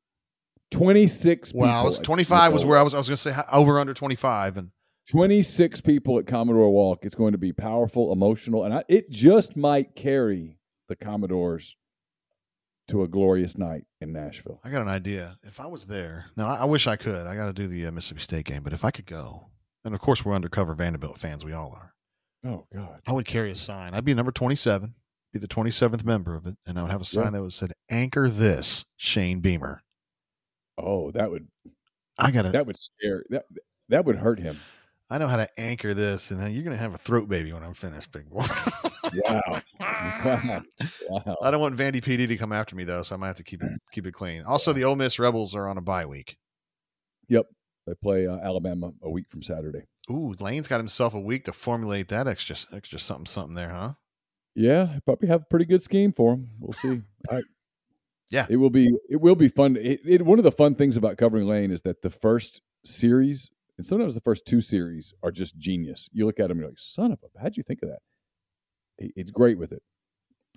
26 0.73 1.53
well, 1.55 1.69
I 1.71 1.83
was 1.83 1.99
twenty 1.99 2.25
five 2.25 2.53
was 2.53 2.65
where 2.65 2.79
I 2.79 2.83
was. 2.83 2.95
I 2.95 2.99
was 2.99 3.09
going 3.09 3.17
to 3.17 3.23
say 3.23 3.35
over 3.53 3.81
under 3.81 3.93
twenty 3.93 4.15
five, 4.15 4.57
and 4.57 4.71
26 5.11 5.81
people 5.81 6.19
at 6.21 6.27
Commodore 6.27 6.71
Walk. 6.71 7.01
It's 7.05 7.17
going 7.17 7.33
to 7.33 7.39
be 7.39 7.53
powerful, 7.53 8.13
emotional, 8.13 8.65
and 8.65 8.73
I, 8.73 8.85
it 8.89 9.11
just 9.11 9.57
might 9.57 9.97
carry 9.97 10.57
the 10.89 10.95
Commodores 10.95 11.77
to 12.89 13.03
a 13.03 13.09
glorious 13.09 13.59
night 13.59 13.85
in 14.01 14.13
Nashville. 14.13 14.61
I 14.63 14.71
got 14.71 14.83
an 14.83 14.89
idea. 14.89 15.37
If 15.43 15.59
I 15.59 15.67
was 15.67 15.87
there, 15.87 16.27
now 16.37 16.49
I, 16.49 16.59
I 16.59 16.65
wish 16.65 16.87
I 16.87 16.95
could. 16.95 17.27
I 17.27 17.35
got 17.35 17.47
to 17.47 17.53
do 17.53 17.67
the 17.67 17.87
uh, 17.87 17.91
Mississippi 17.91 18.21
State 18.21 18.45
game, 18.45 18.63
but 18.63 18.73
if 18.73 18.85
I 18.85 18.93
could 18.93 19.07
go, 19.07 19.49
and 19.85 19.95
of 19.95 20.01
course 20.01 20.25
we're 20.25 20.35
undercover 20.35 20.75
Vanderbilt 20.75 21.19
fans, 21.19 21.45
we 21.45 21.53
all 21.53 21.73
are. 21.73 21.93
Oh, 22.45 22.67
God. 22.73 23.01
I 23.07 23.13
would 23.13 23.27
carry 23.27 23.51
a 23.51 23.57
sign. 23.57 23.95
I'd 23.95 24.05
be 24.05 24.15
number 24.15 24.33
27, 24.33 24.95
be 25.33 25.39
the 25.41 25.49
27th 25.49 26.05
member 26.05 26.37
of 26.37 26.47
it, 26.47 26.57
and 26.67 26.79
I 26.79 26.83
would 26.83 26.91
have 26.93 27.01
a 27.01 27.05
sign 27.05 27.25
Yeah. 27.25 27.31
that 27.31 27.43
would 27.43 27.53
said, 27.53 27.73
Anchor 27.91 28.29
this, 28.31 28.85
Shane 28.97 29.41
Beamer. 29.41 29.83
Oh, 30.79 31.11
that 31.11 31.31
would 31.31 31.49
I 32.17 32.31
got 32.31 32.43
to, 32.43 32.51
that 32.51 32.67
would 32.67 32.79
scare 32.79 33.25
that 33.31 33.45
that 33.89 34.05
would 34.05 34.17
hurt 34.17 34.39
him. 34.39 34.57
I 35.11 35.19
know 35.19 35.27
how 35.27 35.37
to 35.37 35.49
anchor 35.59 35.93
this, 35.93 36.31
and 36.31 36.41
you're 36.55 36.63
going 36.63 36.77
to 36.77 36.81
have 36.81 36.95
a 36.95 36.99
throat 36.99 37.29
baby 37.29 37.53
when 37.53 37.65
I'm 37.65 37.75
finished, 37.75 38.13
big 38.13 38.31
boy. 38.31 38.45
Wow. 39.13 39.41
wow. 39.81 40.63
Wow. 41.09 41.37
I 41.43 41.51
don't 41.51 41.61
want 41.61 41.77
Vandy 41.77 42.01
PD 42.01 42.29
to 42.29 42.37
come 42.37 42.53
after 42.53 42.77
me, 42.77 42.85
though, 42.85 43.03
so 43.03 43.17
I 43.17 43.19
might 43.19 43.27
have 43.27 43.37
to 43.37 43.43
keep 43.43 43.61
it, 43.63 43.73
keep 43.91 44.07
it 44.07 44.13
clean. 44.13 44.45
Also, 44.45 44.73
the 44.73 44.85
Ole 44.85 44.95
Miss 44.95 45.19
Rebels 45.19 45.57
are 45.57 45.67
on 45.67 45.79
a 45.79 45.81
bye 45.81 46.07
week. 46.07 46.37
Yep. 47.29 47.47
They 47.89 47.95
play 48.01 48.29
uh, 48.29 48.37
Alabama 48.37 48.93
a 49.03 49.11
week 49.11 49.27
from 49.29 49.43
Saturday. 49.43 49.83
Ooh, 50.11 50.35
Lane's 50.39 50.69
got 50.69 50.79
himself 50.79 51.15
a 51.15 51.21
week 51.21 51.45
to 51.47 51.53
formulate 51.53 52.09
that 52.09 52.29
extra, 52.29 52.55
extra 52.73 53.01
something, 53.01 53.27
something 53.27 53.55
there, 53.55 53.71
huh? 53.71 53.95
Yeah, 54.55 54.99
probably 55.05 55.29
have 55.29 55.43
a 55.43 55.47
pretty 55.51 55.65
good 55.65 55.83
scheme 55.83 56.13
for 56.13 56.35
him. 56.35 56.51
We'll 56.61 56.73
see. 56.73 57.03
I, 57.31 57.41
Yeah. 58.31 58.47
it 58.49 58.57
will 58.57 58.71
be 58.71 58.93
it 59.09 59.21
will 59.21 59.35
be 59.37 59.49
fun. 59.49 59.77
It, 59.77 60.01
it, 60.05 60.23
one 60.23 60.39
of 60.39 60.45
the 60.45 60.53
fun 60.53 60.77
things 60.77 60.97
about 60.97 61.17
covering 61.19 61.47
Lane 61.49 61.73
is 61.73 61.83
that 61.83 62.03
the 62.03 62.11
first 62.11 62.61
series 62.85 63.49
and 63.81 63.87
sometimes 63.87 64.15
the 64.15 64.21
first 64.21 64.45
two 64.45 64.61
series 64.61 65.15
are 65.23 65.31
just 65.31 65.57
genius. 65.57 66.11
You 66.13 66.27
look 66.27 66.39
at 66.39 66.49
them, 66.49 66.59
you're 66.59 66.69
like, 66.69 66.79
"Son 66.79 67.13
of 67.13 67.19
a, 67.25 67.41
how'd 67.41 67.57
you 67.57 67.63
think 67.63 67.81
of 67.83 67.89
that?" 67.89 68.01
It's 68.99 69.31
great 69.31 69.57
with 69.57 69.73
it. 69.73 69.83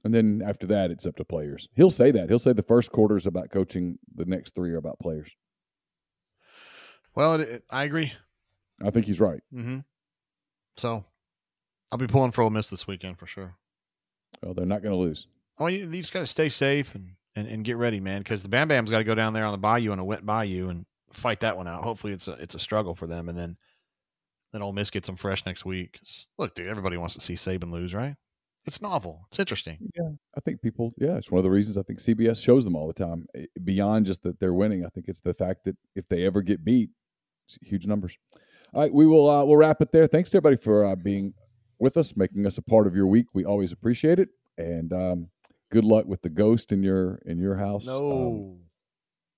And 0.04 0.14
then 0.14 0.42
after 0.46 0.68
that, 0.68 0.92
it's 0.92 1.06
up 1.06 1.16
to 1.16 1.24
players. 1.24 1.70
He'll 1.74 1.90
say 1.90 2.12
that. 2.12 2.28
He'll 2.28 2.38
say 2.38 2.52
the 2.52 2.62
first 2.62 2.92
quarter 2.92 3.16
is 3.16 3.26
about 3.26 3.50
coaching. 3.50 3.98
The 4.14 4.26
next 4.26 4.56
three 4.56 4.72
are 4.72 4.78
about 4.78 5.00
players. 5.00 5.32
Well, 7.16 7.36
it, 7.36 7.42
it- 7.48 7.64
I 7.70 7.86
agree. 7.86 8.12
I 8.86 8.90
think 8.90 9.06
he's 9.06 9.22
right. 9.22 9.40
Mm-hmm. 9.54 9.80
So 10.76 11.06
I'll 11.92 11.98
be 11.98 12.08
pulling 12.08 12.32
for 12.32 12.42
Ole 12.42 12.50
Miss 12.50 12.70
this 12.70 12.88
weekend 12.88 13.18
for 13.18 13.28
sure. 13.28 13.56
Well, 14.42 14.54
they're 14.54 14.66
not 14.66 14.82
going 14.84 14.94
to 14.94 15.00
lose. 15.00 15.28
Oh, 15.60 15.68
you, 15.68 15.86
you 15.90 16.02
just 16.02 16.12
got 16.12 16.20
to 16.20 16.26
stay 16.26 16.50
safe 16.50 16.94
and, 16.96 17.12
and, 17.38 17.48
and 17.48 17.64
get 17.64 17.78
ready, 17.78 18.02
man, 18.02 18.20
because 18.20 18.44
the 18.44 18.50
Bam 18.50 18.68
Bam's 18.68 18.90
got 18.92 18.98
to 18.98 19.04
go 19.06 19.16
down 19.16 19.32
there 19.32 19.46
on 19.46 19.54
the 19.54 19.58
bayou 19.58 19.92
on 19.94 20.00
a 20.00 20.04
wet 20.04 20.26
bayou 20.26 20.68
and 20.68 20.86
fight 21.14 21.40
that 21.42 21.58
one 21.58 21.68
out. 21.68 21.84
Hopefully, 21.84 22.14
it's 22.14 22.28
a 22.28 22.34
it's 22.34 22.56
a 22.56 22.60
struggle 22.60 22.96
for 22.96 23.08
them, 23.08 23.30
and 23.30 23.38
then 23.38 23.58
then 24.52 24.62
Ole 24.62 24.74
Miss 24.74 24.90
gets 24.90 25.08
them 25.08 25.16
fresh 25.16 25.46
next 25.46 25.66
week. 25.66 26.00
look, 26.38 26.54
dude, 26.56 26.68
everybody 26.68 26.98
wants 26.98 27.16
to 27.16 27.22
see 27.22 27.34
Saban 27.34 27.72
lose, 27.72 27.94
right? 27.94 28.16
It's 28.66 28.82
novel. 28.82 29.26
It's 29.28 29.40
interesting. 29.40 29.78
Yeah, 29.94 30.12
I 30.38 30.40
think 30.40 30.62
people. 30.62 30.94
Yeah, 30.98 31.18
it's 31.18 31.30
one 31.30 31.40
of 31.40 31.44
the 31.44 31.52
reasons 31.52 31.78
I 31.78 31.84
think 31.84 32.00
CBS 32.00 32.42
shows 32.42 32.64
them 32.64 32.76
all 32.76 32.88
the 32.88 32.94
time. 32.94 33.26
Eh, 33.36 33.46
Beyond 33.64 34.06
just 34.06 34.24
that 34.24 34.40
they're 34.40 34.54
winning, 34.54 34.86
I 34.86 34.90
think 34.90 35.08
it's 35.10 35.20
the 35.20 35.34
fact 35.34 35.66
that 35.66 35.76
if 35.96 36.08
they 36.08 36.24
ever 36.26 36.42
get 36.42 36.64
beat, 36.64 36.90
it's 37.46 37.58
huge 37.62 37.88
numbers. 37.88 38.16
All 38.74 38.82
right, 38.82 38.94
we 38.94 39.06
will. 39.06 39.30
Uh, 39.30 39.44
we'll 39.44 39.58
wrap 39.58 39.82
it 39.82 39.92
there. 39.92 40.08
Thanks 40.08 40.30
to 40.32 40.38
everybody 40.38 40.62
for 40.62 40.86
uh, 40.86 40.96
being 40.96 41.34
with 41.80 41.98
us, 41.98 42.16
making 42.16 42.48
us 42.48 42.58
a 42.58 42.62
part 42.62 42.88
of 42.88 42.96
your 42.96 43.08
week. 43.08 43.28
We 43.34 43.44
always 43.44 43.72
appreciate 43.74 44.20
it, 44.20 44.30
and 44.58 44.94
um, 44.94 45.28
good 45.70 45.84
luck 45.84 46.06
with 46.06 46.22
the 46.22 46.30
ghost 46.30 46.72
in 46.72 46.84
your 46.84 47.20
in 47.26 47.40
your 47.40 47.58
house. 47.58 47.86
Um, 47.88 48.60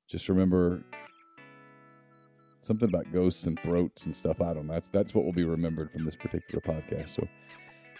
just 0.07 0.29
remember 0.29 0.83
something 2.65 2.87
about 2.89 3.11
ghosts 3.13 3.45
and 3.45 3.59
throats 3.61 4.05
and 4.05 4.15
stuff. 4.15 4.41
I 4.41 4.53
don't 4.53 4.67
know. 4.67 4.73
That's 4.73 4.89
that's 4.89 5.13
what 5.13 5.25
will 5.25 5.33
be 5.33 5.43
remembered 5.43 5.91
from 5.91 6.03
this 6.05 6.15
particular 6.15 6.61
podcast. 6.61 7.09
So 7.11 7.27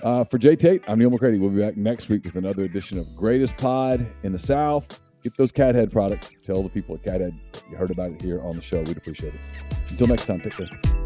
Uh, 0.03 0.23
for 0.25 0.37
Jay 0.37 0.55
Tate, 0.57 0.81
I'm 0.87 0.99
Neal 0.99 1.09
McCready. 1.09 1.37
We'll 1.37 1.49
be 1.51 1.61
back 1.61 1.77
next 1.77 2.09
week 2.09 2.25
with 2.25 2.35
another 2.35 2.63
edition 2.65 2.97
of 2.97 3.05
Greatest 3.15 3.55
Pod 3.55 4.05
in 4.23 4.33
the 4.33 4.39
South. 4.39 4.99
Get 5.23 5.37
those 5.37 5.51
Cathead 5.51 5.91
products. 5.91 6.33
Tell 6.43 6.61
the 6.61 6.69
people 6.69 6.95
at 6.95 7.03
Cathead 7.03 7.31
you 7.71 7.77
heard 7.77 7.91
about 7.91 8.11
it 8.11 8.21
here 8.21 8.41
on 8.41 8.55
the 8.55 8.61
show. 8.61 8.81
We'd 8.81 8.97
appreciate 8.97 9.33
it. 9.33 9.39
Until 9.89 10.07
next 10.07 10.25
time, 10.25 10.41
take 10.41 10.53
care. 10.53 11.04